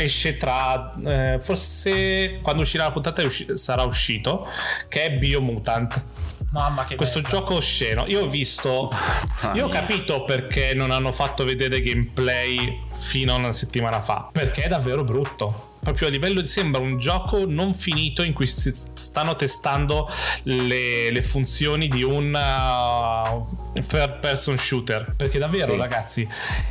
esce 0.00 0.36
tra... 0.36 0.92
eh, 1.04 1.38
forse 1.40 2.40
quando 2.42 2.62
uscirà 2.62 2.84
la 2.84 2.90
puntata 2.90 3.22
usci- 3.22 3.56
sarà 3.56 3.84
uscito, 3.84 4.46
che 4.88 5.04
è 5.04 5.12
Biomutant. 5.12 6.02
Mamma 6.50 6.84
che 6.84 6.96
Questo 6.96 7.20
bello. 7.20 7.36
gioco 7.36 7.54
osceno. 7.54 8.04
Io 8.06 8.22
ho 8.22 8.28
visto... 8.28 8.90
Io 9.54 9.66
ho 9.66 9.68
capito 9.68 10.24
perché 10.24 10.72
non 10.74 10.90
hanno 10.90 11.10
fatto 11.12 11.44
vedere 11.44 11.80
gameplay 11.80 12.78
fino 12.92 13.32
a 13.32 13.36
una 13.36 13.52
settimana 13.52 14.00
fa. 14.00 14.28
Perché 14.30 14.62
è 14.64 14.68
davvero 14.68 15.02
brutto. 15.02 15.72
Proprio 15.84 16.08
a 16.08 16.10
livello 16.10 16.40
di 16.40 16.46
sembra 16.48 16.80
un 16.80 16.98
gioco 16.98 17.44
non 17.46 17.74
finito 17.74 18.22
in 18.22 18.32
cui 18.32 18.46
si 18.46 18.72
stanno 18.94 19.36
testando 19.36 20.10
le, 20.44 21.10
le 21.10 21.22
funzioni 21.22 21.88
di 21.88 22.02
un 22.02 22.34
uh, 22.34 23.80
third 23.80 24.18
person 24.18 24.56
shooter. 24.56 25.14
Perché 25.16 25.38
davvero, 25.38 25.72
Sì. 25.72 25.78
ragazzi, 25.78 26.28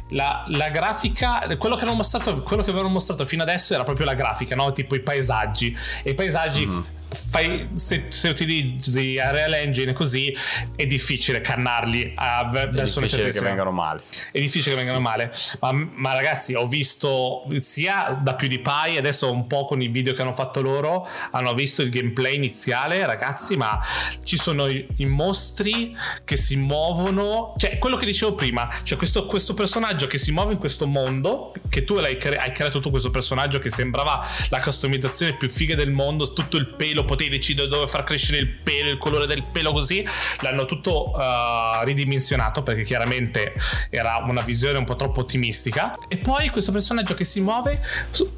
la, 0.09 0.43
la 0.49 0.69
grafica, 0.69 1.45
quello 1.57 1.75
che, 1.75 1.85
mostrato, 1.85 2.41
quello 2.43 2.63
che 2.63 2.71
avevano 2.71 2.91
mostrato 2.93 3.25
fino 3.25 3.43
adesso 3.43 3.73
era 3.73 3.83
proprio 3.83 4.05
la 4.05 4.15
grafica, 4.15 4.55
no? 4.55 4.71
Tipo 4.71 4.95
i 4.95 5.01
paesaggi. 5.01 5.77
E 6.03 6.09
i 6.09 6.13
paesaggi. 6.13 7.01
Fai, 7.13 7.69
se, 7.73 8.05
se 8.09 8.29
utilizzi 8.29 9.17
Unreal 9.23 9.53
Engine 9.53 9.93
così 9.93 10.35
è 10.75 10.85
difficile 10.85 11.41
cannarli 11.41 12.13
a, 12.15 12.49
È 12.49 12.69
verso 12.69 12.99
difficile 12.99 13.29
che 13.29 13.39
vengano 13.39 13.71
male. 13.71 14.01
è 14.31 14.39
difficile 14.39 14.75
che 14.75 14.81
vengano 14.81 14.99
male. 14.99 15.33
Ma, 15.59 15.71
ma 15.71 16.13
ragazzi, 16.13 16.53
ho 16.53 16.67
visto 16.67 17.43
sia 17.57 18.17
da 18.21 18.35
PewDiePie, 18.35 18.97
adesso 18.97 19.31
un 19.31 19.47
po' 19.47 19.65
con 19.65 19.81
i 19.81 19.87
video 19.87 20.13
che 20.13 20.21
hanno 20.21 20.33
fatto 20.33 20.61
loro, 20.61 21.07
hanno 21.31 21.53
visto 21.53 21.81
il 21.81 21.89
gameplay 21.89 22.35
iniziale, 22.35 23.05
ragazzi, 23.05 23.55
ma 23.55 23.79
ci 24.23 24.37
sono 24.37 24.67
i, 24.67 24.87
i 24.97 25.05
mostri 25.05 25.95
che 26.23 26.37
si 26.37 26.55
muovono. 26.55 27.53
Cioè, 27.57 27.77
quello 27.77 27.95
che 27.95 28.05
dicevo 28.05 28.33
prima, 28.33 28.69
cioè 28.83 28.97
questo, 28.97 29.25
questo 29.25 29.53
personaggio 29.53 30.07
che 30.07 30.17
si 30.17 30.31
muove 30.31 30.53
in 30.53 30.59
questo 30.59 30.87
mondo, 30.87 31.53
che 31.69 31.83
tu 31.83 31.95
cre- 31.95 32.37
hai 32.37 32.51
creato 32.51 32.79
tu 32.79 32.89
questo 32.89 33.09
personaggio 33.09 33.59
che 33.59 33.69
sembrava 33.69 34.25
la 34.49 34.59
customizzazione 34.59 35.35
più 35.35 35.49
figa 35.49 35.75
del 35.75 35.91
mondo, 35.91 36.31
tutto 36.33 36.57
il 36.57 36.73
pelo, 36.75 37.02
potevi 37.05 37.29
decidere 37.29 37.67
dove 37.67 37.87
far 37.87 38.03
crescere 38.03 38.37
il 38.39 38.47
pelo, 38.47 38.89
il 38.89 38.97
colore 38.97 39.25
del 39.25 39.43
pelo 39.43 39.71
così, 39.71 40.05
l'hanno 40.41 40.65
tutto 40.65 41.11
uh, 41.11 41.83
ridimensionato 41.83 42.63
perché 42.63 42.83
chiaramente 42.83 43.53
era 43.89 44.23
una 44.27 44.41
visione 44.41 44.77
un 44.77 44.85
po' 44.85 44.95
troppo 44.95 45.21
ottimistica. 45.21 45.97
E 46.07 46.17
poi 46.17 46.49
questo 46.49 46.71
personaggio 46.71 47.13
che 47.13 47.23
si 47.23 47.41
muove, 47.41 47.81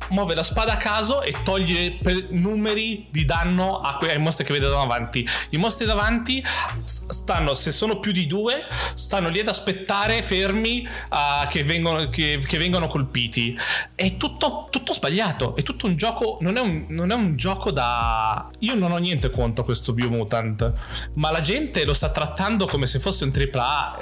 muove 0.10 0.36
la 0.36 0.44
spada 0.44 0.74
a 0.74 0.78
caso 0.78 1.22
e 1.22 1.36
toglie 1.44 1.98
numeri 2.30 3.08
di 3.10 3.26
danno 3.26 3.80
ai 3.80 4.20
mostri 4.20 4.46
che 4.46 4.54
vede 4.54 4.70
davanti. 4.70 5.28
I 5.50 5.58
mostri 5.58 5.86
davanti 5.86 6.44
stanno, 6.84 7.54
se 7.54 7.72
sono 7.72 8.00
più 8.00 8.12
di 8.12 8.28
due, 8.28 8.64
stanno 8.94 9.30
lì 9.30 9.40
ad 9.40 9.48
aspettare 9.48 10.22
fermi 10.22 10.88
uh, 11.10 11.48
che, 11.48 11.64
vengono, 11.64 12.10
che, 12.10 12.42
che 12.46 12.58
vengono 12.58 12.88
colpiti. 12.88 13.58
È 13.94 14.18
tutto, 14.18 14.68
tutto 14.70 14.94
sbagliato. 14.94 15.56
È 15.56 15.64
tutto 15.64 15.86
un 15.86 15.96
gioco. 15.96 16.38
Non 16.42 16.58
è 16.58 16.62
un, 16.62 16.86
non 16.90 17.12
è 17.12 17.16
un 17.16 17.36
gioco 17.36 17.72
da. 17.72 18.50
Io 18.60 18.76
non 18.76 18.92
ho 18.92 18.98
niente 18.98 19.30
contro 19.30 19.64
questo 19.64 19.94
Biomutant, 19.94 20.74
ma 21.14 21.32
la 21.32 21.42
gente 21.42 21.86
lo 21.86 21.94
sta 21.94 22.10
trattando 22.10 22.68
come 22.68 22.88
se 22.88 23.00
fosse 23.00 23.24
un 23.24 23.32
AAA. 23.34 23.98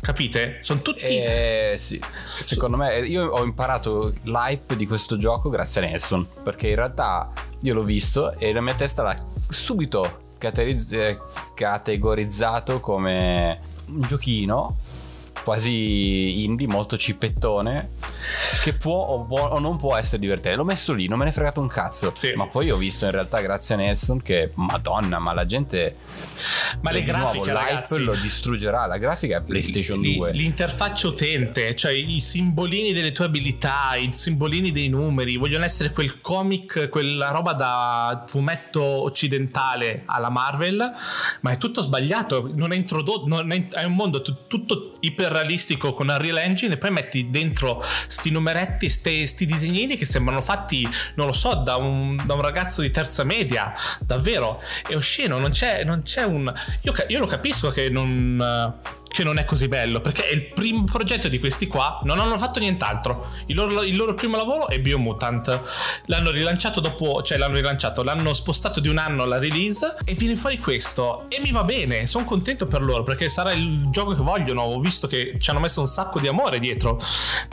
Capite? 0.00 0.58
Sono 0.60 0.80
tutti. 0.80 1.00
Eh, 1.00 1.74
sì. 1.76 2.00
Secondo 2.40 2.76
me, 2.76 3.00
io 3.00 3.26
ho 3.26 3.44
imparato 3.44 4.14
l'hype 4.22 4.76
di 4.76 4.86
questo 4.86 5.18
gioco 5.18 5.50
grazie 5.50 5.82
a 5.82 5.88
Nelson. 5.88 6.26
Perché 6.42 6.68
in 6.68 6.76
realtà 6.76 7.30
io 7.60 7.74
l'ho 7.74 7.84
visto 7.84 8.32
e 8.38 8.52
la 8.52 8.60
mia 8.60 8.74
testa 8.74 9.02
l'ha 9.02 9.26
subito 9.48 10.28
eh, 10.40 11.18
categorizzato 11.54 12.80
come 12.80 13.60
un 13.86 14.00
giochino 14.02 14.76
quasi 15.42 16.44
indie, 16.44 16.66
molto 16.66 16.96
cipettone, 16.96 17.90
che 18.62 18.74
può 18.74 18.96
o, 18.96 19.24
può 19.24 19.48
o 19.48 19.58
non 19.58 19.76
può 19.78 19.96
essere 19.96 20.18
divertente. 20.18 20.56
L'ho 20.56 20.64
messo 20.64 20.92
lì, 20.92 21.06
non 21.08 21.18
me 21.18 21.24
ne 21.24 21.30
è 21.30 21.32
fregato 21.32 21.60
un 21.60 21.68
cazzo. 21.68 22.12
Sì. 22.14 22.32
Ma 22.34 22.46
poi 22.46 22.70
ho 22.70 22.76
visto 22.76 23.04
in 23.06 23.10
realtà, 23.10 23.40
grazie 23.40 23.74
a 23.74 23.78
Nelson, 23.78 24.22
che 24.22 24.50
madonna, 24.54 25.18
ma 25.18 25.32
la 25.32 25.44
gente. 25.44 25.96
Ma 26.80 26.90
le 26.90 27.02
nuovo, 27.02 27.40
grafiche, 27.40 27.52
ragazzi. 27.52 28.02
lo 28.02 28.14
distruggerà. 28.14 28.86
La 28.86 28.98
grafica 28.98 29.38
è 29.38 29.42
PlayStation 29.42 30.00
Li- 30.00 30.16
2. 30.16 30.32
L'interfaccia 30.32 31.08
utente, 31.08 31.74
cioè 31.74 31.92
i 31.92 32.20
simbolini 32.20 32.92
delle 32.92 33.12
tue 33.12 33.26
abilità, 33.26 33.94
i 33.96 34.10
simbolini 34.12 34.70
dei 34.70 34.88
numeri, 34.88 35.36
vogliono 35.36 35.64
essere 35.64 35.90
quel 35.92 36.20
comic, 36.20 36.88
quella 36.88 37.30
roba 37.30 37.52
da 37.52 38.24
fumetto 38.26 38.82
occidentale 38.82 40.02
alla 40.06 40.30
Marvel, 40.30 40.92
ma 41.40 41.50
è 41.50 41.58
tutto 41.58 41.82
sbagliato. 41.82 42.50
Non 42.54 42.72
è 42.72 42.76
introdotto, 42.76 43.26
non 43.26 43.50
è, 43.52 43.66
è 43.68 43.84
un 43.84 43.94
mondo 43.94 44.20
tu- 44.22 44.46
tutto 44.46 44.96
iperrealistico 45.30 45.92
con 45.92 46.08
Unreal 46.08 46.38
Engine 46.38 46.74
e 46.74 46.76
poi 46.76 46.90
metti 46.90 47.30
dentro 47.30 47.82
sti 48.06 48.30
numeretti, 48.30 48.88
ste- 48.88 49.26
sti 49.26 49.46
disegnini 49.46 49.96
che 49.96 50.04
sembrano 50.04 50.42
fatti, 50.42 50.86
non 51.14 51.26
lo 51.26 51.32
so, 51.32 51.54
da 51.54 51.76
un, 51.76 52.20
da 52.26 52.34
un 52.34 52.42
ragazzo 52.42 52.80
di 52.80 52.90
terza 52.90 53.22
media. 53.22 53.72
Davvero, 54.00 54.60
è 54.86 54.96
osceno, 54.96 55.38
non 55.38 55.50
c'è, 55.50 55.84
non 55.84 56.02
c'è 56.02 56.24
un... 56.24 56.52
Io, 56.82 56.92
io 57.08 57.18
lo 57.20 57.26
capisco 57.26 57.70
che 57.70 57.88
non 57.88 58.74
che 59.10 59.24
non 59.24 59.38
è 59.38 59.44
così 59.44 59.66
bello 59.66 60.00
perché 60.00 60.24
è 60.24 60.32
il 60.32 60.46
primo 60.52 60.84
progetto 60.84 61.26
di 61.28 61.38
questi 61.40 61.66
qua 61.66 61.98
non 62.04 62.20
hanno 62.20 62.38
fatto 62.38 62.60
nient'altro. 62.60 63.28
Il 63.46 63.56
loro, 63.56 63.82
il 63.82 63.96
loro 63.96 64.14
primo 64.14 64.36
lavoro 64.36 64.68
è 64.68 64.78
Biomutant. 64.78 65.60
L'hanno 66.06 66.30
rilanciato 66.30 66.80
dopo 66.80 67.22
cioè 67.22 67.36
l'hanno 67.36 67.56
rilanciato 67.56 68.02
l'hanno 68.02 68.32
spostato 68.32 68.78
di 68.80 68.88
un 68.88 68.98
anno 68.98 69.24
la 69.24 69.38
release 69.38 69.96
e 70.04 70.14
viene 70.14 70.36
fuori 70.36 70.58
questo. 70.58 71.24
E 71.28 71.40
mi 71.40 71.50
va 71.50 71.64
bene 71.64 72.06
sono 72.06 72.24
contento 72.24 72.66
per 72.66 72.82
loro 72.82 73.02
perché 73.02 73.28
sarà 73.28 73.50
il 73.52 73.88
gioco 73.90 74.14
che 74.14 74.22
vogliono. 74.22 74.62
Ho 74.62 74.78
visto 74.80 75.06
che 75.06 75.36
ci 75.40 75.50
hanno 75.50 75.60
messo 75.60 75.80
un 75.80 75.86
sacco 75.86 76.20
di 76.20 76.28
amore 76.28 76.58
dietro. 76.60 77.00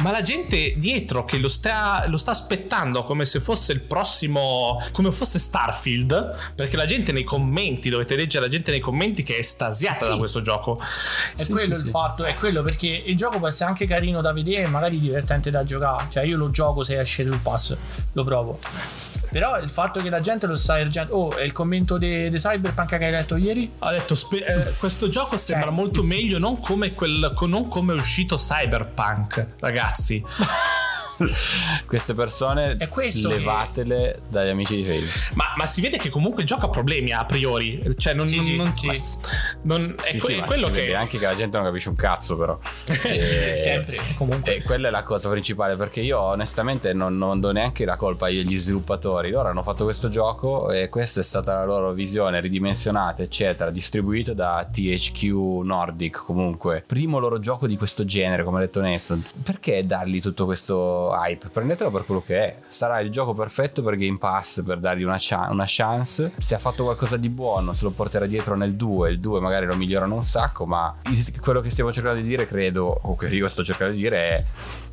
Ma 0.03 0.11
la 0.11 0.21
gente 0.21 0.75
dietro 0.77 1.25
che 1.25 1.37
lo 1.37 1.49
sta, 1.49 2.03
lo 2.07 2.17
sta 2.17 2.31
aspettando 2.31 3.03
come 3.03 3.25
se 3.25 3.39
fosse 3.39 3.71
il 3.71 3.81
prossimo 3.81 4.79
come 4.91 5.11
fosse 5.11 5.39
Starfield 5.39 6.53
perché 6.55 6.77
la 6.77 6.85
gente 6.85 7.11
nei 7.11 7.23
commenti 7.23 7.89
dovete 7.89 8.15
leggere 8.15 8.45
la 8.45 8.49
gente 8.51 8.71
nei 8.71 8.79
commenti 8.79 9.23
che 9.23 9.35
è 9.35 9.39
estasiata 9.39 10.05
Sì. 10.05 10.09
da 10.11 10.17
questo 10.17 10.41
gioco. 10.41 10.79
È 11.35 11.45
Sì, 11.47 11.51
quello 11.53 11.73
sì, 11.75 11.79
il 11.79 11.85
sì. 11.85 11.89
fatto, 11.89 12.23
è 12.25 12.35
quello 12.35 12.61
perché 12.61 12.87
il 12.87 13.17
gioco 13.17 13.39
può 13.39 13.47
essere 13.47 13.69
anche 13.69 13.85
carino 13.85 14.21
da 14.21 14.33
vedere 14.33 14.63
e 14.63 14.67
magari 14.67 14.99
divertente 14.99 15.49
da 15.49 15.63
giocare. 15.63 16.07
Cioè, 16.09 16.23
io 16.23 16.37
lo 16.37 16.51
gioco 16.51 16.83
se 16.83 16.99
esce 16.99 17.25
sul 17.25 17.39
pass, 17.39 17.75
lo 18.13 18.23
provo. 18.23 18.59
Però 19.29 19.59
il 19.59 19.69
fatto 19.69 20.01
che 20.01 20.09
la 20.09 20.21
gente 20.21 20.47
lo 20.47 20.55
sta 20.55 20.79
ergendo. 20.79 21.13
Oh, 21.13 21.35
è 21.35 21.43
il 21.43 21.51
commento 21.51 21.97
di 21.97 22.29
Cyberpunk 22.33 22.97
che 22.97 23.05
hai 23.05 23.11
letto 23.11 23.35
ieri? 23.35 23.71
Ha 23.79 23.91
detto 23.91 24.15
spe- 24.15 24.45
eh, 24.45 24.73
questo 24.77 25.09
gioco 25.09 25.37
sembra 25.37 25.69
molto 25.69 26.01
meglio 26.01 26.37
non 26.37 26.59
come, 26.59 26.93
quel, 26.93 27.33
non 27.41 27.67
come 27.67 27.93
è 27.93 27.97
uscito 27.97 28.35
Cyberpunk, 28.37 29.47
ragazzi. 29.59 30.23
Queste 31.87 32.13
persone 32.13 32.75
È 32.77 32.87
questo 32.87 33.29
che- 33.29 33.37
levatele 33.37 34.21
dagli 34.29 34.49
amici 34.49 34.75
di 34.75 34.83
Facebook. 34.83 35.35
Ma, 35.35 35.45
ma 35.57 35.65
si 35.65 35.81
vede 35.81 35.97
che 35.97 36.09
comunque 36.09 36.41
il 36.43 36.47
gioco 36.47 36.65
ha 36.67 36.69
problemi 36.69 37.11
a 37.11 37.25
priori. 37.25 37.81
Cioè, 37.97 38.13
non, 38.13 38.27
Sì, 38.27 38.41
sì, 38.41 38.55
non- 38.55 38.75
sì. 38.75 38.87
ma- 38.87 38.93
non- 39.63 39.95
è, 40.01 40.09
Sì, 40.09 40.17
que- 40.19 40.27
sì, 40.27 40.33
è 40.33 40.39
ma 40.39 40.45
quello 40.45 40.67
si 40.67 40.71
che. 40.73 40.79
vede 40.81 40.95
anche 40.95 41.17
che 41.17 41.25
la 41.25 41.35
gente 41.35 41.57
non 41.57 41.65
capisce 41.65 41.89
un 41.89 41.95
cazzo, 41.95 42.37
però. 42.37 42.59
E- 43.07 43.55
Sempre, 43.55 43.97
comunque. 44.15 44.55
E 44.57 44.63
quella 44.63 44.87
è 44.89 44.91
la 44.91 45.03
cosa 45.03 45.29
principale, 45.29 45.75
perché 45.75 46.01
io 46.01 46.19
onestamente 46.19 46.93
non, 46.93 47.17
non 47.17 47.39
do 47.39 47.51
neanche 47.51 47.85
la 47.85 47.95
colpa 47.95 48.27
agli 48.27 48.57
sviluppatori. 48.59 49.31
Loro 49.31 49.49
hanno 49.49 49.63
fatto 49.63 49.83
questo 49.83 50.09
gioco 50.09 50.71
e 50.71 50.89
questa 50.89 51.19
è 51.21 51.23
stata 51.23 51.55
la 51.55 51.65
loro 51.65 51.91
visione 51.93 52.39
ridimensionata, 52.39 53.21
eccetera, 53.23 53.69
distribuito 53.71 54.33
da 54.33 54.67
THQ 54.71 55.61
Nordic 55.63 56.23
comunque. 56.23 56.83
Primo 56.85 57.19
loro 57.19 57.39
gioco 57.39 57.67
di 57.67 57.77
questo 57.77 58.05
genere, 58.05 58.43
come 58.43 58.57
ha 58.57 58.61
detto 58.61 58.81
Nesson. 58.81 59.23
Perché 59.43 59.85
dargli 59.85 60.19
tutto 60.21 60.45
questo 60.45 61.06
hype? 61.13 61.49
Prendetelo 61.49 61.91
per 61.91 62.05
quello 62.05 62.21
che 62.21 62.37
è. 62.37 62.55
Sarà 62.67 62.99
il 62.99 63.09
gioco 63.09 63.33
perfetto 63.33 63.83
per 63.83 63.95
Game 63.95 64.17
Pass, 64.17 64.63
per 64.63 64.79
dargli 64.79 65.03
una, 65.03 65.17
cha- 65.19 65.47
una 65.49 65.65
chance. 65.67 66.31
Se 66.37 66.55
ha 66.55 66.59
fatto 66.59 66.83
qualcosa 66.83 67.17
di 67.17 67.29
buono, 67.29 67.73
se 67.73 67.83
lo 67.83 67.91
porterà 67.91 68.25
dietro 68.25 68.55
nel 68.55 68.73
2, 68.75 69.11
il 69.11 69.19
2 69.19 69.39
magari 69.39 69.65
lo 69.65 69.75
migliorano 69.75 70.15
un 70.15 70.23
sacco, 70.23 70.65
ma 70.65 70.95
quello 71.41 71.61
che 71.61 71.69
stiamo 71.69 71.91
cercando 71.91 72.21
di 72.21 72.27
dire, 72.27 72.45
credo, 72.45 72.99
o 73.01 73.15
che 73.15 73.27
io 73.27 73.47
sto 73.47 73.63
cercando 73.63 73.93
di 73.93 74.01
dire 74.01 74.17
è 74.17 74.43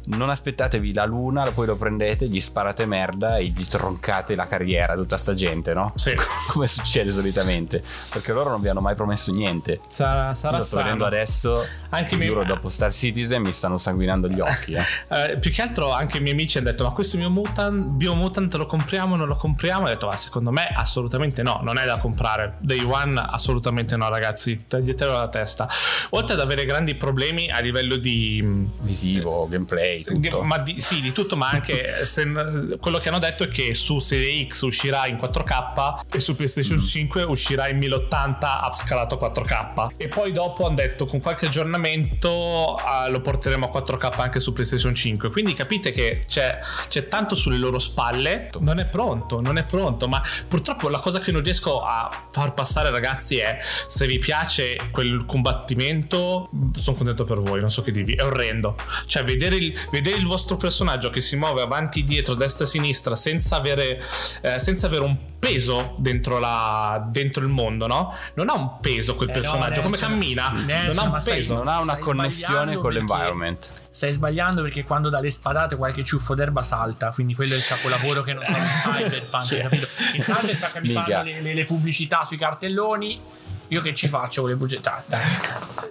non 0.07 0.31
aspettatevi 0.31 0.93
la 0.93 1.05
luna, 1.05 1.51
poi 1.53 1.67
lo 1.67 1.77
prendete, 1.77 2.29
gli 2.29 2.41
sparate 2.41 2.87
merda 2.87 3.37
e 3.37 3.47
gli 3.47 3.67
troncate 3.67 4.35
la 4.35 4.47
carriera 4.47 4.93
a 4.93 4.97
tutta 4.97 5.17
sta 5.17 5.35
gente, 5.35 5.75
no? 5.75 5.93
Sì. 5.97 6.15
Come 6.49 6.67
succede 6.67 7.11
solitamente. 7.11 7.83
Perché 8.11 8.33
loro 8.33 8.51
non 8.51 8.61
vi 8.61 8.69
hanno 8.69 8.81
mai 8.81 8.95
promesso 8.95 9.33
niente. 9.33 9.81
Sarà, 9.89 10.35
sarà 10.35 10.55
Io 10.55 10.59
lo 10.59 10.65
sto 10.65 10.77
vedendo 10.77 11.05
adesso. 11.05 11.67
Anche 11.91 12.17
mi- 12.17 12.27
giuro, 12.27 12.45
dopo 12.45 12.69
Star 12.69 12.93
Citizen 12.93 13.43
mi 13.43 13.53
stanno 13.53 13.79
sanguinando 13.79 14.29
gli 14.29 14.41
occhi. 14.41 14.73
Eh. 14.75 14.83
Eh, 15.15 15.39
più 15.39 15.53
che 15.53 15.63
altro 15.63 15.93
anche 15.93 16.19
i 16.19 16.21
miei 16.21 16.33
amici 16.33 16.59
hanno 16.59 16.71
detto 16.71 16.83
ma 16.85 16.91
questo 16.91 17.17
mio 17.17 17.31
mutant 17.31 17.85
biomutant 17.85 18.53
lo 18.55 18.67
compriamo 18.67 19.17
non 19.17 19.29
lo 19.29 19.37
compriamo 19.37 19.85
ho 19.85 19.89
detto 19.89 20.07
ma 20.07 20.17
secondo 20.17 20.51
me 20.51 20.67
assolutamente 20.75 21.43
no 21.43 21.61
non 21.63 21.79
è 21.79 21.85
da 21.85 21.99
comprare 21.99 22.57
day 22.59 22.83
one 22.83 23.23
assolutamente 23.27 23.97
no 23.97 24.09
ragazzi 24.09 24.65
tagliatelo 24.67 25.13
la 25.13 25.29
testa 25.29 25.69
oltre 26.11 26.35
ad 26.35 26.41
avere 26.41 26.65
grandi 26.65 26.95
problemi 26.95 27.51
a 27.51 27.61
livello 27.61 27.97
di 27.97 28.43
Visivo, 28.81 29.47
gameplay, 29.49 29.94
di- 30.07 30.29
tutto. 30.29 30.43
ma 30.43 30.59
di, 30.59 30.81
sì, 30.81 31.01
di 31.01 31.13
tutto, 31.13 31.37
ma 31.37 31.51
anche 31.51 32.05
se- 32.05 32.77
quello 32.81 32.99
che 32.99 33.09
hanno 33.09 33.19
detto 33.19 33.45
è 33.45 33.49
che 33.49 33.75
su 33.75 33.99
Serie 33.99 34.47
X 34.47 34.63
uscirà 34.63 35.07
in 35.07 35.17
4K 35.17 36.05
e 36.11 36.19
su 36.21 36.35
PlayStation 36.35 36.83
5 36.83 37.23
uscirà 37.23 37.69
in 37.69 37.79
1080 37.79 38.63
upscalato 38.65 39.17
4K. 39.17 39.93
E 39.97 40.09
poi 40.09 40.33
dopo 40.33 40.67
hanno 40.67 40.77
detto 40.77 41.07
con 41.07 41.21
qualche 41.21 41.47
aggiornamento 41.47 42.77
ah, 42.77 43.09
lo 43.09 43.21
porteremo 43.21 43.71
a 43.71 43.79
4K 43.81 44.21
anche 44.21 44.41
su 44.41 44.53
PlayStation 44.53 44.95
5. 44.95 45.31
Quindi 45.31 45.53
capite 45.55 45.91
che 45.91 46.21
c'è, 46.27 46.59
c'è 46.89 47.09
tanto 47.09 47.35
sulle 47.35 47.59
loro 47.59 47.79
spalle. 47.79 48.51
Non 48.61 48.79
è 48.79 48.87
pronto, 48.87 49.41
non 49.41 49.59
è 49.59 49.65
pronto. 49.65 50.09
Ma 50.09 50.23
purtroppo 50.49 50.89
la 50.89 51.01
cosa 51.01 51.21
che 51.21 51.33
non 51.33 51.43
riesco 51.43 51.83
a 51.83 52.27
far 52.31 52.55
passare, 52.55 52.91
ragazzi, 52.91 53.39
è 53.39 53.59
se 53.87 54.07
vi 54.07 54.19
piace 54.19 54.79
quel 54.91 55.25
combattimento, 55.27 56.51
sono 56.75 56.97
contento 56.97 57.25
per 57.25 57.39
voi, 57.41 57.61
non 57.61 57.71
so 57.71 57.83
che 57.83 57.91
dirvi. 57.91 58.15
È 58.15 58.25
orrendo. 58.25 58.77
Cioè, 59.07 59.25
vedere 59.25 59.57
il, 59.57 59.79
vedere 59.91 60.17
il 60.17 60.27
vostro 60.27 60.57
personaggio 60.57 61.11
che 61.11 61.21
si 61.21 61.37
muove 61.37 61.63
avanti, 61.63 62.05
dietro, 62.05 62.35
destra 62.35 62.65
e 62.65 62.69
sinistra 62.69 63.15
senza 63.17 63.57
avere, 63.57 64.03
eh, 64.43 64.59
senza 64.59 64.87
avere 64.87 65.03
un 65.05 65.17
peso 65.39 65.95
dentro, 65.99 66.39
la, 66.39 67.05
dentro 67.11 67.43
il 67.43 67.51
mondo, 67.51 67.87
no? 67.87 68.15
Non 68.35 68.49
ha 68.49 68.55
un 68.55 68.81
peso 68.81 69.15
quel 69.15 69.29
Eh 69.31 69.33
no, 69.35 69.41
personaggio. 69.41 69.81
Come 69.83 69.97
Nelson, 69.99 70.09
cammina? 70.11 70.51
Nelson, 70.51 70.95
non 70.95 70.99
ha 71.13 71.17
un 71.17 71.23
peso. 71.23 71.55
non 71.55 71.69
ha 71.69 71.81
una 71.81 71.97
connessione 71.97 72.75
con 72.75 72.83
perché- 72.83 72.99
l'environment. 72.99 73.71
Stai 73.95 74.13
sbagliando 74.13 74.61
perché 74.63 74.83
quando 74.83 75.09
dà 75.09 75.21
le 75.21 75.31
spadate 75.31 75.77
qualche 75.77 76.03
ciuffo 76.03 76.35
d'erba 76.35 76.63
salta, 76.65 77.11
quindi 77.13 77.33
quello 77.35 77.55
è 77.55 77.57
il 77.57 77.65
capolavoro 77.65 78.23
che 78.23 78.33
non 78.33 78.43
trovi 78.43 78.59
in 78.59 78.67
Cyberpunk, 79.09 79.57
capito? 79.61 79.87
In 80.15 80.23
Cyberpunk 80.23 80.79
mi 80.81 80.93
fanno 80.93 81.23
le, 81.23 81.41
le- 81.41 81.55
le 81.55 81.65
pubblicità 81.65 82.25
sui 82.25 82.37
cartelloni, 82.37 83.21
io 83.69 83.81
che 83.81 83.95
ci 83.95 84.09
faccio 84.09 84.43
con 84.43 84.51
le 84.51 84.57
pubblicità? 84.57 85.03
Dai. 85.07 85.21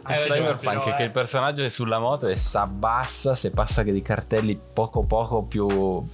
Ragione, 0.04 0.40
Cyberpunk 0.40 0.60
però, 0.60 0.84
è 0.84 0.96
che 0.96 1.02
eh. 1.02 1.06
il 1.06 1.12
personaggio 1.12 1.64
è 1.64 1.70
sulla 1.70 2.00
moto 2.00 2.28
e 2.28 2.36
si 2.36 2.58
abbassa 2.58 3.36
se 3.36 3.52
passa 3.52 3.84
che 3.84 3.92
dei 3.92 4.02
cartelli 4.02 4.60
poco 4.74 5.06
poco 5.06 5.44
più 5.44 6.06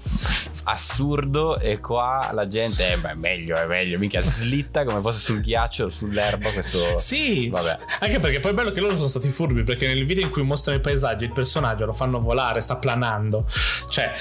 assurdo 0.66 1.58
e 1.58 1.80
qua 1.80 2.30
la 2.32 2.48
gente 2.48 2.92
eh, 2.92 2.98
beh, 2.98 3.16
meglio 3.16 3.58
è 3.58 3.66
meglio 3.66 3.98
minchia 3.98 4.22
slitta 4.22 4.86
come 4.86 5.02
fosse 5.02 5.20
sul 5.20 5.42
ghiaccio 5.42 5.86
o 5.86 5.90
sull'erba 5.90 6.52
questo 6.52 7.00
Sì, 7.00 7.50
vabbè 7.50 7.78
anche 8.00 8.20
perché 8.20 8.40
poi 8.40 8.52
è 8.52 8.54
bello 8.54 8.72
che 8.72 8.80
loro 8.80 8.96
sono 8.96 9.08
stati 9.08 9.30
furbi 9.30 9.64
perché 9.64 9.88
nel 9.88 10.06
video 10.06 10.24
in 10.24 10.30
cui 10.30 10.44
mostrano 10.44 10.78
i 10.78 10.82
paesaggi 10.82 11.24
il 11.24 11.32
personaggio 11.32 11.86
lo 11.86 11.94
fanno 11.94 12.20
volare, 12.20 12.62
sta 12.62 12.78
planando. 12.78 13.46
Cioè, 13.90 14.14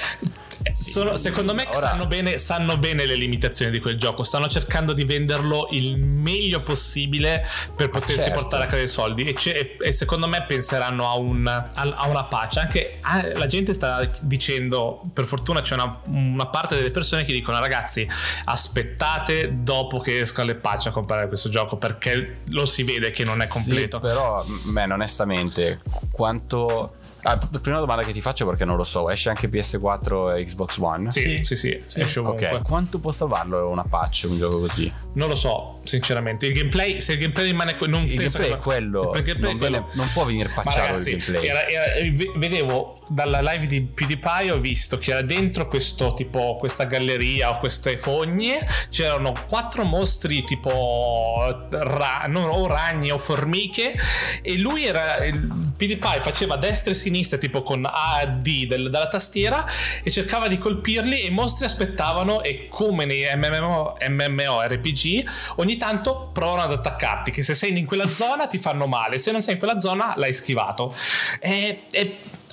sono- 0.75 1.17
secondo 1.17 1.53
me 1.53 1.67
ora- 1.67 1.79
sanno, 1.89 2.05
bene, 2.07 2.37
sanno 2.37 2.77
bene 2.77 3.05
le 3.05 3.15
limitazioni 3.15 3.71
di 3.71 3.79
quel 3.79 3.97
gioco, 3.97 4.23
stanno 4.23 4.47
cercando 4.47 4.93
di 4.93 5.03
venderlo 5.03 5.67
il 5.71 5.97
meglio 5.97 6.61
possibile 6.61 7.45
per 7.75 7.89
potersi 7.89 8.23
certo. 8.23 8.39
portare 8.39 8.63
a 8.63 8.67
casa 8.67 8.81
i 8.83 8.87
soldi 8.87 9.23
e, 9.23 9.35
e- 9.53 9.77
e 9.79 9.91
secondo 9.91 10.27
me 10.27 10.43
penseranno 10.47 11.07
a, 11.07 11.15
un- 11.15 11.47
a- 11.47 11.69
a 11.73 12.07
una 12.07 12.23
pace. 12.25 12.59
Anche 12.59 12.97
ah, 13.01 13.25
la 13.37 13.45
gente 13.45 13.73
sta 13.73 14.09
dicendo, 14.21 15.01
per 15.13 15.25
fortuna 15.25 15.61
c'è 15.61 15.73
una, 15.75 15.99
una 16.05 16.47
parte 16.47 16.75
delle 16.75 16.91
persone 16.91 17.23
che 17.23 17.33
dicono 17.33 17.59
ragazzi 17.59 18.07
aspettate 18.45 19.49
dopo 19.63 19.99
che 19.99 20.19
esca 20.19 20.43
le 20.43 20.55
patch 20.55 20.87
a 20.87 20.91
comprare 20.91 21.27
questo 21.27 21.49
gioco 21.49 21.77
perché 21.77 22.39
lo 22.49 22.65
si 22.65 22.83
vede 22.83 23.09
che 23.11 23.23
non 23.23 23.41
è 23.41 23.47
completo. 23.47 23.97
Sì, 23.97 24.05
però 24.07 24.45
man 24.63 24.91
onestamente 24.91 25.79
quanto 26.11 26.93
ah, 27.23 27.37
p- 27.37 27.59
prima 27.59 27.79
domanda 27.79 28.03
che 28.03 28.11
ti 28.11 28.21
faccio 28.21 28.45
perché 28.45 28.65
non 28.65 28.75
lo 28.77 28.83
so 28.83 29.09
esce 29.09 29.29
anche 29.29 29.49
PS4 29.49 30.35
e 30.37 30.43
Xbox 30.45 30.77
One 30.77 31.11
Sì, 31.11 31.19
Sì. 31.21 31.55
sì, 31.55 31.55
sì, 31.55 31.99
esce 31.99 32.19
ovunque. 32.19 32.47
ok 32.49 32.61
quanto 32.61 32.99
può 32.99 33.11
salvarlo 33.11 33.69
una 33.69 33.83
patch 33.83 34.25
un 34.29 34.37
gioco 34.37 34.59
così 34.59 34.91
Non 35.13 35.27
lo 35.29 35.35
so, 35.35 35.79
sinceramente. 35.83 36.45
Il 36.45 36.53
gameplay, 36.53 37.01
se 37.01 37.13
il 37.13 37.19
gameplay 37.19 37.45
rimane 37.47 37.75
que- 37.75 37.87
non 37.87 38.03
il 38.03 38.15
penso 38.15 38.37
gameplay 38.37 38.47
che- 38.49 38.55
è 38.55 38.59
quello 38.59 39.11
il 39.13 39.21
gameplay 39.23 39.35
non, 39.41 39.55
è 39.55 39.57
quello. 39.57 39.77
viene- 39.77 39.85
non 39.93 40.09
può 40.13 40.23
venire 40.25 40.49
patchato 40.53 40.77
ragazzi, 40.79 41.09
il 41.11 41.17
gameplay 41.23 41.47
era- 41.47 41.67
era- 41.67 42.29
vedevo 42.35 42.98
dalla 43.09 43.41
live 43.41 43.65
di 43.65 43.81
PewDiePie 43.81 44.51
ho 44.51 44.59
visto 44.59 44.97
che 44.97 45.11
era 45.11 45.21
dentro 45.21 45.67
questo 45.67 46.13
tipo 46.13 46.55
questa 46.57 46.85
galleria 46.85 47.49
o 47.49 47.59
queste 47.59 47.97
fogne 47.97 48.65
c'erano 48.89 49.33
quattro 49.47 49.83
mostri 49.83 50.43
tipo 50.43 51.67
ra- 51.69 52.25
non, 52.27 52.49
o 52.49 52.67
ragni 52.67 53.11
o 53.11 53.17
formiche 53.17 53.95
e 54.41 54.57
lui 54.57 54.85
era 54.85 55.23
il 55.25 55.37
PewDiePie 55.75 56.19
faceva 56.21 56.55
destra 56.57 56.91
e 56.91 56.95
sinistra 56.95 57.37
tipo 57.37 57.63
con 57.63 57.85
A 57.85 58.21
e 58.21 58.27
D 58.27 58.67
del- 58.67 58.89
dalla 58.89 59.07
tastiera 59.07 59.65
e 60.03 60.11
cercava 60.11 60.47
di 60.47 60.57
colpirli 60.57 61.21
e 61.21 61.27
i 61.27 61.31
mostri 61.31 61.65
aspettavano 61.65 62.41
e 62.43 62.67
come 62.69 63.05
nei 63.05 63.25
MMO, 63.35 63.97
MMORPG 64.07 65.27
ogni 65.55 65.77
tanto 65.77 66.29
provano 66.31 66.61
ad 66.63 66.71
attaccarti 66.73 67.31
che 67.31 67.41
se 67.43 67.53
sei 67.53 67.77
in 67.77 67.85
quella 67.85 68.07
zona 68.07 68.47
ti 68.47 68.57
fanno 68.57 68.87
male 68.87 69.17
se 69.17 69.31
non 69.31 69.41
sei 69.41 69.53
in 69.53 69.59
quella 69.59 69.79
zona 69.79 70.13
l'hai 70.15 70.33
schivato. 70.33 70.95
È, 71.39 71.79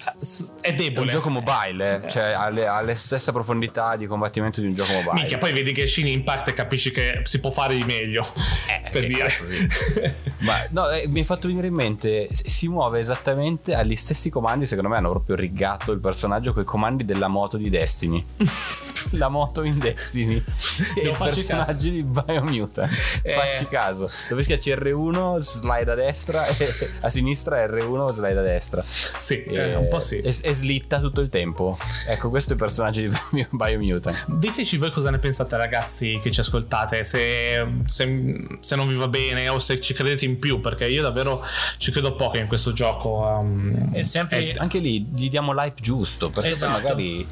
è, 0.04 0.12
è 0.62 0.66
è 0.66 0.74
debole 0.74 1.06
un 1.06 1.12
gioco 1.12 1.30
mobile, 1.30 2.04
eh? 2.04 2.10
cioè 2.10 2.32
ha 2.32 2.48
le, 2.48 2.66
ha 2.66 2.80
le 2.82 2.94
stesse 2.94 3.32
profondità 3.32 3.96
di 3.96 4.06
combattimento 4.06 4.60
di 4.60 4.66
un 4.66 4.74
gioco 4.74 4.92
mobile. 4.92 5.14
Minchia, 5.14 5.38
poi 5.38 5.52
vedi 5.52 5.72
che 5.72 5.86
Shin 5.86 6.06
Impact 6.06 6.48
e 6.48 6.52
capisci 6.52 6.90
che 6.90 7.20
si 7.24 7.40
può 7.40 7.50
fare 7.50 7.74
di 7.74 7.84
meglio. 7.84 8.26
Eh, 8.68 8.88
per 8.90 9.04
dire. 9.04 9.22
cazzo, 9.22 9.44
sì. 9.44 9.68
Ma 10.38 10.54
no, 10.70 10.88
eh, 10.90 11.08
mi 11.08 11.20
hai 11.20 11.24
fatto 11.24 11.48
venire 11.48 11.68
in 11.68 11.74
mente, 11.74 12.28
si 12.30 12.68
muove 12.68 13.00
esattamente 13.00 13.74
agli 13.74 13.96
stessi 13.96 14.30
comandi, 14.30 14.66
secondo 14.66 14.90
me 14.90 14.96
hanno 14.96 15.10
proprio 15.10 15.36
rigatto 15.36 15.92
il 15.92 16.00
personaggio 16.00 16.52
con 16.52 16.62
i 16.62 16.66
comandi 16.66 17.04
della 17.04 17.28
moto 17.28 17.56
di 17.56 17.70
Destiny. 17.70 18.24
La 19.16 19.28
moto 19.28 19.62
in 19.62 19.78
Destiny. 19.78 20.42
e 21.02 21.08
i 21.08 21.14
personaggi 21.16 21.90
di 21.90 22.02
Biomutant. 22.02 22.92
Eh. 23.22 23.32
Facci 23.32 23.66
caso. 23.66 24.10
Dove 24.28 24.42
schiacci 24.42 24.70
R1, 24.72 25.38
slide 25.38 25.90
a 25.90 25.94
destra 25.94 26.46
e 26.46 26.68
a 27.02 27.08
sinistra 27.08 27.64
R1, 27.66 28.10
slide 28.12 28.38
a 28.38 28.42
destra. 28.42 28.84
sì, 28.86 29.42
E, 29.44 29.54
eh, 29.54 29.74
un 29.76 29.88
po' 29.88 29.98
sì. 30.00 30.18
E, 30.18 30.28
e 30.42 30.52
slitta 30.54 31.00
tutto 31.00 31.20
il 31.20 31.28
tempo. 31.28 31.78
Ecco, 32.08 32.28
questo 32.30 32.50
è 32.50 32.52
il 32.54 32.58
personaggio 32.58 33.00
di 33.00 33.08
Bio- 33.30 33.46
Biomutant. 33.50 34.24
Diteci 34.28 34.76
voi 34.78 34.90
cosa 34.90 35.10
ne 35.10 35.18
pensate, 35.18 35.56
ragazzi, 35.56 36.18
che 36.22 36.30
ci 36.30 36.40
ascoltate. 36.40 37.04
Se, 37.04 37.66
se- 37.84 38.46
se 38.60 38.76
non 38.76 38.88
vi 38.88 38.94
va 38.96 39.08
bene 39.08 39.48
o 39.48 39.58
se 39.58 39.80
ci 39.80 39.94
credete 39.94 40.24
in 40.24 40.38
più, 40.38 40.60
perché 40.60 40.86
io 40.88 41.02
davvero 41.02 41.42
ci 41.78 41.90
credo 41.90 42.14
poco 42.16 42.36
in 42.38 42.46
questo 42.46 42.72
gioco. 42.72 43.20
um, 43.40 43.92
È 43.92 44.02
sempre- 44.02 44.50
è- 44.50 44.54
anche 44.58 44.78
lì 44.78 45.04
gli 45.14 45.28
diamo 45.28 45.52
l'hype 45.52 45.80
giusto 45.80 46.30
perché 46.30 46.50
Esatto. 46.50 46.72
magari 46.72 47.26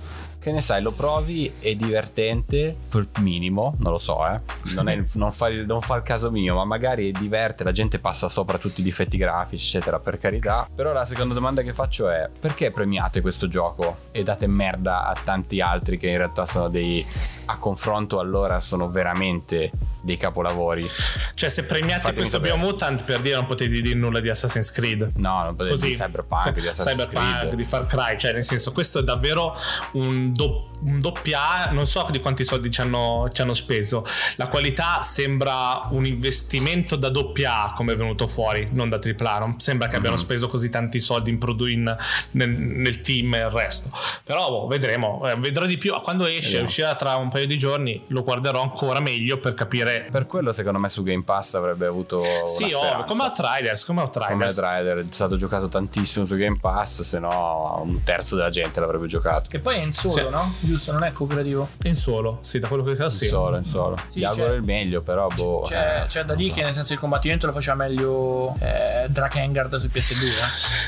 che 0.45 0.53
ne 0.53 0.61
sai 0.61 0.83
lo 0.83 0.93
provi 0.93 1.55
è 1.59 1.75
divertente 1.75 2.77
per 2.91 3.09
minimo 3.21 3.75
non 3.79 3.93
lo 3.93 3.97
so 3.99 4.27
eh 4.29 4.37
non, 4.75 4.91
è- 4.91 5.03
non 5.15 5.33
fa, 5.33 5.49
il- 5.49 5.65
non 5.65 5.81
fa 5.81 5.97
il 5.97 6.03
caso 6.03 6.31
mio 6.31 6.55
ma 6.55 6.65
magari 6.67 7.11
diverte 7.13 7.65
la 7.65 7.73
gente 7.73 7.99
passa 7.99 8.29
sopra 8.29 8.59
tutti 8.59 8.83
i 8.83 8.85
difetti 8.85 9.17
grafici 9.17 9.65
eccetera 9.67 9.99
per 10.01 10.19
carità 10.19 10.69
però 10.73 10.93
la 10.93 11.07
seconda 11.07 11.33
domanda 11.33 11.63
che 11.63 11.73
faccio 11.73 12.11
è 12.11 12.29
perché 12.39 12.71
premiate 12.71 13.23
questo 13.23 13.49
gioco 13.49 13.97
e 14.13 14.23
date 14.23 14.47
merda 14.47 15.07
a 15.07 15.17
tanti 15.25 15.63
altri 15.63 15.97
che 15.97 16.09
in 16.11 16.19
realtà 16.19 16.45
sono 16.45 16.69
dei 16.69 17.05
a 17.47 17.57
confronto 17.57 18.21
allora 18.21 18.61
sono 18.61 18.89
veramente 18.91 19.71
dei 20.01 20.17
capolavori. 20.19 20.87
Cioè, 21.35 21.49
se 21.49 21.65
premiate 21.65 22.01
Fatemi 22.03 22.19
questo 22.21 22.37
sapere. 22.37 22.55
Biomutant, 22.55 23.05
per 23.05 23.21
dire, 23.21 23.37
non 23.37 23.47
potete 23.47 23.71
dire 23.81 23.95
nulla 23.95 24.21
di 24.21 24.29
Assassin's 24.29 24.71
Creed. 24.71 25.13
No, 25.17 25.43
non 25.45 25.55
potete 25.55 25.75
Così, 25.75 25.89
di 25.89 25.95
Cyberpunk, 25.95 26.53
di 26.61 26.69
Assassin's 26.69 27.05
Cyberpunk, 27.07 27.39
Creed. 27.39 27.55
di 27.55 27.65
Far 27.65 27.87
Cry, 27.87 28.19
cioè 28.19 28.33
nel 28.33 28.45
senso 28.45 28.73
questo 28.73 28.99
è 28.99 29.03
davvero 29.03 29.55
un, 29.93 30.33
do- 30.35 30.74
un 30.85 31.01
doppia 31.01 31.69
A, 31.69 31.71
non 31.71 31.87
so 31.87 32.07
di 32.11 32.21
quanti 32.21 32.45
soldi 32.45 32.71
ci 32.71 32.81
hanno, 32.81 33.29
ci 33.33 33.41
hanno 33.43 33.55
speso, 33.55 34.05
la 34.37 34.49
qualità 34.49 35.03
sembra 35.03 35.87
un 35.91 36.05
investimento 36.07 36.97
da 36.97 37.09
doppia 37.09 37.65
A 37.65 37.73
come 37.73 37.93
è 37.93 37.97
venuto 37.97 38.27
fuori, 38.27 38.69
non 38.73 38.89
da 38.89 38.99
tripla 38.99 39.35
A, 39.35 39.39
non 39.41 39.59
sembra 39.61 39.89
che 39.89 39.97
abbiano 39.97 40.17
Mhm. 40.17 40.23
speso 40.23 40.47
così 40.47 40.69
tanti 40.71 41.01
soldi 41.01 41.31
in 41.31 41.39
produ- 41.39 41.69
in- 41.71 41.97
nel, 42.33 42.49
nel 42.49 43.01
team 43.01 43.35
e 43.35 43.39
il 43.39 43.51
resto, 43.51 43.91
però 44.25 44.49
boh, 44.51 44.67
vedremo, 44.67 45.23
Eh, 45.25 45.37
vedrò 45.37 45.65
di 45.65 45.79
più, 45.79 45.93
quando 46.03 46.27
esce, 46.27 46.41
Vediamo. 46.43 46.67
uscirà 46.67 46.95
tra 46.97 47.17
un 47.17 47.29
paio 47.31 47.47
di 47.47 47.59
giorni, 47.59 48.05
lo 48.09 48.23
guarderò 48.23 48.61
ancora 48.61 49.01
meglio 49.01 49.39
per 49.39 49.55
capire... 49.55 50.09
Per 50.11 50.27
quello 50.27 50.53
secondo 50.53 50.79
me 50.79 50.89
su 50.89 51.03
Game 51.03 51.23
Pass 51.23 51.55
avrebbe 51.55 51.87
avuto 51.87 52.23
Sì, 52.47 52.65
ovvio, 52.65 52.79
speranza. 52.79 53.05
come 53.05 53.23
Outriders, 53.23 53.85
come 53.85 54.01
come 54.03 54.13
Outriders. 54.19 54.61
Rider 54.61 54.99
è 54.99 55.05
stato 55.11 55.37
giocato 55.37 55.69
tantissimo 55.69 56.25
su 56.27 56.37
Game 56.37 56.59
Pass, 56.61 57.03
se 57.03 57.19
no 57.19 57.81
un 57.85 58.03
terzo 58.03 58.35
della 58.37 58.51
gente 58.51 58.81
l'avrebbe 58.81 59.07
giocato. 59.07 59.49
Che 59.49 59.61
poi 59.61 59.77
è 59.77 59.83
in 59.83 59.93
solo, 59.93 60.13
Sì. 60.15 60.29
no? 60.29 60.55
Giusto, 60.61 60.74
non 60.93 61.05
è 61.05 61.13
cooperativo. 61.13 61.69
In 61.85 61.95
solo, 61.95 62.39
sì, 62.43 62.59
da 62.59 62.69
quello 62.69 62.83
che 62.85 62.95
so, 62.97 63.09
sì. 63.09 63.25
In 63.25 63.31
solo, 63.31 63.57
in 63.57 63.65
solo. 63.65 63.97
Sì, 64.09 64.19
Ti 64.19 64.25
auguro 64.25 64.49
c'è- 64.49 64.55
il 64.55 64.63
meglio, 64.63 65.03
però 65.03 65.29
boh. 65.29 65.63
C'è, 65.67 66.03
eh, 66.03 66.07
c'è 66.07 66.25
da 66.25 66.35
dire 66.35 66.49
so. 66.51 66.55
che 66.57 66.63
nel 66.63 66.75
senso 66.75 66.93
il 66.93 66.99
combattimento 66.99 67.47
lo 67.47 67.53
faceva 67.53 67.77
meglio 67.77 68.55
eh, 68.61 69.07
Drakengard 69.09 69.77
su 69.77 69.87
PS2. 69.87 70.27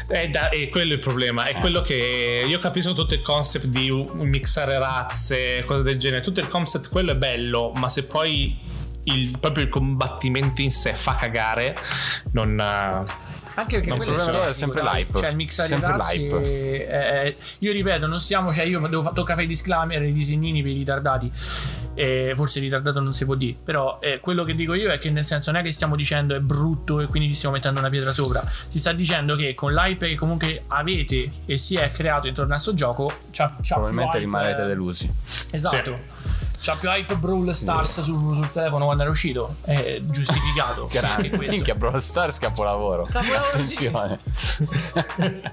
eh. 0.09 0.23
Eh, 0.23 0.29
da- 0.29 0.49
e 0.51 0.69
quello 0.71 0.91
è 0.93 0.95
il 0.95 1.01
problema. 1.01 1.45
È 1.47 1.55
quello 1.57 1.81
che 1.81 2.45
io 2.47 2.59
capisco 2.59 2.93
tutto 2.93 3.15
il 3.15 3.23
concept 3.23 3.67
di 3.67 3.91
mixare 4.15 4.79
razze, 4.79 5.65
cose 5.65 5.83
del 5.83 5.99
genere. 5.99 6.23
Tutto 6.23 6.41
il 6.41 6.49
concept, 6.49 6.89
quello 6.89 7.13
è 7.13 7.17
bello, 7.17 7.73
ma 7.75 7.89
se 7.89 8.05
poi 8.05 8.57
il, 9.05 9.39
proprio 9.39 9.65
il 9.65 9.71
combattimento 9.71 10.63
in 10.63 10.71
sé 10.71 10.93
fa 10.95 11.15
cagare, 11.15 11.77
non. 12.33 12.59
eh, 12.59 13.35
Anche 13.57 13.81
perché 13.81 13.91
funziona, 13.91 14.23
tecnico, 14.23 14.43
è 14.49 14.53
sempre 14.53 14.83
l'hype. 14.83 15.19
Cioè 15.19 15.31
il 15.31 15.37
mixare 15.37 15.69
Sempre 15.69 15.93
i 15.93 16.19
l'hype. 16.19 16.89
eh, 17.25 17.37
io 17.61 17.73
ripeto, 17.73 18.07
non 18.07 18.21
stiamo, 18.21 18.53
cioè 18.53 18.65
io 18.65 18.81
devo 18.87 19.11
tocca 19.13 19.33
fare 19.33 19.45
i 19.45 19.49
disclaimer, 19.49 20.03
i 20.03 20.13
disegnini 20.13 20.63
per 20.63 20.73
i 20.73 20.75
ritardati. 20.75 21.33
Eh, 21.95 22.33
forse 22.37 22.61
ritardato 22.61 23.01
non 23.01 23.15
si 23.15 23.25
può 23.25 23.35
dire, 23.35 23.57
però 23.65 23.99
eh, 24.03 24.21
quello 24.21 24.45
che 24.45 24.55
dico 24.55 24.75
io 24.75 24.91
è 24.91 24.99
che 24.99 25.09
nel 25.11 25.25
senso 25.25 25.51
non 25.51 25.61
è 25.61 25.65
che 25.65 25.73
stiamo 25.73 25.97
dicendo 25.97 26.35
è 26.35 26.41
brutto 26.41 27.01
e 27.01 27.07
quindi 27.07 27.31
ci 27.31 27.35
stiamo 27.35 27.55
mettendo 27.55 27.81
una 27.81 27.89
pietra 27.89 28.13
sopra. 28.13 28.45
Si 28.69 28.79
sta 28.79 28.93
dicendo 28.93 29.35
che 29.37 29.55
con 29.55 29.73
l'hype 29.73 30.09
che 30.09 30.15
comunque 30.17 30.65
avete 30.67 31.31
e 31.47 31.57
si 31.57 31.77
è 31.77 31.91
creato 31.91 32.27
intorno 32.27 32.55
a 32.55 32.59
sto 32.59 32.75
gioco, 32.75 33.11
c'ha, 33.31 33.57
c'ha 33.63 33.75
Probabilmente 33.75 34.19
rimarrete 34.19 34.63
eh, 34.63 34.67
delusi. 34.67 35.11
Esatto. 35.51 35.99
C'ha 36.67 36.75
più 36.75 36.89
hype 36.89 37.15
Brawl 37.15 37.55
Stars 37.55 38.01
sul, 38.01 38.35
sul 38.35 38.51
telefono 38.51 38.87
quando 38.87 39.05
era 39.05 39.13
uscito. 39.13 39.59
È 39.61 40.01
giustificato. 40.03 40.89
Questo. 40.91 41.37
Minchia, 41.39 41.77
Brawl 41.77 42.03
Stars 42.03 42.39
capolavoro. 42.39 43.05
Capolavoro, 43.05 43.65
sì. 43.65 43.87
Attenzione. 43.87 44.19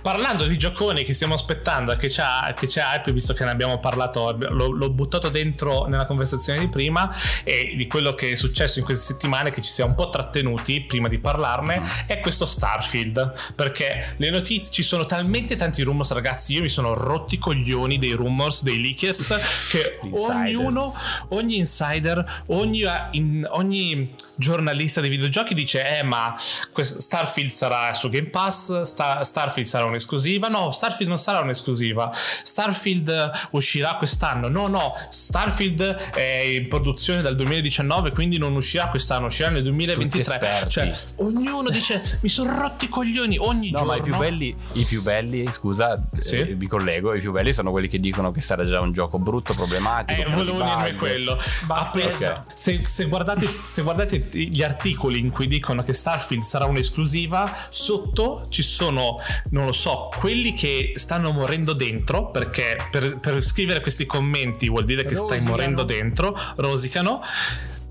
Parlando 0.00 0.46
di 0.46 0.56
gioconi 0.56 1.02
che 1.02 1.12
stiamo 1.12 1.34
aspettando, 1.34 1.96
che 1.96 2.06
c'ha, 2.08 2.54
che 2.56 2.68
c'è 2.68 2.80
hype, 2.80 3.10
visto 3.10 3.34
che 3.34 3.44
ne 3.44 3.50
abbiamo 3.50 3.80
parlato, 3.80 4.36
l'ho, 4.38 4.70
l'ho 4.70 4.90
buttato 4.90 5.30
dentro 5.30 5.86
nella 5.86 6.06
conversazione 6.06 6.60
di 6.60 6.68
prima 6.68 7.12
e 7.42 7.74
di 7.76 7.88
quello 7.88 8.14
che 8.14 8.30
è 8.30 8.34
successo 8.36 8.78
in 8.78 8.84
queste 8.84 9.14
settimane, 9.14 9.50
che 9.50 9.62
ci 9.62 9.70
siamo 9.70 9.90
un 9.90 9.96
po' 9.96 10.10
trattenuti 10.10 10.82
prima 10.82 11.08
di 11.08 11.18
parlarne, 11.18 11.82
è 12.06 12.20
questo 12.20 12.46
Starfield. 12.46 13.32
Perché 13.56 14.14
le 14.18 14.30
notizie, 14.30 14.72
ci 14.72 14.84
sono 14.84 15.06
talmente 15.06 15.56
tanti 15.56 15.82
rumors, 15.82 16.12
ragazzi, 16.12 16.52
io 16.52 16.62
mi 16.62 16.68
sono 16.68 16.94
rotti 16.94 17.34
i 17.34 17.38
coglioni 17.38 17.98
dei 17.98 18.12
rumors, 18.12 18.62
dei 18.62 18.80
leakers, 18.80 19.34
che 19.70 19.98
Insider. 20.08 20.56
ognuno, 20.56 20.94
ogni 21.28 21.56
insider, 21.56 22.42
ogni, 22.46 22.82
in- 23.12 23.46
ogni 23.50 24.14
giornalista 24.36 25.00
dei 25.00 25.10
videogiochi 25.10 25.54
dice: 25.54 25.98
Eh, 25.98 26.02
ma 26.02 26.34
Starfield 26.38 27.50
sarà 27.50 27.94
su 27.94 28.08
Game 28.08 28.28
Pass. 28.28 28.82
Sta- 28.82 29.22
Starfield 29.24 29.68
sarà 29.68 29.84
un'esclusiva. 29.84 30.48
No, 30.48 30.72
Starfield 30.72 31.08
non 31.08 31.18
sarà 31.18 31.40
un'esclusiva. 31.40 32.10
Starfield 32.12 33.08
eh, 33.08 33.30
uscirà 33.52 33.94
quest'anno. 33.96 34.48
No, 34.48 34.66
no, 34.68 34.92
Starfield 35.10 35.82
è 36.12 36.20
in 36.20 36.68
produzione 36.68 37.22
dal 37.22 37.36
2019, 37.36 38.12
quindi 38.12 38.38
non 38.38 38.54
uscirà 38.54 38.88
quest'anno, 38.88 39.26
uscirà 39.26 39.50
nel 39.50 39.62
2023. 39.62 40.20
esperti. 40.34 40.70
Cioè, 40.70 40.94
ognuno 41.16 41.70
dice: 41.70 42.18
Mi 42.20 42.28
sono 42.28 42.58
rotti 42.58 42.86
i 42.86 42.88
coglioni 42.88 43.36
ogni 43.38 43.70
No, 43.70 43.78
giorno. 43.78 43.92
ma 43.92 43.98
i 43.98 44.02
più 44.02 44.16
belli, 44.16 44.54
i 44.72 44.84
più 44.84 45.02
belli, 45.02 45.46
scusa, 45.52 46.00
Sì. 46.18 46.36
eh, 46.36 46.54
mi 46.54 46.66
collego, 46.66 47.14
i 47.14 47.20
più 47.20 47.32
belli 47.32 47.52
sono 47.52 47.70
quelli 47.70 47.88
che 47.88 47.98
dicono 48.00 48.30
che 48.30 48.40
sarà 48.40 48.64
già 48.64 48.80
un 48.80 48.92
gioco 48.92 49.18
brutto, 49.18 49.52
problematico. 49.54 50.20
Eh, 50.20 50.24
di 50.24 50.30
volevo 50.32 50.62
dirmi 50.62 50.94
quello. 50.94 51.38
Bethesda. 51.66 52.32
Ah, 52.34 52.44
Se, 52.54 52.82
se 52.84 53.04
guardate, 53.06 53.48
se 53.64 53.82
guardate 53.82 54.23
gli 54.30 54.62
articoli 54.62 55.18
in 55.18 55.30
cui 55.30 55.46
dicono 55.46 55.82
che 55.82 55.92
Starfield 55.92 56.42
sarà 56.42 56.64
un'esclusiva, 56.66 57.56
sotto 57.68 58.46
ci 58.48 58.62
sono, 58.62 59.18
non 59.50 59.66
lo 59.66 59.72
so, 59.72 60.10
quelli 60.16 60.54
che 60.54 60.92
stanno 60.96 61.30
morendo 61.32 61.72
dentro, 61.72 62.30
perché 62.30 62.76
per, 62.90 63.18
per 63.18 63.42
scrivere 63.42 63.80
questi 63.80 64.06
commenti 64.06 64.68
vuol 64.68 64.84
dire 64.84 65.04
che 65.04 65.14
stai 65.14 65.38
Rosicano. 65.38 65.50
morendo 65.50 65.82
dentro, 65.82 66.38
rosicano. 66.56 67.20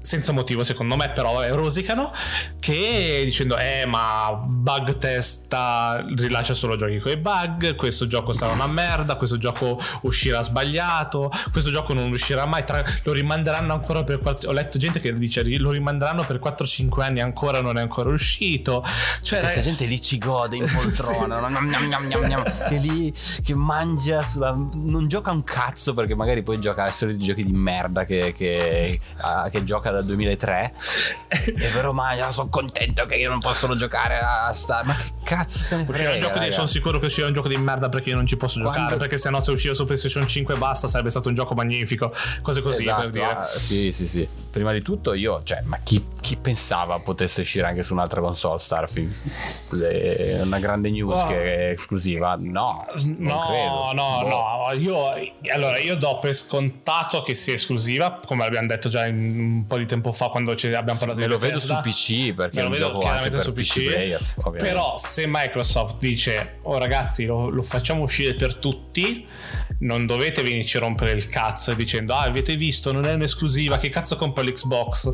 Senza 0.04 0.34
motivo, 0.34 0.66
secondo 0.66 0.98
me, 0.98 1.12
però 1.12 1.42
eh, 1.42 1.52
rosicano. 1.52 2.12
Che 2.60 3.22
dicendo: 3.24 3.58
Eh, 3.58 3.86
ma 3.86 4.34
bug 4.46 4.98
testa 4.98 6.04
rilascia 6.18 6.54
solo 6.54 6.76
giochi 6.76 7.00
con 7.00 7.14
i 7.14 7.16
bug. 7.16 7.76
Questo 7.76 8.06
gioco 8.06 8.34
sarà 8.34 8.52
una 8.52 8.68
merda. 8.68 9.16
Questo 9.16 9.38
gioco 9.38 9.80
uscirà 10.02 10.42
sbagliato. 10.42 11.32
Questo 11.54 11.72
gioco 11.72 11.94
non 11.94 12.12
uscirà 12.12 12.46
mai. 12.46 12.66
Tra- 12.66 12.84
lo 13.04 13.14
rimanderanno 13.14 13.72
ancora 13.72 14.04
per. 14.04 14.20
quattro- 14.20 14.50
Ho 14.50 14.52
letto 14.52 14.78
gente 14.78 15.00
che 15.00 15.14
dice: 15.14 15.42
Lo 15.58 15.72
rimanderanno 15.72 16.26
per 16.26 16.40
4-5 16.40 17.02
anni 17.02 17.22
ancora. 17.22 17.62
Non 17.62 17.78
è 17.78 17.82
ancora 17.82 18.10
uscito. 18.10 18.84
Cioè, 19.22 19.40
Questa 19.40 19.62
eh, 19.62 19.64
gente 19.64 19.86
lì 19.86 20.02
ci 20.02 20.18
gode 20.18 20.58
in 20.58 20.70
poltrona, 20.70 21.40
gnam. 21.48 22.44
che 22.68 22.76
lì 22.80 23.14
che 23.42 23.56
mangia 23.56 24.22
sulla. 24.22 24.52
non 24.52 25.08
gioca 25.08 25.32
un 25.32 25.46
cazzo 25.46 25.94
perché 25.94 26.14
magari 26.14 26.44
poi 26.44 26.60
gioca 26.60 26.84
ai 26.84 26.92
soliti 26.92 27.24
giochi 27.24 27.46
di 27.46 27.54
merda 27.54 28.04
che, 28.04 28.34
che, 28.36 29.00
ah, 29.22 29.48
che 29.50 29.64
gioca 29.64 29.92
dal 29.94 30.06
2003. 30.06 30.74
e 31.46 31.70
però 31.74 31.92
mangia, 31.92 32.32
sono 32.32 32.50
contento 32.50 33.06
che 33.06 33.16
io 33.16 33.30
non 33.30 33.40
posso 33.40 33.76
giocare 33.76 34.20
a 34.20 34.52
Star. 34.54 34.86
Ma 34.86 34.96
che 34.96 35.12
cazzo 35.24 35.58
se 35.60 35.76
ne 35.78 35.86
frega? 35.86 36.18
gioco 36.20 36.40
di- 36.40 36.52
sono 36.52 36.68
sicuro 36.68 37.00
che 37.00 37.06
uscirà 37.08 37.28
un 37.28 37.34
gioco 37.34 37.48
di 37.48 37.58
merda 37.58 37.90
perché 37.90 38.10
io 38.10 38.16
non 38.16 38.28
ci 38.28 38.38
posso 38.38 38.60
Quando- 38.60 38.80
giocare. 38.80 38.98
Perché 38.98 39.18
se 39.18 39.30
no, 39.30 39.42
se 39.42 39.52
usciva 39.52 39.74
su 39.74 39.86
PlayStation 39.86 40.28
5 40.28 40.54
e 40.54 40.58
basta, 40.58 40.88
sarebbe 40.88 41.10
stato 41.10 41.30
un 41.30 41.36
gioco 41.36 41.54
magnifico. 41.56 42.14
Cose 42.42 42.62
così 42.62 42.82
Esatto, 42.84 43.02
per 43.02 43.10
dire. 43.12 43.26
ah, 43.26 43.48
sì, 43.48 43.92
sì, 43.92 44.08
sì. 44.08 44.28
Prima 44.54 44.72
di 44.72 44.84
tutto 44.84 45.16
io, 45.16 45.42
cioè, 45.44 45.62
ma 45.64 45.80
chi, 45.82 46.06
chi 46.22 46.36
pensava 46.36 47.00
potesse 47.00 47.42
uscire 47.42 47.66
anche 47.66 47.82
su 47.82 47.94
un'altra 47.94 48.22
console 48.22 48.60
Starfield? 48.60 49.12
È 49.82 50.42
una 50.44 50.60
grande 50.60 50.92
news 50.92 51.22
Wow. 51.22 51.28
che 51.28 51.44
è 51.56 51.70
esclusiva? 51.72 52.36
No, 52.40 52.86
No, 53.18 53.92
no, 53.94 54.20
Boh. 54.22 54.28
no. 54.28 54.72
Io, 54.78 54.96
allora, 55.52 55.80
io 55.80 55.96
do 55.96 56.20
per 56.20 56.36
scontato 56.36 57.24
che 57.24 57.34
sia 57.34 57.56
esclusiva, 57.56 58.20
come 58.24 58.46
abbiamo 58.46 58.68
detto 58.68 58.90
già 58.90 59.08
un 59.08 59.66
po' 59.68 59.78
di 59.80 59.88
tempo 59.88 60.12
fa 60.12 60.28
quando 60.30 60.56
ci 60.56 60.68
abbiamo 60.68 61.00
parlato 61.00 61.20
Me 61.20 61.26
di 61.26 61.32
lo 61.32 61.40
vedo 61.40 61.58
su. 61.58 61.74
PC 61.82 62.34
perché 62.36 62.58
Me 62.58 62.62
lo 62.64 62.70
vedo 62.70 62.98
chiaramente 63.00 63.40
su 63.42 63.54
PC, 63.54 63.74
PC. 63.74 63.86
player, 63.92 64.22
però 64.58 64.98
se 65.00 65.26
Microsoft 65.28 65.98
dice, 65.98 66.58
oh 66.62 66.78
ragazzi, 66.78 67.26
lo, 67.26 67.50
lo 67.50 67.62
facciamo 67.64 68.04
uscire 68.04 68.36
per 68.36 68.56
tutti, 68.58 69.26
non 69.80 70.06
dovete 70.06 70.44
venirci 70.44 70.78
a 70.78 70.82
rompere 70.82 71.12
il 71.14 71.28
cazzo 71.28 71.74
dicendo, 71.74 72.14
ah, 72.14 72.22
avete 72.22 72.56
visto, 72.56 72.92
non 72.92 73.06
è 73.08 73.14
un'esclusiva, 73.14 73.80
che 73.80 73.90
cazzo 73.90 74.16
l'Xbox? 74.44 75.12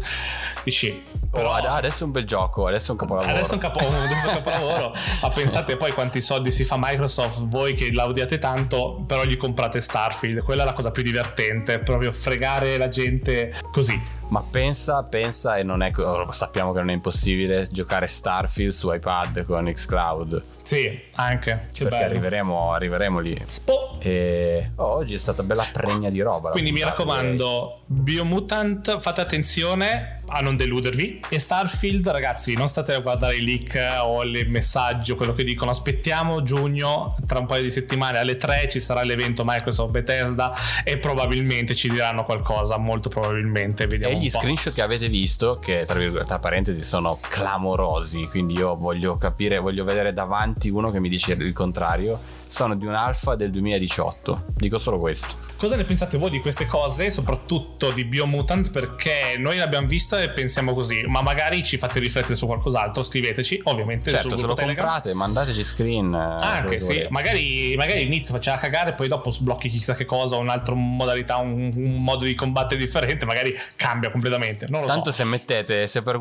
Dici, 0.64 1.04
però... 1.32 1.50
Oh, 1.52 1.54
ad- 1.54 1.66
adesso 1.66 2.04
è 2.04 2.06
un 2.06 2.12
bel 2.12 2.26
gioco, 2.26 2.68
adesso 2.68 2.90
è 2.90 2.92
un 2.92 2.98
capolavoro. 2.98 3.32
Adesso 3.32 3.52
è 3.52 3.54
un, 3.56 3.60
capo- 3.60 3.80
adesso 3.80 4.28
è 4.30 4.36
un 4.36 4.36
capolavoro. 4.44 4.94
Ma 5.22 5.30
pensate 5.30 5.78
poi 5.78 5.92
quanti 5.94 6.22
soldi 6.22 6.52
si 6.52 6.66
fa 6.66 6.76
Microsoft, 6.78 7.48
voi 7.48 7.74
che 7.74 7.92
la 7.94 8.06
odiate 8.06 8.38
tanto, 8.38 9.04
però 9.06 9.24
gli 9.24 9.38
comprate 9.38 9.82
Starfield. 9.82 10.42
Quella 10.42 10.64
è 10.64 10.66
la 10.66 10.74
cosa 10.74 10.92
più 10.92 11.04
divertente, 11.04 11.80
proprio 11.80 12.12
fregare 12.12 12.78
la 12.78 12.90
gente 12.90 13.54
così. 13.72 14.18
Ma 14.30 14.44
pensa, 14.48 15.02
pensa 15.04 15.58
e 15.58 15.64
non 15.64 15.82
è 15.82 15.92
sappiamo 16.30 16.72
che 16.72 16.80
non 16.80 16.92
è 16.92 16.94
impossibile 16.94 17.68
giocare 17.72 18.06
Starfield 18.06 18.72
su 18.72 18.92
iPad 18.94 19.44
con 19.46 19.66
Xcloud. 19.72 20.44
Sì, 20.62 21.02
anche. 21.16 21.70
Che 21.74 21.84
perché 21.84 21.98
bello. 21.98 22.06
arriveremo, 22.06 22.74
arriveremo 22.74 23.20
lì. 23.20 23.46
Oh, 23.66 23.98
E 23.98 24.72
oh, 24.76 24.98
oggi 24.98 25.16
è 25.16 25.18
stata 25.18 25.42
bella 25.42 25.66
pregna 25.72 26.12
di 26.12 26.22
roba. 26.22 26.52
Quindi 26.52 26.72
mi 26.72 26.82
raccomando, 26.84 27.79
Biomutant, 27.92 29.00
fate 29.00 29.20
attenzione 29.20 30.22
a 30.28 30.42
non 30.42 30.56
deludervi. 30.56 31.22
E 31.28 31.40
Starfield, 31.40 32.08
ragazzi, 32.08 32.54
non 32.54 32.70
state 32.70 32.94
a 32.94 33.00
guardare 33.00 33.38
i 33.38 33.44
leak 33.44 33.76
o 34.04 34.24
i 34.24 34.46
messaggi 34.48 35.12
o 35.12 35.16
quello 35.16 35.34
che 35.34 35.44
dicono. 35.44 35.72
Aspettiamo 35.72 36.44
giugno, 36.44 37.16
tra 37.26 37.40
un 37.40 37.48
paio 37.48 37.64
di 37.64 37.72
settimane 37.72 38.20
alle 38.20 38.38
3 38.38 38.70
ci 38.70 38.80
sarà 38.80 39.02
l'evento 39.02 39.42
Microsoft 39.44 39.90
Bethesda 39.90 40.54
e 40.84 41.00
probabilmente 41.00 41.74
ci 41.74 41.90
diranno 41.90 42.24
qualcosa, 42.26 42.78
molto 42.78 43.10
probabilmente. 43.10 43.88
Vediamo 43.88 44.14
E 44.14 44.20
gli 44.20 44.30
screenshot 44.30 44.72
che 44.72 44.84
avete 44.84 45.10
visto, 45.10 45.58
che 45.58 45.86
tra, 45.88 46.00
tra 46.26 46.38
parentesi 46.38 46.84
sono 46.84 47.18
clamorosi, 47.20 48.28
quindi 48.28 48.54
io 48.54 48.76
voglio 48.76 49.18
capire, 49.18 49.58
voglio 49.58 49.84
vedere 49.84 50.14
davanti 50.14 50.70
uno 50.70 50.92
che 50.92 51.00
mi 51.00 51.10
dice 51.10 51.32
il 51.32 51.54
contrario. 51.54 52.20
Sono 52.50 52.76
di 52.76 52.86
un 52.86 52.96
alfa 52.96 53.36
del 53.36 53.52
2018. 53.52 54.46
Dico 54.56 54.80
solo 54.80 54.98
questo. 54.98 55.36
Cosa 55.56 55.76
ne 55.76 55.84
pensate 55.84 56.18
voi 56.18 56.30
di 56.32 56.40
queste 56.40 56.66
cose, 56.66 57.10
soprattutto 57.12 57.92
di 57.92 58.06
Biomutant? 58.06 58.72
Perché 58.72 59.36
noi 59.38 59.58
l'abbiamo 59.58 59.86
vista 59.88 60.20
e 60.22 60.30
pensiamo 60.32 60.74
così, 60.74 61.04
ma 61.06 61.22
magari 61.22 61.64
ci 61.64 61.78
fate 61.78 62.00
riflettere 62.00 62.34
su 62.36 62.46
qualcos'altro, 62.48 63.04
scriveteci, 63.04 63.62
ovviamente 63.66 64.10
Certo, 64.10 64.36
se 64.36 64.46
lo 64.48 64.54
Telegram. 64.54 64.86
comprate, 64.86 65.14
mandateci 65.14 65.64
screen. 65.64 66.14
eh, 66.14 66.18
Anche 66.18 66.80
sì, 66.80 67.06
magari, 67.10 67.76
magari 67.78 68.00
all'inizio 68.02 68.34
faceva 68.34 68.58
cagare, 68.58 68.94
poi 68.94 69.08
dopo 69.08 69.30
sblocchi 69.32 69.70
chissà 69.70 69.94
che 69.94 70.06
cosa, 70.06 70.38
un'altra 70.38 70.74
modalità, 70.74 71.38
un, 71.38 71.72
un 71.76 72.04
modo 72.04 72.24
di 72.26 72.34
combattere 72.34 72.80
differente, 72.80 73.26
magari 73.26 73.54
cambia 73.76 74.10
completamente. 74.10 74.66
Non 74.70 74.82
lo 74.82 74.88
Tanto 74.88 75.12
so. 75.12 75.18
se 75.18 75.24
mettete, 75.26 75.86
se 75.88 76.02
per 76.02 76.18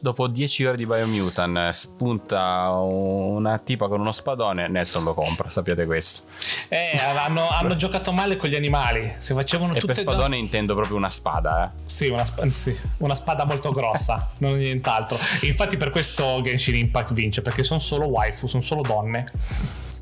dopo 0.00 0.26
10 0.26 0.64
ore 0.64 0.76
di 0.76 0.86
Biomutant 0.86 1.56
eh, 1.56 1.72
spunta 1.72 2.70
una 2.70 3.58
tipa 3.58 3.88
con 3.88 4.00
uno 4.00 4.12
spadone, 4.12 4.68
Nelson 4.68 5.04
lo 5.04 5.14
compra, 5.14 5.48
sappiate 5.60 5.86
questo. 5.86 6.22
Eh, 6.68 6.98
hanno, 6.98 7.48
hanno 7.48 7.76
giocato 7.76 8.12
male 8.12 8.36
con 8.36 8.48
gli 8.48 8.54
animali. 8.54 9.14
Se 9.18 9.34
facevano 9.34 9.74
E 9.74 9.80
tutte 9.80 9.92
per 9.94 10.02
spadone 10.02 10.36
intendo 10.36 10.74
proprio 10.74 10.96
una 10.96 11.08
spada, 11.10 11.66
eh. 11.66 11.80
Sì 11.86 12.08
una, 12.08 12.24
sp- 12.24 12.46
sì, 12.48 12.76
una 12.98 13.14
spada 13.14 13.44
molto 13.44 13.70
grossa, 13.72 14.30
non 14.38 14.56
nient'altro. 14.56 15.18
Infatti 15.42 15.76
per 15.76 15.90
questo 15.90 16.40
Genshin 16.42 16.74
Impact 16.76 17.12
vince, 17.12 17.42
perché 17.42 17.62
sono 17.62 17.80
solo 17.80 18.06
waifu, 18.06 18.46
sono 18.46 18.62
solo 18.62 18.82
donne. 18.82 19.26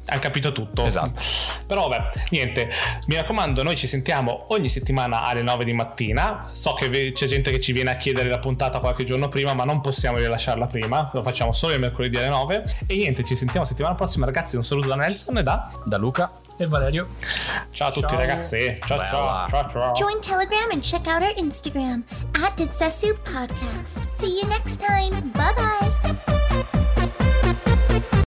Hanno 0.09 0.21
capito 0.21 0.53
tutto. 0.53 0.85
Esatto. 0.85 1.21
Però 1.67 1.89
vabbè, 1.89 2.09
niente. 2.31 2.71
Mi 3.07 3.17
raccomando, 3.17 3.63
noi 3.63 3.77
ci 3.77 3.87
sentiamo 3.87 4.47
ogni 4.49 4.69
settimana 4.69 5.25
alle 5.25 5.43
9 5.43 5.65
di 5.65 5.73
mattina. 5.73 6.49
So 6.53 6.75
che 6.75 7.13
c'è 7.13 7.27
gente 7.27 7.51
che 7.51 7.61
ci 7.61 7.73
viene 7.73 7.91
a 7.91 7.97
chiedere 7.97 8.29
la 8.29 8.39
puntata 8.39 8.79
qualche 8.79 9.05
giorno 9.05 9.29
prima, 9.29 9.53
ma 9.55 9.65
non 9.65 9.81
possiamo 9.81 10.17
rilasciarla 10.17 10.67
prima. 10.67 11.11
Lo 11.13 11.23
facciamo 11.23 11.53
solo 11.53 11.75
il 11.75 11.81
mercoledì 11.81 12.17
alle 12.17 12.29
9. 12.29 12.65
E 12.87 12.97
niente, 12.97 13.25
ci 13.25 13.37
sentiamo 13.37 13.67
settimana 13.67 13.95
prossima, 13.95 14.25
ragazzi. 14.25 14.57
Un 14.57 14.65
saluto 14.65 14.89
da 14.89 14.97
Nelson 14.97 15.39
e 15.39 15.43
da. 15.43 15.71
Da 15.85 15.97
Luca. 15.97 16.31
E 16.57 16.67
Valerio. 16.67 17.07
Ciao 17.71 17.89
a 17.89 17.93
tutti, 17.93 18.09
Ciao. 18.09 18.19
ragazzi. 18.19 18.79
Ciao, 18.85 19.07
ciao, 19.07 19.49
ciao, 19.49 19.69
ciao. 19.69 19.93
Join 19.93 20.21
Telegram 20.21 20.71
and 20.73 20.83
check 20.83 21.07
out 21.07 21.23
our 21.23 21.35
Instagram 21.37 22.03
at 22.43 22.57
Ditsetsu 22.57 23.17
Podcast. 23.23 24.19
See 24.19 24.41
you 24.41 24.49
next 24.49 24.81
time. 24.85 25.31
Bye 25.35 25.55
bye. 25.55 26.38